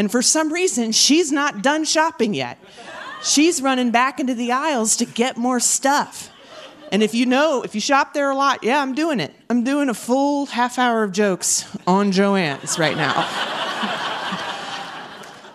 And 0.00 0.10
for 0.10 0.22
some 0.22 0.50
reason, 0.50 0.92
she's 0.92 1.30
not 1.30 1.60
done 1.60 1.84
shopping 1.84 2.32
yet. 2.32 2.56
She's 3.22 3.60
running 3.60 3.90
back 3.90 4.18
into 4.18 4.34
the 4.34 4.50
aisles 4.50 4.96
to 4.96 5.04
get 5.04 5.36
more 5.36 5.60
stuff. 5.60 6.30
And 6.90 7.02
if 7.02 7.12
you 7.12 7.26
know, 7.26 7.60
if 7.60 7.74
you 7.74 7.82
shop 7.82 8.14
there 8.14 8.30
a 8.30 8.34
lot, 8.34 8.64
yeah, 8.64 8.80
I'm 8.80 8.94
doing 8.94 9.20
it. 9.20 9.34
I'm 9.50 9.62
doing 9.62 9.90
a 9.90 9.94
full 9.94 10.46
half 10.46 10.78
hour 10.78 11.04
of 11.04 11.12
jokes 11.12 11.66
on 11.86 12.12
Joanne's 12.12 12.78
right 12.78 12.96
now. 12.96 13.28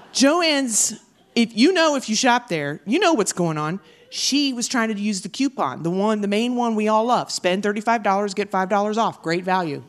Joanne's, 0.14 0.94
if 1.34 1.58
you 1.58 1.74
know 1.74 1.96
if 1.96 2.08
you 2.08 2.16
shop 2.16 2.48
there, 2.48 2.82
you 2.86 3.00
know 3.00 3.14
what's 3.14 3.34
going 3.34 3.58
on. 3.58 3.80
She 4.12 4.54
was 4.54 4.68
trying 4.68 4.94
to 4.94 5.02
use 5.02 5.22
the 5.22 5.30
coupon, 5.30 5.82
the 5.82 5.90
one, 5.90 6.22
the 6.22 6.28
main 6.28 6.56
one 6.56 6.76
we 6.76 6.88
all 6.88 7.06
love. 7.06 7.32
Spend 7.32 7.64
$35, 7.64 8.36
get 8.36 8.52
$5 8.52 8.98
off. 8.98 9.24
Great 9.24 9.44
value. 9.44 9.84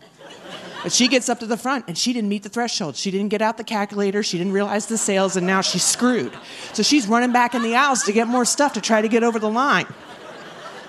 But 0.87 0.93
she 0.93 1.09
gets 1.09 1.29
up 1.29 1.41
to 1.41 1.47
the 1.47 1.57
front 1.57 1.87
and 1.89 1.99
she 1.99 2.13
didn't 2.13 2.29
meet 2.29 2.45
the 2.45 2.49
threshold. 2.49 2.95
She 2.95 3.11
didn't 3.11 3.31
get 3.31 3.43
out 3.43 3.57
the 3.57 3.65
calculator, 3.65 4.23
she 4.23 4.39
didn't 4.39 4.53
realize 4.53 4.87
the 4.87 4.97
sales, 4.97 5.35
and 5.35 5.45
now 5.45 5.61
she's 5.61 5.83
screwed. 5.83 6.33
So 6.75 6.85
she's 6.85 7.09
running 7.09 7.33
back 7.33 7.57
in 7.57 7.63
the 7.63 7.75
aisles 7.75 8.05
to 8.05 8.13
get 8.13 8.29
more 8.29 8.45
stuff 8.45 8.75
to 8.75 8.81
try 8.81 9.03
to 9.03 9.09
get 9.09 9.25
over 9.25 9.41
the 9.41 9.51
line. 9.51 9.87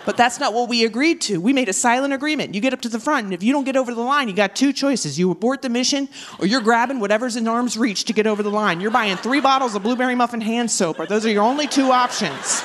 But 0.06 0.16
that's 0.16 0.40
not 0.40 0.54
what 0.54 0.70
we 0.70 0.86
agreed 0.86 1.22
to. 1.22 1.42
We 1.42 1.52
made 1.52 1.68
a 1.68 1.74
silent 1.74 2.14
agreement. 2.14 2.54
You 2.54 2.62
get 2.62 2.74
up 2.74 2.82
to 2.82 2.90
the 2.90 3.00
front, 3.00 3.26
and 3.26 3.34
if 3.34 3.42
you 3.42 3.52
don't 3.52 3.64
get 3.64 3.76
over 3.76 3.92
the 3.92 4.02
line, 4.02 4.28
you 4.28 4.36
got 4.36 4.56
two 4.56 4.72
choices. 4.72 5.18
You 5.18 5.32
abort 5.32 5.64
the 5.64 5.70
mission, 5.70 6.10
or 6.38 6.46
you're 6.46 6.62
grabbing 6.62 7.00
whatever's 7.00 7.36
in 7.36 7.48
arm's 7.48 7.76
reach 7.76 8.04
to 8.04 8.14
get 8.14 8.28
over 8.28 8.44
the 8.44 8.52
line. 8.52 8.80
You're 8.80 8.92
buying 8.92 9.18
three 9.18 9.42
bottles 9.42 9.74
of 9.74 9.82
blueberry 9.82 10.14
muffin 10.14 10.42
hand 10.42 10.70
soap, 10.70 11.00
or 11.00 11.08
those 11.08 11.26
are 11.26 11.32
your 11.32 11.42
only 11.42 11.66
two 11.66 11.92
options. 11.92 12.62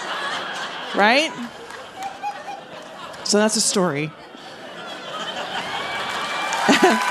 Right? 0.94 1.32
So 3.24 3.38
that's 3.38 3.56
a 3.56 3.62
story. 3.62 4.10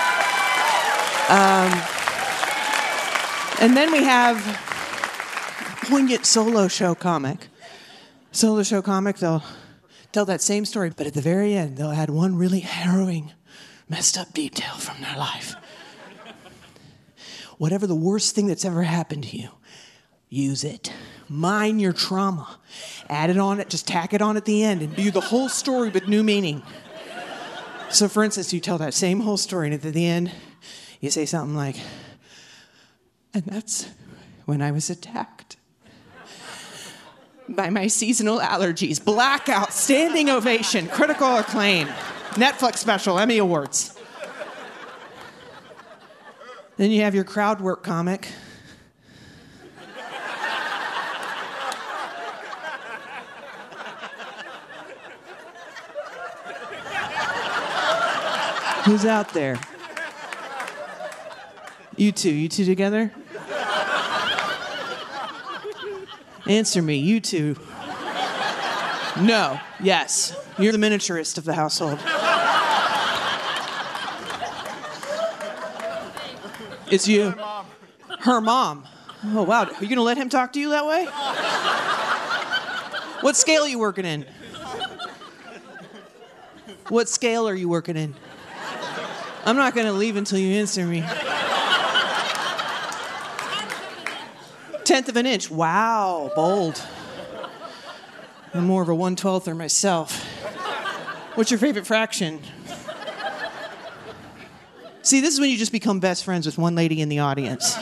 um, 1.31 1.71
and 3.61 3.77
then 3.77 3.89
we 3.91 4.03
have 4.03 4.37
poignant 5.83 6.25
solo 6.25 6.67
show 6.67 6.93
comic. 6.93 7.47
Solo 8.33 8.63
show 8.63 8.81
comic, 8.81 9.17
they'll 9.17 9.43
tell 10.11 10.25
that 10.25 10.41
same 10.41 10.65
story, 10.65 10.89
but 10.89 11.07
at 11.07 11.13
the 11.13 11.21
very 11.21 11.53
end, 11.53 11.77
they'll 11.77 11.91
add 11.91 12.09
one 12.09 12.35
really 12.35 12.59
harrowing, 12.59 13.31
messed 13.87 14.17
up 14.17 14.33
detail 14.33 14.73
from 14.73 15.01
their 15.01 15.15
life. 15.15 15.55
Whatever 17.57 17.87
the 17.87 17.95
worst 17.95 18.35
thing 18.35 18.47
that's 18.47 18.65
ever 18.65 18.83
happened 18.83 19.23
to 19.25 19.37
you, 19.37 19.49
use 20.27 20.65
it. 20.65 20.91
Mine 21.29 21.79
your 21.79 21.93
trauma. 21.93 22.59
Add 23.07 23.29
it 23.29 23.37
on 23.37 23.61
it, 23.61 23.69
just 23.69 23.87
tack 23.87 24.13
it 24.13 24.21
on 24.21 24.35
at 24.35 24.43
the 24.43 24.63
end 24.63 24.81
and 24.81 24.93
do 24.97 25.11
the 25.11 25.21
whole 25.21 25.47
story 25.47 25.87
with 25.87 26.09
new 26.09 26.23
meaning. 26.23 26.61
So, 27.89 28.09
for 28.09 28.21
instance, 28.21 28.51
you 28.51 28.59
tell 28.59 28.77
that 28.79 28.93
same 28.93 29.21
whole 29.21 29.37
story, 29.37 29.67
and 29.67 29.73
at 29.73 29.93
the 29.93 30.05
end, 30.05 30.31
you 31.01 31.09
say 31.09 31.25
something 31.25 31.55
like, 31.55 31.75
and 33.33 33.43
that's 33.43 33.87
when 34.45 34.61
I 34.61 34.71
was 34.71 34.89
attacked 34.89 35.57
by 37.49 37.69
my 37.69 37.87
seasonal 37.87 38.39
allergies. 38.39 39.03
Blackout, 39.03 39.73
standing 39.73 40.29
ovation, 40.29 40.87
critical 40.87 41.37
acclaim, 41.37 41.87
Netflix 42.31 42.77
special, 42.77 43.19
Emmy 43.19 43.39
Awards. 43.39 43.97
Then 46.77 46.91
you 46.91 47.01
have 47.01 47.15
your 47.15 47.23
crowd 47.23 47.61
work 47.61 47.83
comic. 47.83 48.27
Who's 58.85 59.05
out 59.05 59.33
there? 59.33 59.59
You 61.95 62.11
two, 62.11 62.31
you 62.31 62.49
two 62.49 62.65
together? 62.65 63.11
Answer 66.47 66.81
me, 66.81 66.97
you 66.97 67.19
two. 67.19 67.55
No, 69.19 69.59
yes. 69.81 70.35
You're 70.57 70.71
the 70.71 70.77
miniaturist 70.77 71.37
of 71.37 71.45
the 71.45 71.53
household. 71.53 71.99
It's 76.89 77.07
you. 77.07 77.33
Her 78.19 78.41
mom. 78.41 78.85
Oh, 79.23 79.43
wow. 79.43 79.63
Are 79.63 79.71
you 79.73 79.87
going 79.87 79.95
to 79.95 80.01
let 80.01 80.17
him 80.17 80.29
talk 80.29 80.53
to 80.53 80.59
you 80.59 80.71
that 80.71 80.85
way? 80.85 81.05
What 83.21 83.35
scale 83.35 83.63
are 83.63 83.67
you 83.67 83.79
working 83.79 84.05
in? 84.05 84.25
What 86.89 87.07
scale 87.07 87.47
are 87.47 87.53
you 87.53 87.69
working 87.69 87.95
in? 87.95 88.15
I'm 89.45 89.55
not 89.55 89.73
going 89.73 89.87
to 89.87 89.93
leave 89.93 90.17
until 90.17 90.39
you 90.39 90.59
answer 90.59 90.85
me. 90.85 91.03
Tenth 94.91 95.07
of 95.07 95.15
an 95.15 95.25
inch. 95.25 95.49
Wow, 95.49 96.33
bold. 96.35 96.85
I'm 98.53 98.65
more 98.65 98.81
of 98.81 98.89
a 98.89 98.91
112er 98.91 99.55
myself. 99.55 100.21
What's 101.35 101.49
your 101.49 101.59
favorite 101.59 101.87
fraction? 101.87 102.41
See, 105.01 105.21
this 105.21 105.33
is 105.33 105.39
when 105.39 105.49
you 105.49 105.55
just 105.55 105.71
become 105.71 106.01
best 106.01 106.25
friends 106.25 106.45
with 106.45 106.57
one 106.57 106.75
lady 106.75 106.99
in 106.99 107.07
the 107.07 107.19
audience. 107.19 107.77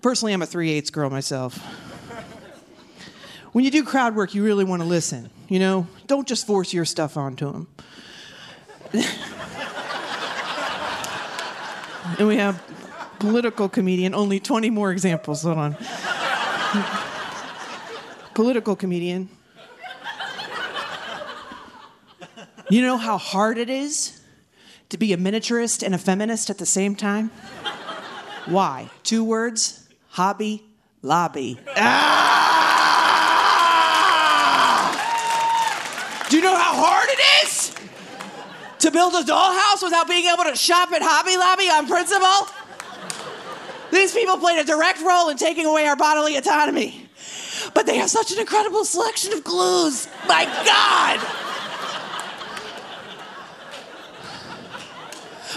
personally, 0.00 0.32
I'm 0.32 0.40
a 0.40 0.46
3 0.46 0.70
8 0.70 0.90
girl 0.92 1.10
myself. 1.10 1.58
When 3.52 3.66
you 3.66 3.70
do 3.70 3.84
crowd 3.84 4.16
work, 4.16 4.34
you 4.34 4.42
really 4.42 4.64
want 4.64 4.80
to 4.80 4.88
listen. 4.88 5.28
You 5.50 5.58
know, 5.58 5.86
don't 6.06 6.26
just 6.26 6.46
force 6.46 6.72
your 6.72 6.86
stuff 6.86 7.18
onto 7.18 7.52
them. 7.52 7.66
and 12.18 12.26
we 12.28 12.38
have 12.38 12.62
political 13.18 13.68
comedian, 13.68 14.14
only 14.14 14.40
20 14.40 14.70
more 14.70 14.90
examples. 14.92 15.42
Hold 15.42 15.58
on. 15.58 15.76
political 18.34 18.76
comedian. 18.76 19.28
You 22.70 22.80
know 22.82 22.96
how 22.96 23.18
hard 23.18 23.58
it 23.58 23.68
is 23.68 24.20
to 24.88 24.96
be 24.96 25.12
a 25.12 25.16
miniaturist 25.16 25.82
and 25.82 25.94
a 25.94 25.98
feminist 25.98 26.50
at 26.50 26.58
the 26.58 26.66
same 26.66 26.96
time? 26.96 27.30
Why? 28.46 28.90
Two 29.02 29.22
words 29.24 29.88
hobby, 30.08 30.62
lobby. 31.02 31.58
Ah! 31.76 32.34
Do 36.28 36.36
you 36.36 36.42
know 36.42 36.56
how 36.56 36.74
hard 36.74 37.08
it 37.10 37.20
is 37.44 37.74
to 38.80 38.90
build 38.90 39.14
a 39.14 39.22
dollhouse 39.22 39.82
without 39.82 40.08
being 40.08 40.24
able 40.26 40.44
to 40.44 40.56
shop 40.56 40.90
at 40.92 41.02
Hobby 41.02 41.36
Lobby 41.36 41.68
on 41.70 41.86
principle? 41.86 42.48
These 43.94 44.12
people 44.12 44.38
played 44.38 44.58
a 44.58 44.64
direct 44.64 45.00
role 45.02 45.28
in 45.28 45.36
taking 45.36 45.66
away 45.66 45.86
our 45.86 45.94
bodily 45.94 46.36
autonomy. 46.36 47.08
But 47.74 47.86
they 47.86 47.96
have 47.98 48.10
such 48.10 48.32
an 48.32 48.40
incredible 48.40 48.84
selection 48.84 49.32
of 49.32 49.44
clues. 49.44 50.08
My 50.26 50.44
God! 50.44 51.20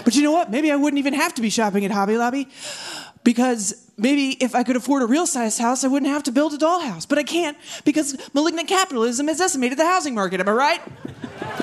But 0.04 0.14
you 0.14 0.22
know 0.22 0.30
what? 0.30 0.52
Maybe 0.52 0.70
I 0.70 0.76
wouldn't 0.76 0.98
even 0.98 1.14
have 1.14 1.34
to 1.34 1.42
be 1.42 1.50
shopping 1.50 1.84
at 1.84 1.90
Hobby 1.90 2.16
Lobby 2.16 2.48
because 3.24 3.90
maybe 3.98 4.30
if 4.40 4.54
I 4.54 4.62
could 4.62 4.76
afford 4.76 5.02
a 5.02 5.06
real 5.06 5.26
sized 5.26 5.58
house, 5.58 5.82
I 5.82 5.88
wouldn't 5.88 6.10
have 6.10 6.22
to 6.22 6.32
build 6.32 6.54
a 6.54 6.58
dollhouse. 6.58 7.08
But 7.08 7.18
I 7.18 7.24
can't 7.24 7.58
because 7.84 8.16
malignant 8.34 8.68
capitalism 8.68 9.26
has 9.26 9.38
decimated 9.38 9.78
the 9.78 9.84
housing 9.84 10.14
market. 10.14 10.40
Am 10.40 10.48
I 10.48 10.52
right? 10.52 10.80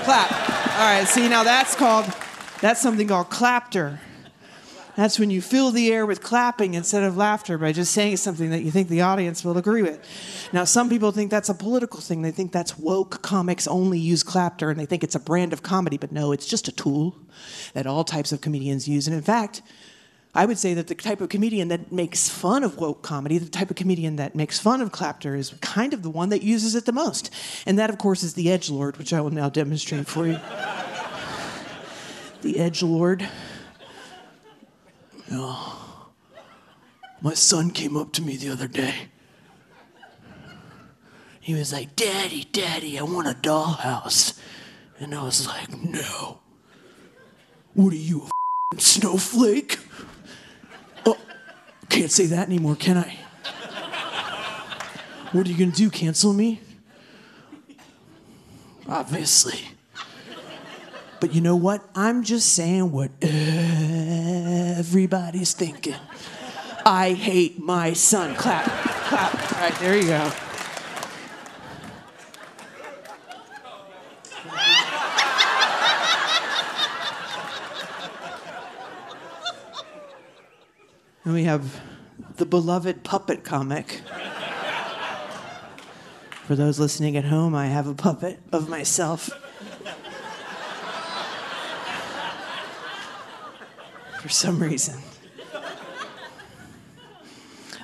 Clap. 0.04 0.32
All 0.78 0.86
right, 0.86 1.08
see, 1.08 1.30
now 1.30 1.44
that's 1.44 1.74
called, 1.74 2.06
that's 2.60 2.82
something 2.82 3.08
called 3.08 3.30
clapter. 3.30 4.02
That's 4.96 5.20
when 5.20 5.30
you 5.30 5.42
fill 5.42 5.72
the 5.72 5.92
air 5.92 6.06
with 6.06 6.22
clapping 6.22 6.74
instead 6.74 7.04
of 7.04 7.18
laughter 7.18 7.58
by 7.58 7.74
just 7.74 7.92
saying 7.92 8.18
something 8.18 8.50
that 8.52 8.62
you 8.62 8.72
think 8.72 8.88
the 8.88 9.02
audience 9.02 9.44
will 9.44 9.58
agree 9.58 9.82
with. 9.82 10.00
Now, 10.54 10.64
some 10.64 10.90
people 10.90 11.12
think 11.12 11.32
that's 11.32 11.50
a 11.50 11.54
political 11.54 12.00
thing. 12.00 12.22
They 12.22 12.32
think 12.32 12.52
that's 12.52 12.78
woke 12.78 13.22
comics 13.22 13.68
only 13.68 14.00
use 14.00 14.24
clapter 14.24 14.70
and 14.70 14.80
they 14.80 14.86
think 14.86 15.04
it's 15.04 15.16
a 15.16 15.20
brand 15.20 15.52
of 15.52 15.64
comedy, 15.64 15.98
but 15.98 16.12
no, 16.12 16.32
it's 16.32 16.48
just 16.48 16.68
a 16.68 16.72
tool 16.72 17.18
that 17.74 17.86
all 17.86 18.04
types 18.06 18.32
of 18.32 18.40
comedians 18.40 18.88
use. 18.88 19.06
And 19.06 19.16
in 19.16 19.22
fact, 19.22 19.62
I 20.34 20.46
would 20.46 20.58
say 20.58 20.74
that 20.74 20.88
the 20.88 20.96
type 20.96 21.22
of 21.22 21.30
comedian 21.30 21.70
that 21.70 21.94
makes 21.94 22.28
fun 22.28 22.64
of 22.64 22.78
woke 22.78 23.02
comedy, 23.02 23.38
the 23.38 23.50
type 23.50 23.70
of 23.70 23.78
comedian 23.78 24.18
that 24.18 24.36
makes 24.36 24.60
fun 24.60 24.82
of 24.82 24.92
clapter, 24.92 25.34
is 25.36 25.52
kind 25.62 25.94
of 25.94 26.04
the 26.04 26.10
one 26.10 26.30
that 26.30 26.44
uses 26.44 26.76
it 26.76 26.86
the 26.86 26.92
most. 26.92 27.34
And 27.66 27.80
that, 27.80 27.90
of 27.90 27.98
course, 27.98 28.22
is 28.22 28.34
the 28.34 28.52
edge 28.52 28.70
lord, 28.70 28.98
which 28.98 29.14
I 29.14 29.22
will 29.22 29.32
now 29.32 29.50
demonstrate 29.50 30.08
for 30.08 30.28
you. 30.28 30.38
the 32.42 32.60
edge 32.60 32.84
lord. 32.84 33.28
Yeah. 35.30 35.56
My 37.22 37.34
son 37.34 37.72
came 37.72 37.98
up 37.98 38.12
to 38.14 38.22
me 38.22 38.38
the 38.38 38.50
other 38.50 38.68
day. 38.68 39.10
He 41.40 41.54
was 41.54 41.72
like, 41.74 41.96
Daddy, 41.96 42.48
Daddy, 42.52 42.98
I 42.98 43.04
want 43.04 43.28
a 43.28 43.34
dollhouse. 43.34 44.38
And 45.00 45.14
I 45.14 45.24
was 45.24 45.48
like, 45.48 45.72
No. 45.78 46.40
What 47.74 47.92
are 47.92 47.98
you, 47.98 48.30
a 48.76 48.80
snowflake? 48.80 49.78
Oh, 51.06 51.18
can't 51.90 52.12
say 52.12 52.26
that 52.28 52.48
anymore, 52.48 52.76
can 52.76 52.98
I? 52.98 53.20
What 55.34 55.46
are 55.46 55.50
you 55.50 55.58
gonna 55.58 55.72
do? 55.72 55.90
Cancel 55.90 56.32
me? 56.32 56.62
Obviously. 58.88 59.60
But 61.20 61.34
you 61.34 61.42
know 61.42 61.56
what? 61.56 61.84
I'm 61.96 62.24
just 62.24 62.54
saying 62.54 62.92
what 62.92 63.12
everybody's 64.80 65.54
thinking. 65.54 65.96
I 66.86 67.14
hate 67.14 67.60
my 67.60 67.94
son. 67.94 68.36
Clap, 68.36 68.66
clap. 68.66 69.34
All 69.54 69.60
right, 69.60 69.74
there 69.80 69.96
you 69.98 70.04
go. 70.08 70.32
And 81.24 81.34
we 81.34 81.46
have 81.46 81.82
the 82.38 82.46
beloved 82.46 83.04
puppet 83.04 83.44
comic. 83.44 84.02
For 86.44 86.56
those 86.56 86.80
listening 86.80 87.18
at 87.18 87.26
home, 87.26 87.56
I 87.56 87.66
have 87.66 87.88
a 87.88 87.96
puppet 87.96 88.40
of 88.52 88.70
myself. 88.70 89.32
For 94.26 94.32
some 94.32 94.58
reason. 94.58 94.96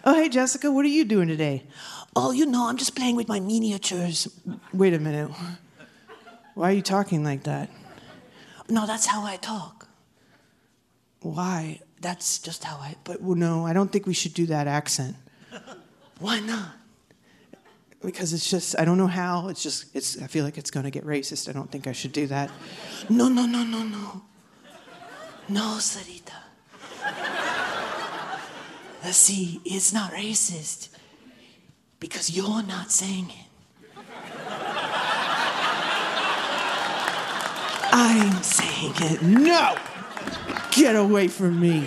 Oh, 0.03 0.15
hey, 0.15 0.27
Jessica, 0.27 0.71
what 0.71 0.83
are 0.85 0.87
you 0.87 1.05
doing 1.05 1.27
today? 1.27 1.67
Oh, 2.15 2.31
you 2.31 2.47
know, 2.47 2.67
I'm 2.67 2.77
just 2.77 2.95
playing 2.95 3.15
with 3.15 3.27
my 3.27 3.39
miniatures. 3.39 4.27
Wait 4.73 4.95
a 4.95 4.97
minute. 4.97 5.29
Why 6.55 6.71
are 6.71 6.73
you 6.73 6.81
talking 6.81 7.23
like 7.23 7.43
that? 7.43 7.69
No, 8.69 8.87
that's 8.87 9.05
how 9.05 9.23
I 9.23 9.35
talk. 9.35 9.87
Why? 11.19 11.79
That's 11.99 12.39
just 12.39 12.63
how 12.63 12.77
I. 12.77 12.95
But 13.03 13.21
well, 13.21 13.35
no, 13.35 13.67
I 13.67 13.73
don't 13.73 13.91
think 13.91 14.07
we 14.07 14.15
should 14.15 14.33
do 14.33 14.47
that 14.47 14.65
accent. 14.65 15.17
Why 16.17 16.39
not? 16.39 16.71
Because 18.03 18.33
it's 18.33 18.49
just 18.49 18.79
I 18.79 18.83
don't 18.83 18.97
know 18.97 19.05
how. 19.05 19.49
It's 19.49 19.61
just 19.61 19.95
it's. 19.95 20.19
I 20.19 20.25
feel 20.25 20.43
like 20.43 20.57
it's 20.57 20.71
going 20.71 20.85
to 20.85 20.89
get 20.89 21.05
racist. 21.05 21.47
I 21.47 21.51
don't 21.51 21.69
think 21.69 21.85
I 21.85 21.91
should 21.91 22.13
do 22.13 22.25
that. 22.27 22.49
No, 23.11 23.29
no, 23.29 23.45
no, 23.45 23.63
no, 23.63 23.83
no. 23.83 24.23
No, 25.51 25.79
Sarita. 25.79 26.31
See, 29.11 29.59
it's 29.65 29.91
not 29.91 30.13
racist 30.13 30.87
because 31.99 32.31
you're 32.31 32.63
not 32.63 32.89
saying 32.89 33.29
it. 33.29 34.05
I'm 37.91 38.41
saying 38.41 38.93
it. 38.95 39.21
No! 39.21 39.75
Get 40.71 40.95
away 40.95 41.27
from 41.27 41.59
me. 41.59 41.85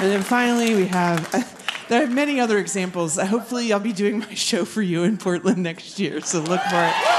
And 0.00 0.12
then 0.12 0.22
finally, 0.22 0.74
we 0.74 0.86
have. 0.86 1.54
There 1.88 2.04
are 2.04 2.06
many 2.06 2.38
other 2.38 2.58
examples. 2.58 3.16
Hopefully, 3.16 3.72
I'll 3.72 3.80
be 3.80 3.94
doing 3.94 4.18
my 4.18 4.34
show 4.34 4.66
for 4.66 4.82
you 4.82 5.04
in 5.04 5.16
Portland 5.16 5.62
next 5.62 5.98
year, 5.98 6.20
so 6.20 6.40
look 6.40 6.60
for 6.60 6.84
it. 6.84 7.17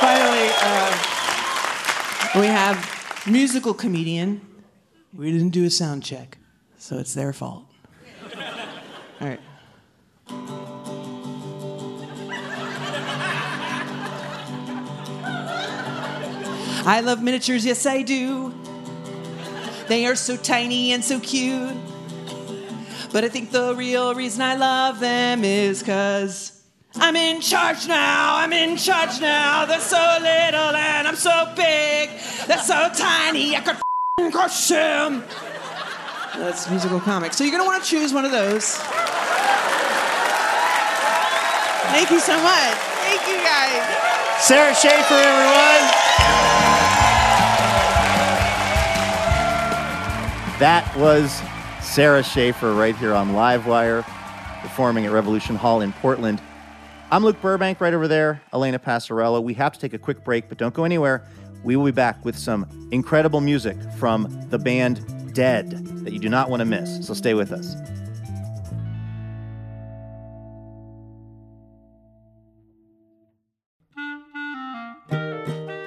Finally, 0.00 0.48
uh, 0.62 2.40
we 2.40 2.46
have 2.46 3.24
musical 3.26 3.74
comedian. 3.74 4.40
We 5.12 5.30
didn't 5.30 5.50
do 5.50 5.64
a 5.64 5.70
sound 5.70 6.02
check, 6.02 6.38
so 6.78 6.98
it's 6.98 7.14
their 7.14 7.32
fault. 7.32 7.64
All 9.20 9.28
right. 9.28 9.40
I 16.86 17.00
love 17.00 17.22
miniatures, 17.22 17.64
yes, 17.64 17.86
I 17.86 18.02
do. 18.02 18.52
They 19.88 20.06
are 20.06 20.14
so 20.14 20.36
tiny 20.36 20.92
and 20.92 21.04
so 21.04 21.18
cute. 21.20 21.74
But 23.12 23.24
I 23.24 23.28
think 23.28 23.52
the 23.52 23.74
real 23.74 24.14
reason 24.14 24.42
I 24.42 24.56
love 24.56 24.98
them 24.98 25.44
is 25.44 25.78
because 25.78 26.53
I'm 26.96 27.16
in 27.16 27.40
charge 27.40 27.88
now, 27.88 28.36
I'm 28.36 28.52
in 28.52 28.76
charge 28.76 29.20
now. 29.20 29.64
They're 29.66 29.80
so 29.80 29.96
little 30.20 30.76
and 30.76 31.08
I'm 31.08 31.16
so 31.16 31.52
big. 31.56 32.10
They're 32.46 32.58
so 32.58 32.88
tiny, 32.94 33.56
I 33.56 33.60
could 33.60 33.74
f***ing 33.74 34.30
crush 34.30 34.68
them. 34.68 35.24
That's 36.36 36.70
musical 36.70 37.00
comics. 37.00 37.36
So 37.36 37.44
you're 37.44 37.50
gonna 37.50 37.64
want 37.64 37.82
to 37.82 37.88
choose 37.88 38.12
one 38.14 38.24
of 38.24 38.30
those. 38.30 38.76
Thank 41.90 42.10
you 42.10 42.20
so 42.20 42.36
much. 42.42 42.74
Thank 43.02 43.26
you 43.28 43.38
guys. 43.42 44.42
Sara 44.42 44.74
Schaefer, 44.74 45.14
everyone. 45.14 45.90
That 50.60 50.92
was 50.96 51.42
Sara 51.84 52.22
Schaefer 52.22 52.72
right 52.72 52.96
here 52.96 53.14
on 53.14 53.30
Livewire, 53.30 54.04
performing 54.62 55.06
at 55.06 55.12
Revolution 55.12 55.56
Hall 55.56 55.80
in 55.80 55.92
Portland. 55.94 56.40
I'm 57.14 57.22
Luke 57.24 57.40
Burbank 57.40 57.80
right 57.80 57.94
over 57.94 58.08
there, 58.08 58.42
Elena 58.52 58.80
Passarello. 58.80 59.40
We 59.40 59.54
have 59.54 59.72
to 59.74 59.78
take 59.78 59.94
a 59.94 59.98
quick 60.00 60.24
break, 60.24 60.48
but 60.48 60.58
don't 60.58 60.74
go 60.74 60.82
anywhere. 60.82 61.24
We 61.62 61.76
will 61.76 61.84
be 61.84 61.92
back 61.92 62.24
with 62.24 62.36
some 62.36 62.66
incredible 62.90 63.40
music 63.40 63.76
from 63.98 64.44
the 64.50 64.58
band 64.58 64.98
Dehd 65.32 66.02
that 66.02 66.12
you 66.12 66.18
do 66.18 66.28
not 66.28 66.50
want 66.50 66.58
to 66.58 66.64
miss. 66.64 67.06
So 67.06 67.14
stay 67.14 67.34
with 67.34 67.52
us. 67.52 67.76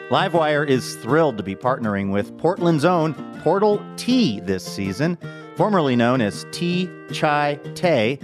Livewire 0.09 0.65
is 0.65 0.95
thrilled 0.95 1.35
to 1.35 1.43
be 1.43 1.55
partnering 1.55 2.09
with 2.13 2.37
Portland's 2.37 2.85
own 2.85 3.13
Portal 3.41 3.85
Tea 3.97 4.39
this 4.39 4.63
season. 4.63 5.17
Formerly 5.57 5.97
known 5.97 6.21
as 6.21 6.45
Tea 6.53 6.89
Chai 7.11 7.59
Té, 7.73 8.23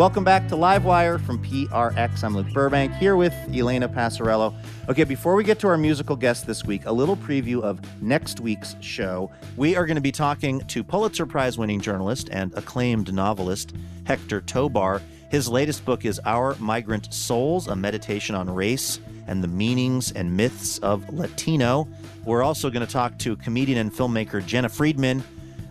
Welcome 0.00 0.24
back 0.24 0.48
to 0.48 0.54
Livewire 0.54 1.22
from 1.26 1.44
PRX. 1.44 2.24
I'm 2.24 2.34
Luke 2.34 2.50
Burbank 2.54 2.94
here 2.94 3.16
with 3.16 3.34
Elena 3.54 3.86
Passarello. 3.86 4.54
Okay, 4.88 5.04
before 5.04 5.34
we 5.34 5.44
get 5.44 5.58
to 5.58 5.68
our 5.68 5.76
musical 5.76 6.16
guest 6.16 6.46
this 6.46 6.64
week, 6.64 6.86
a 6.86 6.90
little 6.90 7.18
preview 7.18 7.60
of 7.60 7.82
next 8.00 8.40
week's 8.40 8.76
show. 8.80 9.30
We 9.58 9.76
are 9.76 9.84
going 9.84 9.96
to 9.96 10.00
be 10.00 10.10
talking 10.10 10.60
to 10.68 10.82
Pulitzer 10.82 11.26
Prize 11.26 11.58
winning 11.58 11.82
journalist 11.82 12.30
and 12.32 12.50
acclaimed 12.54 13.12
novelist 13.12 13.74
Hector 14.04 14.40
Tobar. 14.40 15.02
His 15.28 15.50
latest 15.50 15.84
book 15.84 16.06
is 16.06 16.18
Our 16.24 16.54
Migrant 16.54 17.12
Souls, 17.12 17.68
a 17.68 17.76
meditation 17.76 18.34
on 18.34 18.48
race 18.48 19.00
and 19.26 19.44
the 19.44 19.48
meanings 19.48 20.12
and 20.12 20.34
myths 20.34 20.78
of 20.78 21.12
Latino. 21.12 21.86
We're 22.24 22.42
also 22.42 22.70
going 22.70 22.86
to 22.86 22.90
talk 22.90 23.18
to 23.18 23.36
comedian 23.36 23.76
and 23.76 23.92
filmmaker 23.92 24.42
Jena 24.46 24.70
Friedman. 24.70 25.22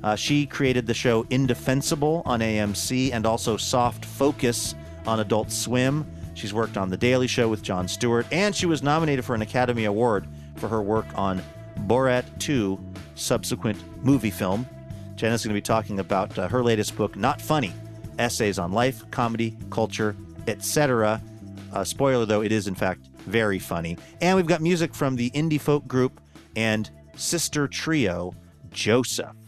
Uh, 0.03 0.15
she 0.15 0.45
created 0.45 0.85
the 0.87 0.93
show 0.93 1.25
Indefensible 1.29 2.21
on 2.25 2.39
AMC 2.39 3.11
and 3.13 3.25
also 3.25 3.57
Soft 3.57 4.05
Focus 4.05 4.75
on 5.05 5.19
Adult 5.19 5.51
Swim. 5.51 6.05
She's 6.33 6.53
worked 6.53 6.77
on 6.77 6.89
The 6.89 6.97
Daily 6.97 7.27
Show 7.27 7.49
with 7.49 7.61
Jon 7.61 7.87
Stewart, 7.87 8.25
and 8.31 8.55
she 8.55 8.65
was 8.65 8.81
nominated 8.81 9.25
for 9.25 9.35
an 9.35 9.41
Academy 9.41 9.85
Award 9.85 10.27
for 10.55 10.67
her 10.69 10.81
work 10.81 11.05
on 11.15 11.41
Borat 11.87 12.25
2, 12.39 12.79
subsequent 13.15 13.77
movie 14.03 14.29
film. 14.29 14.67
Jena's 15.15 15.43
going 15.43 15.53
to 15.53 15.57
be 15.57 15.61
talking 15.61 15.99
about 15.99 16.37
uh, 16.39 16.47
her 16.47 16.63
latest 16.63 16.95
book, 16.95 17.17
Not 17.17 17.41
Funny 17.41 17.73
Essays 18.17 18.59
on 18.59 18.71
Life, 18.71 19.09
Comedy, 19.11 19.57
Culture, 19.69 20.15
etc. 20.47 21.21
Uh, 21.73 21.83
spoiler 21.83 22.25
though, 22.25 22.41
it 22.41 22.51
is 22.51 22.67
in 22.67 22.75
fact 22.75 23.07
very 23.25 23.59
funny. 23.59 23.97
And 24.21 24.35
we've 24.35 24.47
got 24.47 24.61
music 24.61 24.93
from 24.93 25.15
the 25.15 25.29
indie 25.31 25.59
folk 25.59 25.87
group 25.87 26.21
and 26.55 26.89
sister 27.15 27.67
trio, 27.67 28.33
Joseph. 28.71 29.38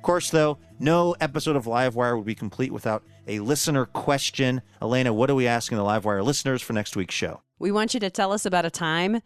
Of 0.00 0.04
course, 0.04 0.30
though, 0.30 0.56
no 0.78 1.14
episode 1.20 1.56
of 1.56 1.66
Livewire 1.66 2.16
would 2.16 2.24
be 2.24 2.34
complete 2.34 2.72
without 2.72 3.02
a 3.28 3.38
listener 3.40 3.84
question. 3.84 4.62
Elena, 4.80 5.12
what 5.12 5.28
are 5.28 5.34
we 5.34 5.46
asking 5.46 5.76
the 5.76 5.84
Livewire 5.84 6.24
listeners 6.24 6.62
for 6.62 6.72
next 6.72 6.96
week's 6.96 7.14
show? 7.14 7.42
We 7.58 7.70
want 7.70 7.92
you 7.92 8.00
to 8.00 8.08
tell 8.08 8.32
us 8.32 8.46
about 8.46 8.64
a 8.64 8.70
time 8.70 9.20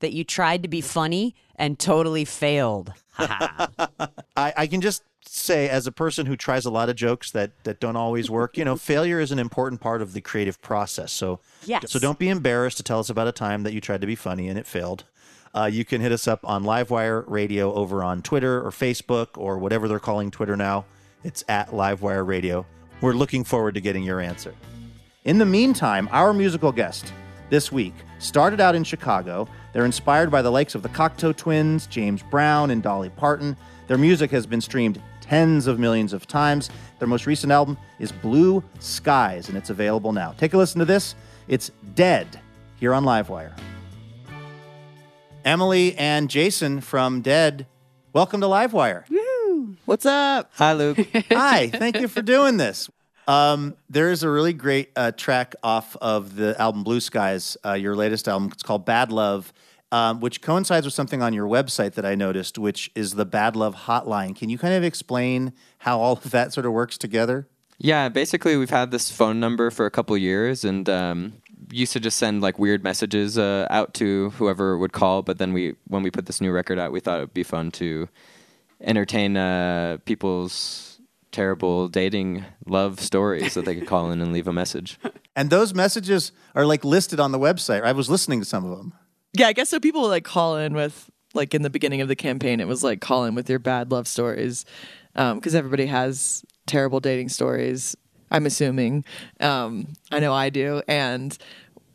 that 0.00 0.12
you 0.12 0.24
tried 0.24 0.62
to 0.64 0.68
be 0.68 0.82
funny 0.82 1.34
and 1.56 1.78
totally 1.78 2.26
failed. 2.26 2.92
I, 3.18 4.12
I 4.36 4.66
can 4.66 4.82
just 4.82 5.02
say, 5.22 5.70
as 5.70 5.86
a 5.86 5.92
person 5.92 6.26
who 6.26 6.36
tries 6.36 6.66
a 6.66 6.70
lot 6.70 6.90
of 6.90 6.96
jokes 6.96 7.30
that, 7.30 7.52
that 7.64 7.80
don't 7.80 7.96
always 7.96 8.28
work, 8.28 8.58
you 8.58 8.66
know, 8.66 8.76
failure 8.92 9.20
is 9.20 9.32
an 9.32 9.38
important 9.38 9.80
part 9.80 10.02
of 10.02 10.12
the 10.12 10.20
creative 10.20 10.60
process. 10.60 11.10
So, 11.10 11.40
Yes. 11.64 11.90
so 11.90 11.98
don't 11.98 12.18
be 12.18 12.28
embarrassed 12.28 12.76
to 12.76 12.82
tell 12.82 12.98
us 13.00 13.08
about 13.08 13.28
a 13.28 13.32
time 13.32 13.62
that 13.62 13.72
you 13.72 13.80
tried 13.80 14.02
to 14.02 14.06
be 14.06 14.14
funny 14.14 14.50
and 14.50 14.58
it 14.58 14.66
failed. 14.66 15.04
Uh, 15.54 15.68
you 15.72 15.84
can 15.84 16.00
hit 16.00 16.12
us 16.12 16.28
up 16.28 16.40
on 16.44 16.64
Livewire 16.64 17.24
Radio 17.26 17.72
over 17.72 18.04
on 18.04 18.22
Twitter 18.22 18.64
or 18.64 18.70
Facebook 18.70 19.28
or 19.36 19.58
whatever 19.58 19.88
they're 19.88 19.98
calling 19.98 20.30
Twitter 20.30 20.56
now. 20.56 20.84
It's 21.24 21.44
at 21.48 21.70
Livewire 21.70 22.26
Radio. 22.26 22.66
We're 23.00 23.14
looking 23.14 23.44
forward 23.44 23.74
to 23.74 23.80
getting 23.80 24.02
your 24.02 24.20
answer. 24.20 24.54
In 25.24 25.38
the 25.38 25.46
meantime, 25.46 26.08
our 26.12 26.32
musical 26.32 26.72
guest 26.72 27.12
this 27.50 27.72
week 27.72 27.94
started 28.18 28.60
out 28.60 28.74
in 28.74 28.84
Chicago. 28.84 29.48
They're 29.72 29.84
inspired 29.84 30.30
by 30.30 30.42
the 30.42 30.50
likes 30.50 30.74
of 30.74 30.82
the 30.82 30.88
Cocteau 30.88 31.36
Twins, 31.36 31.86
James 31.86 32.22
Brown, 32.22 32.70
and 32.70 32.82
Dolly 32.82 33.10
Parton. 33.10 33.56
Their 33.86 33.98
music 33.98 34.30
has 34.30 34.46
been 34.46 34.60
streamed 34.60 35.00
tens 35.20 35.66
of 35.66 35.78
millions 35.78 36.12
of 36.12 36.26
times. 36.26 36.70
Their 36.98 37.08
most 37.08 37.26
recent 37.26 37.52
album 37.52 37.76
is 37.98 38.12
Blue 38.12 38.62
Skies, 38.80 39.48
and 39.48 39.56
it's 39.56 39.70
available 39.70 40.12
now. 40.12 40.34
Take 40.38 40.54
a 40.54 40.58
listen 40.58 40.78
to 40.78 40.84
this. 40.84 41.14
It's 41.46 41.70
Dehd 41.94 42.26
here 42.80 42.94
on 42.94 43.04
Livewire. 43.04 43.52
Emily 45.48 45.96
and 45.96 46.28
Jason 46.28 46.82
from 46.82 47.22
Dehd, 47.22 47.64
welcome 48.12 48.42
to 48.42 48.46
Livewire. 48.46 49.08
Woo! 49.08 49.76
What's 49.86 50.04
up? 50.04 50.50
Hi, 50.56 50.74
Luke. 50.74 50.98
Hi, 51.30 51.68
thank 51.68 51.98
you 51.98 52.06
for 52.06 52.20
doing 52.20 52.58
this. 52.58 52.90
Um, 53.26 53.74
there 53.88 54.10
is 54.10 54.22
a 54.22 54.28
really 54.28 54.52
great 54.52 54.90
uh, 54.94 55.12
track 55.12 55.54
off 55.62 55.96
of 56.02 56.36
the 56.36 56.54
album 56.60 56.84
Blue 56.84 57.00
Skies, 57.00 57.56
uh, 57.64 57.72
your 57.72 57.96
latest 57.96 58.28
album. 58.28 58.50
It's 58.52 58.62
called 58.62 58.84
Bad 58.84 59.10
Love, 59.10 59.54
um, 59.90 60.20
which 60.20 60.42
coincides 60.42 60.84
with 60.84 60.92
something 60.92 61.22
on 61.22 61.32
your 61.32 61.48
website 61.48 61.94
that 61.94 62.04
I 62.04 62.14
noticed, 62.14 62.58
which 62.58 62.90
is 62.94 63.14
the 63.14 63.24
Bad 63.24 63.56
Love 63.56 63.74
Hotline. 63.74 64.36
Can 64.36 64.50
you 64.50 64.58
kind 64.58 64.74
of 64.74 64.84
explain 64.84 65.54
how 65.78 65.98
all 65.98 66.12
of 66.12 66.30
that 66.30 66.52
sort 66.52 66.66
of 66.66 66.72
works 66.72 66.98
together? 66.98 67.48
Yeah, 67.78 68.10
basically, 68.10 68.58
we've 68.58 68.68
had 68.68 68.90
this 68.90 69.10
phone 69.10 69.40
number 69.40 69.70
for 69.70 69.86
a 69.86 69.90
couple 69.90 70.14
years, 70.18 70.62
and 70.62 70.86
um, 70.90 71.32
used 71.70 71.92
to 71.92 72.00
just 72.00 72.18
send 72.18 72.40
like 72.42 72.58
weird 72.58 72.82
messages 72.82 73.38
uh, 73.38 73.66
out 73.70 73.94
to 73.94 74.30
whoever 74.30 74.78
would 74.78 74.92
call. 74.92 75.22
But 75.22 75.38
then 75.38 75.52
we, 75.52 75.74
when 75.86 76.02
we 76.02 76.10
put 76.10 76.26
this 76.26 76.40
new 76.40 76.50
record 76.50 76.78
out, 76.78 76.92
we 76.92 77.00
thought 77.00 77.18
it 77.18 77.22
would 77.22 77.34
be 77.34 77.42
fun 77.42 77.70
to 77.72 78.08
entertain 78.80 79.36
uh, 79.36 79.98
people's 80.04 81.00
terrible 81.30 81.88
dating 81.88 82.44
love 82.66 83.00
stories 83.00 83.54
that 83.54 83.64
they 83.64 83.74
could 83.74 83.86
call 83.86 84.10
in 84.10 84.20
and 84.20 84.32
leave 84.32 84.48
a 84.48 84.52
message. 84.52 84.98
And 85.36 85.50
those 85.50 85.72
messages 85.72 86.32
are 86.56 86.66
like 86.66 86.84
listed 86.84 87.20
on 87.20 87.30
the 87.30 87.38
website. 87.38 87.84
I 87.84 87.92
was 87.92 88.10
listening 88.10 88.40
to 88.40 88.44
some 88.44 88.64
of 88.64 88.76
them. 88.76 88.92
Yeah, 89.34 89.46
I 89.46 89.52
guess 89.52 89.68
so. 89.68 89.78
People 89.78 90.08
like 90.08 90.24
call 90.24 90.56
in 90.56 90.74
with 90.74 91.08
like 91.32 91.54
in 91.54 91.62
the 91.62 91.70
beginning 91.70 92.00
of 92.00 92.08
the 92.08 92.16
campaign, 92.16 92.58
it 92.58 92.66
was 92.66 92.82
like 92.82 93.00
call 93.00 93.24
in 93.24 93.36
with 93.36 93.48
your 93.48 93.60
bad 93.60 93.92
love 93.92 94.08
stories 94.08 94.64
because 95.14 95.54
everybody 95.54 95.86
has 95.86 96.44
terrible 96.66 96.98
dating 96.98 97.28
stories. 97.28 97.96
I'm 98.30 98.46
assuming. 98.46 99.04
Um, 99.40 99.88
I 100.10 100.20
know 100.20 100.32
I 100.32 100.50
do, 100.50 100.82
and 100.88 101.36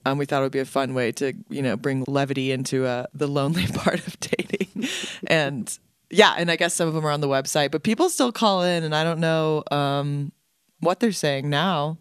um, 0.05 0.17
we 0.17 0.25
thought 0.25 0.39
it 0.39 0.43
would 0.43 0.51
be 0.51 0.59
a 0.59 0.65
fun 0.65 0.93
way 0.93 1.11
to 1.13 1.33
you 1.49 1.61
know 1.61 1.77
bring 1.77 2.03
levity 2.07 2.51
into 2.51 2.85
uh, 2.85 3.07
the 3.13 3.27
lonely 3.27 3.67
part 3.73 4.05
of 4.05 4.19
dating, 4.19 4.87
and 5.27 5.77
yeah, 6.09 6.35
and 6.37 6.51
I 6.51 6.55
guess 6.55 6.73
some 6.73 6.87
of 6.87 6.93
them 6.93 7.05
are 7.05 7.11
on 7.11 7.21
the 7.21 7.27
website, 7.27 7.71
but 7.71 7.83
people 7.83 8.09
still 8.09 8.31
call 8.31 8.63
in, 8.63 8.83
and 8.83 8.95
I 8.95 9.03
don't 9.03 9.19
know 9.19 9.63
um, 9.71 10.31
what 10.79 10.99
they're 10.99 11.11
saying 11.11 11.49
now. 11.49 11.97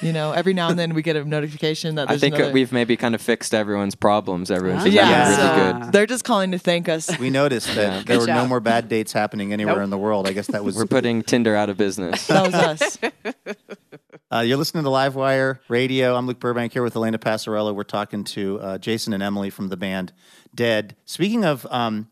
You 0.00 0.12
know, 0.12 0.32
every 0.32 0.54
now 0.54 0.68
and 0.70 0.78
then 0.78 0.94
we 0.94 1.02
get 1.02 1.16
a 1.16 1.24
notification 1.24 1.96
that 1.96 2.10
I 2.10 2.16
think 2.16 2.34
another- 2.36 2.52
we've 2.52 2.72
maybe 2.72 2.96
kind 2.96 3.14
of 3.14 3.20
fixed 3.20 3.52
everyone's 3.54 3.94
problems. 3.94 4.50
Everyone's 4.50 4.86
yeah, 4.86 5.08
yeah, 5.08 5.24
really 5.24 5.36
so 5.36 5.80
good. 5.82 5.92
They're 5.92 6.06
just 6.06 6.24
calling 6.24 6.52
to 6.52 6.58
thank 6.58 6.88
us. 6.88 7.16
We 7.18 7.28
noticed 7.30 7.68
that 7.68 7.76
Yeah. 7.76 7.90
there 8.06 8.18
Good 8.18 8.20
were 8.20 8.34
no 8.34 8.46
more 8.46 8.60
bad 8.60 8.88
dates 8.88 9.12
happening 9.12 9.52
anywhere 9.52 9.76
Nope. 9.76 9.84
in 9.84 9.90
the 9.90 9.98
world. 9.98 10.26
I 10.26 10.32
guess 10.32 10.46
that 10.48 10.64
was 10.64 10.76
We're 10.76 10.86
putting 10.86 11.22
Tinder 11.22 11.54
out 11.54 11.68
of 11.68 11.76
business. 11.76 12.26
That 12.26 12.46
was 12.46 12.54
us. 12.54 12.98
Uh, 14.28 14.40
you're 14.40 14.56
listening 14.56 14.82
to 14.82 14.90
Livewire 14.90 15.60
Radio. 15.68 16.16
I'm 16.16 16.26
Luke 16.26 16.40
Burbank 16.40 16.72
here 16.72 16.82
with 16.82 16.96
Elena 16.96 17.16
Passarello. 17.16 17.72
We're 17.72 17.84
talking 17.84 18.24
to 18.24 18.58
uh, 18.60 18.78
Jason 18.78 19.12
and 19.12 19.22
Emily 19.22 19.50
from 19.50 19.68
the 19.68 19.76
band 19.76 20.12
Dehd. 20.54 20.90
Speaking 21.04 21.44
of, 21.44 21.64
um, 21.70 22.08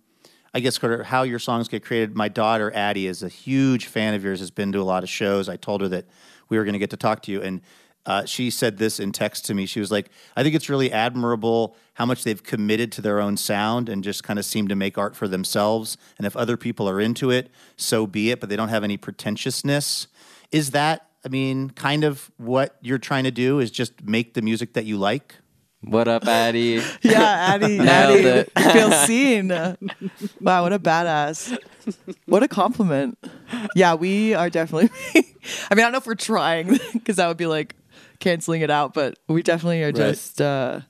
I 0.55 0.61
guess, 0.61 0.79
sort 0.79 1.01
of 1.01 1.07
how 1.07 1.25
your 1.25 1.41
songs 1.41 1.67
get 1.67 1.85
created, 1.85 2.15
my 2.15 2.29
daughter 2.29 2.71
Addie 2.73 3.09
is 3.09 3.25
a 3.25 3.29
huge 3.29 3.87
fan 3.87 4.15
of 4.15 4.23
yours, 4.23 4.39
has 4.39 4.53
been 4.53 4.71
to 4.73 4.79
a 4.81 4.85
lot 4.85 5.03
of 5.03 5.09
shows. 5.09 5.49
I 5.49 5.57
told 5.57 5.81
her 5.81 5.89
that 5.89 6.07
we 6.49 6.59
were 6.59 6.65
going 6.65 6.75
to 6.75 6.79
get 6.79 6.91
to 6.91 6.97
talk 6.97 7.23
to 7.23 7.33
you. 7.33 7.43
And 7.43 7.61
uh, 8.07 8.25
she 8.27 8.51
said 8.51 8.77
this 8.77 9.01
in 9.01 9.13
text 9.13 9.47
to 9.47 9.55
me. 9.55 9.67
She 9.67 9.81
was 9.81 9.91
like, 9.91 10.11
I 10.37 10.43
think 10.43 10.55
it's 10.55 10.69
really 10.69 10.93
admirable 10.93 11.77
how 11.95 12.05
much 12.05 12.25
they've 12.25 12.43
committed 12.43 12.93
to 12.93 13.01
their 13.01 13.21
own 13.21 13.37
sound 13.37 13.89
and 13.89 14.05
just 14.05 14.23
kind 14.23 14.39
of 14.39 14.45
seem 14.45 14.69
to 14.69 14.77
make 14.77 14.99
art 14.99 15.17
for 15.17 15.27
themselves. 15.27 15.97
And 16.19 16.27
if 16.27 16.37
other 16.37 16.57
people 16.57 16.89
are 16.89 17.01
into 17.01 17.31
it, 17.31 17.51
so 17.77 18.07
be 18.07 18.31
it, 18.31 18.41
but 18.41 18.49
they 18.49 18.57
don't 18.57 18.69
have 18.69 18.85
any 18.85 18.97
pretentiousness. 18.97 20.07
Is 20.53 20.73
that, 20.73 21.09
I 21.25 21.29
mean, 21.29 21.71
kind 21.71 22.05
of 22.05 22.31
what 22.37 22.77
you're 22.83 22.99
trying 22.99 23.25
to 23.25 23.31
do 23.31 23.59
is 23.59 23.71
just 23.71 24.05
make 24.05 24.35
the 24.35 24.43
music 24.43 24.75
that 24.75 24.85
you 24.85 24.99
like? 24.99 25.37
What 25.87 26.09
up, 26.09 26.27
Addie? 26.27 26.83
Yeah, 27.03 27.21
Addie. 27.55 27.79
Nailed 27.79 27.89
Addie 27.89 28.29
it. 28.29 28.51
feels 28.73 28.99
seen. 29.07 29.49
Wow, 30.41 30.63
what 30.63 30.73
a 30.73 30.79
badass. 30.79 31.57
What 32.27 32.43
a 32.43 32.49
compliment. 32.49 33.19
Yeah, 33.75 33.95
we 33.95 34.35
are 34.35 34.49
definitely. 34.51 34.91
I 35.15 35.75
mean, 35.75 35.81
I 35.81 35.83
don't 35.83 35.93
know 35.93 35.99
if 35.99 36.07
we're 36.07 36.15
trying 36.15 36.79
because 36.93 37.17
that 37.17 37.29
would 37.29 37.37
be 37.37 37.47
like 37.47 37.75
canceling 38.21 38.63
it 38.63 38.71
out, 38.71 38.95
but 38.95 39.19
we 39.29 39.43
definitely 39.43 39.83
are 39.83 39.87
Right. 39.89 39.95
just 39.97 40.41
uh, 40.41 40.81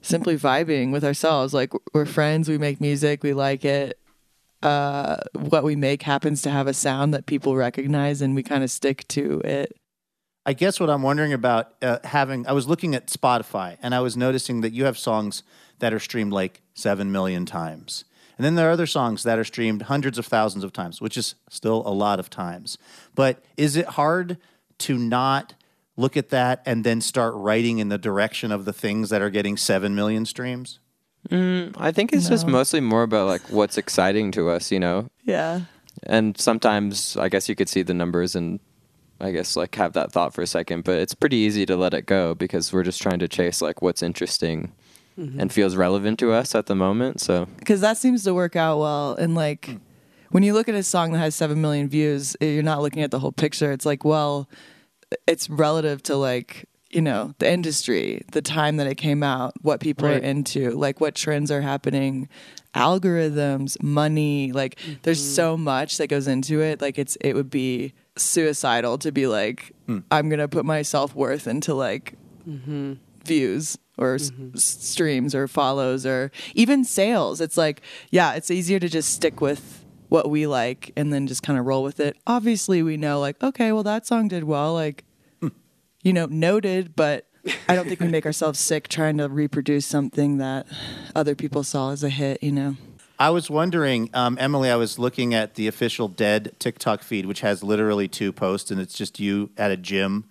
simply 0.00 0.36
vibing 0.36 0.90
with 0.92 1.04
ourselves. 1.04 1.52
Like 1.52 1.72
we're 1.92 2.06
friends, 2.06 2.48
we 2.48 2.56
make 2.58 2.80
music, 2.80 3.22
we 3.22 3.34
like 3.34 3.64
it. 3.64 3.98
Uh, 4.62 5.18
what 5.34 5.62
we 5.62 5.76
make 5.76 6.02
happens 6.02 6.42
to 6.42 6.50
have 6.50 6.66
a 6.66 6.74
sound 6.74 7.12
that 7.14 7.26
people 7.26 7.54
recognize, 7.54 8.22
and 8.22 8.34
we 8.34 8.42
kind 8.42 8.64
of 8.64 8.70
stick 8.70 9.06
to 9.08 9.40
it. 9.44 9.72
I 10.48 10.54
guess 10.54 10.80
what 10.80 10.88
I'm 10.88 11.02
wondering 11.02 11.34
about 11.34 11.74
uh, 11.82 11.98
having, 12.04 12.46
I 12.46 12.52
was 12.52 12.66
looking 12.66 12.94
at 12.94 13.08
Spotify 13.08 13.76
and 13.82 13.94
I 13.94 14.00
was 14.00 14.16
noticing 14.16 14.62
that 14.62 14.72
you 14.72 14.86
have 14.86 14.96
songs 14.96 15.42
that 15.78 15.92
are 15.92 15.98
streamed 15.98 16.32
like 16.32 16.62
7 16.72 17.12
million 17.12 17.44
times. 17.44 18.06
And 18.38 18.46
then 18.46 18.54
there 18.54 18.66
are 18.70 18.72
other 18.72 18.86
songs 18.86 19.24
that 19.24 19.38
are 19.38 19.44
streamed 19.44 19.82
hundreds 19.82 20.16
of 20.16 20.24
thousands 20.24 20.64
of 20.64 20.72
times, 20.72 21.02
which 21.02 21.18
is 21.18 21.34
still 21.50 21.82
a 21.84 21.92
lot 21.92 22.18
of 22.18 22.30
times. 22.30 22.78
But 23.14 23.44
is 23.58 23.76
it 23.76 23.88
hard 23.88 24.38
to 24.78 24.96
not 24.96 25.52
look 25.98 26.16
at 26.16 26.30
that 26.30 26.62
and 26.64 26.82
then 26.82 27.02
start 27.02 27.34
writing 27.34 27.76
in 27.76 27.90
the 27.90 27.98
direction 27.98 28.50
of 28.50 28.64
the 28.64 28.72
things 28.72 29.10
that 29.10 29.20
are 29.20 29.28
getting 29.28 29.58
7 29.58 29.94
million 29.94 30.24
streams? 30.24 30.78
Mm, 31.28 31.74
I 31.76 31.92
think 31.92 32.14
it's 32.14 32.30
just 32.30 32.46
mostly 32.46 32.80
more 32.80 33.02
about 33.02 33.26
like 33.26 33.42
what's 33.50 33.76
exciting 33.76 34.30
to 34.30 34.48
us, 34.48 34.72
you 34.72 34.80
know. 34.80 35.10
Yeah. 35.24 35.60
And 36.04 36.40
sometimes 36.40 37.18
I 37.18 37.28
guess 37.28 37.50
you 37.50 37.54
could 37.54 37.68
see 37.68 37.82
the 37.82 37.92
numbers 37.92 38.34
and 38.34 38.60
I 39.20 39.32
guess 39.32 39.56
like 39.56 39.74
have 39.76 39.94
that 39.94 40.12
thought 40.12 40.32
for 40.34 40.42
a 40.42 40.46
second, 40.46 40.84
but 40.84 40.98
it's 40.98 41.14
pretty 41.14 41.36
easy 41.36 41.66
to 41.66 41.76
let 41.76 41.92
it 41.94 42.06
go 42.06 42.34
because 42.34 42.72
we're 42.72 42.84
just 42.84 43.02
trying 43.02 43.18
to 43.18 43.28
chase 43.28 43.60
like 43.60 43.82
what's 43.82 44.02
interesting 44.02 44.72
Mhm. 45.18 45.38
and 45.40 45.52
feels 45.52 45.74
relevant 45.74 46.18
to 46.20 46.30
us 46.32 46.54
at 46.54 46.66
the 46.66 46.76
moment. 46.76 47.20
So 47.20 47.46
because 47.58 47.80
that 47.80 47.96
seems 47.96 48.22
to 48.24 48.32
work 48.34 48.54
out 48.54 48.78
well. 48.78 49.14
And 49.16 49.34
like 49.34 49.78
when 50.30 50.44
you 50.44 50.54
look 50.54 50.68
at 50.68 50.76
a 50.76 50.82
song 50.84 51.10
that 51.12 51.18
has 51.18 51.34
seven 51.34 51.60
million 51.60 51.88
views, 51.88 52.36
eh, 52.40 52.50
you're 52.52 52.62
not 52.62 52.80
looking 52.82 53.02
at 53.02 53.10
the 53.10 53.18
whole 53.18 53.32
picture. 53.32 53.72
It's 53.72 53.84
like, 53.86 54.04
well, 54.04 54.48
it's 55.26 55.50
relative 55.50 56.02
to 56.04 56.16
like 56.16 56.66
you 56.90 57.02
know 57.02 57.34
the 57.38 57.50
industry, 57.50 58.22
the 58.32 58.40
time 58.40 58.76
that 58.78 58.86
it 58.86 58.94
came 58.94 59.22
out, 59.22 59.52
what 59.62 59.78
people 59.80 60.08
Right. 60.08 60.22
are 60.22 60.24
into, 60.24 60.70
like 60.70 61.00
what 61.02 61.14
trends 61.14 61.50
are 61.50 61.60
happening, 61.60 62.28
algorithms, 62.74 63.80
money. 63.82 64.52
Like 64.52 64.78
there's 65.02 65.22
so 65.22 65.56
much 65.56 65.98
that 65.98 66.06
goes 66.08 66.26
into 66.28 66.60
it. 66.62 66.80
Like 66.80 66.98
it's 66.98 67.16
it 67.20 67.34
would 67.34 67.50
be 67.50 67.92
suicidal 68.18 68.98
to 68.98 69.12
be 69.12 69.26
like, 69.26 69.72
hmm. 69.86 70.00
I'm 70.10 70.28
gonna 70.28 70.48
put 70.48 70.64
my 70.64 70.82
self 70.82 71.14
worth 71.14 71.46
into 71.46 71.74
like 71.74 72.14
mm-hmm. 72.48 72.94
views 73.24 73.78
or 73.96 74.14
s- 74.14 74.30
mm-hmm. 74.30 74.56
s- 74.56 74.64
streams 74.64 75.34
or 75.34 75.48
follows 75.48 76.06
or 76.06 76.30
even 76.54 76.84
sales. 76.84 77.40
It's 77.40 77.56
like, 77.56 77.82
yeah, 78.10 78.34
it's 78.34 78.50
easier 78.50 78.78
to 78.78 78.88
just 78.88 79.10
stick 79.10 79.40
with 79.40 79.84
what 80.08 80.30
we 80.30 80.46
like 80.46 80.92
and 80.96 81.12
then 81.12 81.26
just 81.26 81.42
kind 81.42 81.58
of 81.58 81.66
roll 81.66 81.82
with 81.82 82.00
it. 82.00 82.16
Obviously, 82.26 82.82
we 82.82 82.96
know, 82.96 83.20
like, 83.20 83.42
okay, 83.42 83.72
well, 83.72 83.82
that 83.82 84.06
song 84.06 84.28
did 84.28 84.44
well, 84.44 84.72
like, 84.72 85.04
hmm. 85.40 85.48
you 86.02 86.12
know, 86.12 86.26
noted, 86.26 86.96
but 86.96 87.26
I 87.68 87.74
don't 87.74 87.86
think 87.86 88.00
we 88.00 88.08
make 88.08 88.26
ourselves 88.26 88.58
sick 88.58 88.88
trying 88.88 89.18
to 89.18 89.28
reproduce 89.28 89.86
something 89.86 90.38
that 90.38 90.66
other 91.14 91.34
people 91.34 91.62
saw 91.62 91.92
as 91.92 92.02
a 92.02 92.08
hit, 92.08 92.42
you 92.42 92.52
know? 92.52 92.76
I 93.18 93.30
was 93.30 93.50
wondering, 93.50 94.10
um, 94.14 94.36
Emily, 94.40 94.70
I 94.70 94.76
was 94.76 94.98
looking 94.98 95.34
at 95.34 95.54
the 95.54 95.66
official 95.66 96.08
Dehd 96.08 96.56
TikTok 96.58 97.02
feed, 97.02 97.26
which 97.26 97.40
has 97.40 97.62
literally 97.64 98.06
two 98.06 98.32
posts, 98.32 98.70
and 98.70 98.80
it's 98.80 98.94
just 98.94 99.18
you 99.18 99.50
at 99.56 99.72
a 99.72 99.76
gym 99.76 100.24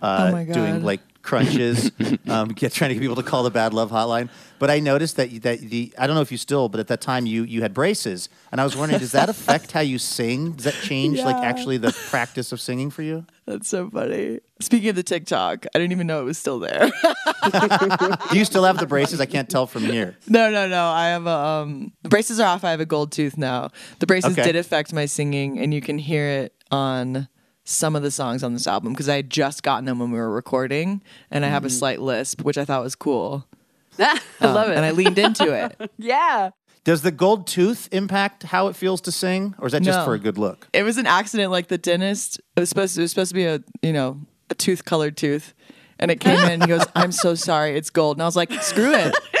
uh, 0.00 0.28
Oh 0.28 0.32
my 0.32 0.44
God. 0.44 0.54
doing 0.54 0.82
like 0.82 1.00
crunches, 1.30 1.92
um, 2.28 2.48
get, 2.48 2.72
trying 2.72 2.88
to 2.90 2.94
get 2.94 3.00
people 3.00 3.14
to 3.16 3.22
call 3.22 3.44
the 3.44 3.50
Bad 3.50 3.72
Love 3.72 3.90
Hotline. 3.90 4.28
But 4.58 4.68
I 4.70 4.78
noticed 4.80 5.16
that 5.16 5.30
you- 5.30 5.40
that 5.40 5.60
the 5.60 5.94
I 5.96 6.06
don't 6.06 6.16
know 6.16 6.20
if 6.22 6.32
you 6.32 6.36
still, 6.38 6.68
but 6.68 6.80
at 6.80 6.88
that 6.88 7.00
time 7.00 7.24
you 7.24 7.44
you 7.44 7.62
had 7.62 7.72
braces, 7.72 8.28
and 8.52 8.60
I 8.60 8.64
was 8.64 8.76
wondering, 8.76 8.98
does 9.00 9.12
that 9.12 9.28
affect 9.36 9.72
how 9.72 9.80
you 9.80 9.98
sing? 9.98 10.52
Does 10.52 10.64
that 10.64 10.74
change 10.82 11.20
like 11.22 11.36
actually 11.36 11.78
the 11.78 11.92
practice 12.10 12.52
of 12.52 12.60
singing 12.60 12.90
for 12.90 13.02
you? 13.02 13.24
That's 13.46 13.68
so 13.68 13.88
funny. 13.88 14.40
Speaking 14.60 14.90
of 14.90 14.96
the 14.96 15.02
TikTok, 15.02 15.66
I 15.74 15.78
didn't 15.78 15.92
even 15.92 16.06
know 16.06 16.20
it 16.20 16.24
was 16.24 16.36
still 16.38 16.58
there. 16.58 16.90
Do 18.30 18.38
you 18.38 18.44
still 18.44 18.64
have 18.64 18.78
the 18.78 18.86
braces? 18.86 19.20
I 19.20 19.26
can't 19.26 19.48
tell 19.48 19.66
from 19.66 19.82
here. 19.84 20.16
No, 20.28 20.50
no, 20.50 20.68
no. 20.68 20.84
I 20.86 21.06
have 21.08 21.26
a 21.26 21.30
um 21.30 21.92
the 22.02 22.08
braces 22.10 22.38
are 22.40 22.46
off. 22.54 22.64
I 22.64 22.70
have 22.72 22.80
a 22.80 22.86
gold 22.86 23.12
tooth 23.12 23.36
now. 23.38 23.70
The 24.00 24.06
braces 24.06 24.32
Okay. 24.32 24.42
did 24.42 24.56
affect 24.56 24.92
my 24.92 25.06
singing 25.06 25.58
and 25.58 25.72
you 25.72 25.80
can 25.80 25.98
hear 25.98 26.26
it 26.26 26.54
on 26.70 27.28
some 27.64 27.94
of 27.94 28.02
the 28.02 28.10
songs 28.10 28.42
on 28.42 28.52
this 28.54 28.66
album 28.66 28.92
because 28.92 29.08
I 29.08 29.16
had 29.16 29.30
just 29.30 29.62
gotten 29.62 29.84
them 29.84 29.98
when 29.98 30.10
we 30.10 30.18
were 30.18 30.30
recording 30.30 31.02
and 31.30 31.44
I 31.44 31.48
have 31.48 31.64
a 31.64 31.68
Mm. 31.68 31.78
slight 31.78 32.00
lisp, 32.00 32.42
which 32.42 32.58
I 32.58 32.64
thought 32.64 32.82
was 32.82 32.94
cool. 32.94 33.46
I 33.98 34.18
Um, 34.40 34.54
love 34.54 34.68
it. 34.70 34.76
And 34.76 34.84
I 34.84 34.90
leaned 34.92 35.18
into 35.18 35.52
it. 35.52 35.90
yeah. 35.98 36.50
Does 36.84 37.02
the 37.02 37.10
gold 37.10 37.46
tooth 37.46 37.88
impact 37.92 38.44
how 38.44 38.68
it 38.68 38.74
feels 38.76 39.02
to 39.02 39.12
sing, 39.12 39.54
or 39.58 39.66
is 39.66 39.72
that 39.72 39.82
just 39.82 39.98
No. 39.98 40.04
for 40.06 40.14
a 40.14 40.18
good 40.18 40.38
look? 40.38 40.66
It 40.72 40.82
was 40.82 40.96
an 40.96 41.06
accident 41.06 41.50
like 41.52 41.68
the 41.68 41.76
dentist 41.78 42.40
it 42.56 42.60
was 42.60 42.70
supposed 42.70 42.94
to, 42.94 43.02
it 43.02 43.04
was 43.04 43.10
supposed 43.10 43.28
to 43.30 43.34
be 43.34 43.44
a, 43.44 43.60
you 43.82 43.92
know, 43.92 44.18
a 44.48 44.54
tooth 44.54 44.84
colored 44.86 45.16
tooth. 45.16 45.52
And 45.98 46.10
it 46.10 46.18
came 46.20 46.38
in 46.40 46.50
and 46.52 46.62
he 46.62 46.66
goes, 46.68 46.86
I'm 46.96 47.12
so 47.12 47.34
sorry, 47.34 47.76
it's 47.76 47.90
gold. 47.90 48.16
And 48.16 48.22
I 48.22 48.24
was 48.26 48.34
like, 48.36 48.50
screw 48.62 48.94
it. 48.94 49.14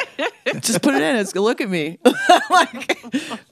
Just 0.60 0.82
put 0.82 0.94
it 0.94 1.02
in. 1.02 1.16
It's 1.16 1.34
look 1.34 1.60
at 1.60 1.68
me. 1.68 1.98
like 2.50 2.98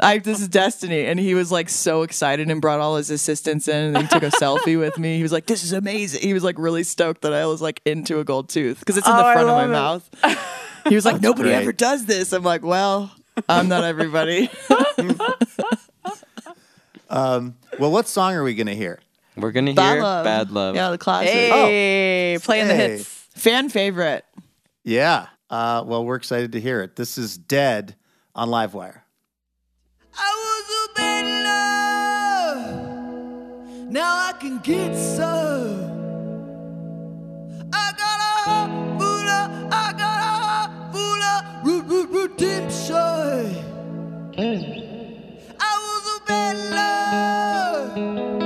I 0.01 0.19
this 0.19 0.41
is 0.41 0.49
destiny. 0.49 1.05
And 1.07 1.19
he 1.21 1.35
was 1.35 1.53
like 1.53 1.69
so 1.69 2.03
excited 2.03 2.51
and 2.51 2.61
brought 2.61 2.81
all 2.81 2.97
his 2.97 3.11
assistants 3.11 3.69
in 3.69 3.95
and 3.95 3.99
he 3.99 4.07
took 4.09 4.23
a 4.23 4.31
selfie 4.31 4.79
with 4.79 4.99
me. 4.99 5.17
He 5.17 5.23
was 5.23 5.33
like, 5.33 5.47
This 5.47 5.63
is 5.65 5.73
amazing. 5.73 6.23
He 6.23 6.35
was 6.35 6.43
like 6.45 6.59
really 6.59 6.83
stoked 6.83 7.23
that 7.23 7.33
I 7.33 7.47
was 7.47 7.61
like 7.63 7.81
into 7.85 8.19
a 8.21 8.25
gold 8.25 8.49
tooth. 8.49 8.79
Because 8.81 8.97
it's 8.97 9.07
in 9.07 9.13
Oh, 9.15 9.17
the 9.19 9.25
I 9.25 9.33
front 9.35 9.49
of 9.49 9.57
my 9.57 9.65
it. 9.65 9.69
mouth. 9.69 10.11
He 10.89 10.95
was 10.95 11.05
like, 11.05 11.15
That's 11.17 11.23
Nobody 11.25 11.51
great. 11.51 11.57
ever 11.63 11.73
does 11.73 12.07
this. 12.07 12.33
I'm 12.33 12.43
like, 12.45 12.63
Well, 12.63 13.11
I'm 13.49 13.69
not 13.69 13.85
everybody. 13.85 14.49
Um, 17.11 17.57
well, 17.79 17.91
what 17.91 18.07
song 18.07 18.35
are 18.35 18.43
we 18.43 18.55
going 18.55 18.67
to 18.67 18.75
hear? 18.75 19.01
we're 19.37 19.53
gonna 19.53 19.73
Bad 19.73 19.93
hear 19.95 20.03
Love. 20.03 20.25
Bad 20.25 20.51
Love. 20.51 20.75
Yeah, 20.75 20.91
the 20.91 20.99
classic. 20.99 21.31
Hey, 21.33 22.39
playing 22.43 22.67
the 22.69 22.75
hits. 22.75 23.05
Fan 23.37 23.69
favorite. 23.69 24.25
Yeah. 24.85 25.27
Uh, 25.51 25.83
well, 25.87 26.05
we're 26.05 26.17
excited 26.17 26.53
to 26.53 26.61
hear 26.61 26.81
it. 26.83 26.97
This 26.97 27.17
is 27.19 27.39
Dehd 27.39 27.95
on 28.35 28.49
Livewire. 28.49 29.03
Now 33.91 34.17
I 34.29 34.33
can 34.39 34.59
get 34.59 34.95
some. 34.95 35.81
I 37.73 37.93
got 37.97 38.19
a 38.21 38.33
heart 38.45 38.71
full 39.01 39.29
of, 39.29 39.73
I 39.73 39.93
got 39.97 40.19
a 40.21 40.33
heart 40.45 40.71
full 40.93 41.23
of 41.23 41.43
re- 41.65 41.97
re- 41.97 42.23
redemption. 42.23 42.95
I 45.59 45.73
was 45.85 46.05
a 46.17 46.27
bad 46.27 46.57
love. 46.77 48.38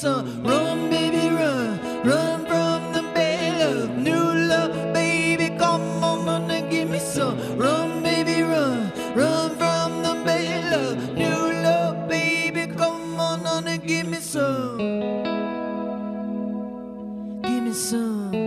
Some. 0.00 0.42
Run, 0.42 0.88
baby, 0.88 1.28
run, 1.28 1.78
run 2.04 2.46
from 2.46 2.92
the 2.94 3.02
bell. 3.12 3.86
New 3.88 4.48
love, 4.48 4.72
baby, 4.94 5.50
come 5.58 6.02
on 6.02 6.26
on 6.26 6.50
and 6.50 6.70
give 6.70 6.88
me 6.88 6.98
some. 6.98 7.36
Run, 7.58 8.02
baby, 8.02 8.40
run, 8.40 8.90
run 9.14 9.50
from 9.56 10.02
the 10.02 10.14
bell. 10.24 10.96
New 11.22 11.42
love, 11.66 12.08
baby, 12.08 12.66
come 12.74 13.20
on 13.20 13.44
on 13.46 13.68
and 13.68 13.82
give 13.86 14.06
me 14.06 14.20
some. 14.20 14.78
Give 17.42 17.62
me 17.62 17.72
some. 17.74 18.39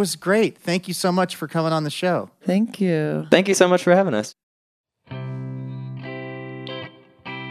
Was 0.00 0.16
great. 0.16 0.56
Thank 0.56 0.88
you 0.88 0.94
so 0.94 1.12
much 1.12 1.36
for 1.36 1.46
coming 1.46 1.74
on 1.74 1.84
the 1.84 1.90
show. 1.90 2.30
Thank 2.46 2.80
you. 2.80 3.26
Thank 3.30 3.48
you 3.48 3.54
so 3.54 3.68
much 3.68 3.82
for 3.82 3.94
having 3.94 4.14
us. 4.14 4.34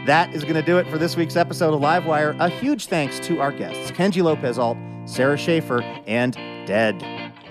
That 0.06 0.34
is 0.34 0.42
going 0.42 0.56
to 0.56 0.62
do 0.62 0.78
it 0.78 0.88
for 0.88 0.98
this 0.98 1.14
week's 1.14 1.36
episode 1.36 1.72
of 1.72 1.80
Livewire. 1.80 2.36
A 2.40 2.48
huge 2.48 2.86
thanks 2.86 3.20
to 3.20 3.40
our 3.40 3.52
guests, 3.52 3.92
Kenji 3.92 4.20
Lopez 4.20 4.58
Alt, 4.58 4.76
Sara 5.04 5.38
Schaefer, 5.38 5.80
and 6.08 6.34
Dehd. 6.66 7.00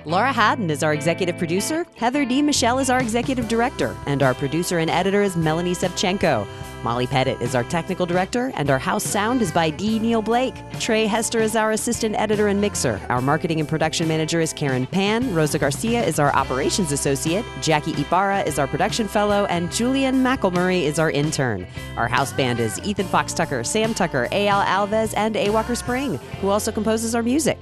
Laura 0.04 0.34
Haddon 0.34 0.70
is 0.70 0.84
our 0.84 0.94
executive 0.94 1.38
producer. 1.38 1.86
Heather 1.96 2.26
D. 2.26 2.42
Michelle 2.42 2.80
is 2.80 2.90
our 2.90 3.00
executive 3.00 3.48
director. 3.48 3.96
And 4.06 4.22
our 4.22 4.34
producer 4.34 4.80
and 4.80 4.90
editor 4.90 5.24
is 5.24 5.38
Melanie 5.38 5.76
Sevcenko. 5.76 6.46
Molly 6.84 7.08
Pettit 7.08 7.42
is 7.42 7.56
our 7.56 7.64
technical 7.66 8.06
director, 8.06 8.52
and 8.56 8.70
our 8.70 8.80
house 8.80 9.04
sound 9.04 9.42
is 9.42 9.52
by 9.52 9.70
D. 9.70 10.00
Neil 10.00 10.22
Blake. 10.22 10.56
Trey 10.80 11.08
Hester 11.08 11.40
is 11.40 11.56
our 11.56 11.72
assistant 11.72 12.16
editor 12.16 12.48
and 12.48 12.62
mixer. 12.62 13.02
Our 13.10 13.22
marketing 13.22 13.60
and 13.60 13.68
production 13.68 14.08
manager 14.08 14.40
is 14.40 14.54
Karen 14.54 14.88
Pan. 14.88 15.36
Rosa 15.36 15.60
Garcia 15.60 16.02
is 16.04 16.20
our 16.20 16.34
operations 16.34 16.94
associate. 16.94 17.44
Jackie 17.62 18.00
Ibarra 18.00 18.44
is 18.44 18.58
our 18.60 18.68
production 18.68 19.10
fellow, 19.10 19.46
and 19.46 19.70
Julian 19.72 20.24
McElmurray 20.24 20.84
is 20.84 21.00
our 21.00 21.12
intern. 21.12 21.68
Our 21.98 22.08
house 22.08 22.32
band 22.32 22.62
is 22.62 22.80
Ethan 22.86 23.08
Fox 23.08 23.34
Tucker, 23.34 23.64
Sam 23.66 23.94
Tucker, 23.94 24.30
A.L. 24.32 24.62
Alves, 24.62 25.14
and 25.18 25.36
A. 25.36 25.50
Walker 25.50 25.76
Spring, 25.76 26.16
who 26.40 26.48
also 26.48 26.72
composes 26.72 27.14
our 27.14 27.24
music. 27.24 27.60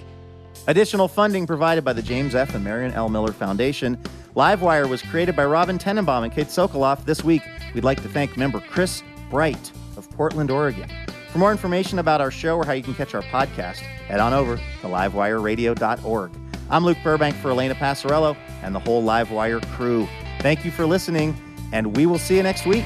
Additional 0.68 1.08
funding 1.08 1.48
provided 1.48 1.84
by 1.84 1.94
the 1.94 2.02
James 2.02 2.36
F. 2.36 2.54
and 2.54 2.64
Marion 2.64 2.92
L. 2.94 3.10
Miller 3.10 3.32
Foundation. 3.32 3.98
Livewire 4.36 4.88
was 4.88 5.02
created 5.02 5.36
by 5.36 5.46
Robin 5.46 5.80
Tenenbaum 5.80 6.24
and 6.24 6.32
Kate 6.32 6.48
Sokoloff. 6.48 7.06
This 7.06 7.24
week, 7.24 7.42
we'd 7.74 7.84
like 7.84 8.02
to 8.02 8.10
thank 8.10 8.38
member 8.38 8.60
Chris 8.60 9.04
Bright 9.30 9.72
of 9.98 10.10
Portland, 10.12 10.52
Oregon. 10.52 10.90
For 11.32 11.40
more 11.40 11.52
information 11.52 12.00
about 12.00 12.22
our 12.22 12.32
show 12.32 12.58
or 12.58 12.66
how 12.66 12.74
you 12.74 12.84
can 12.84 12.94
catch 12.96 13.14
our 13.14 13.22
podcast, 13.24 13.78
head 13.78 14.20
on 14.20 14.34
over 14.34 14.58
to 14.58 14.88
livewireradio.org. 14.88 16.32
I'm 16.70 16.84
Luke 16.84 16.98
Burbank 17.04 17.36
for 17.38 17.52
Elena 17.52 17.76
Passarello 17.76 18.36
and 18.62 18.74
the 18.74 18.80
whole 18.80 19.04
Livewire 19.04 19.66
crew. 19.74 20.08
Thank 20.40 20.66
you 20.66 20.72
for 20.72 20.86
listening, 20.86 21.36
and 21.72 21.96
we 21.96 22.06
will 22.06 22.18
see 22.18 22.38
you 22.38 22.44
next 22.44 22.66
week. 22.66 22.86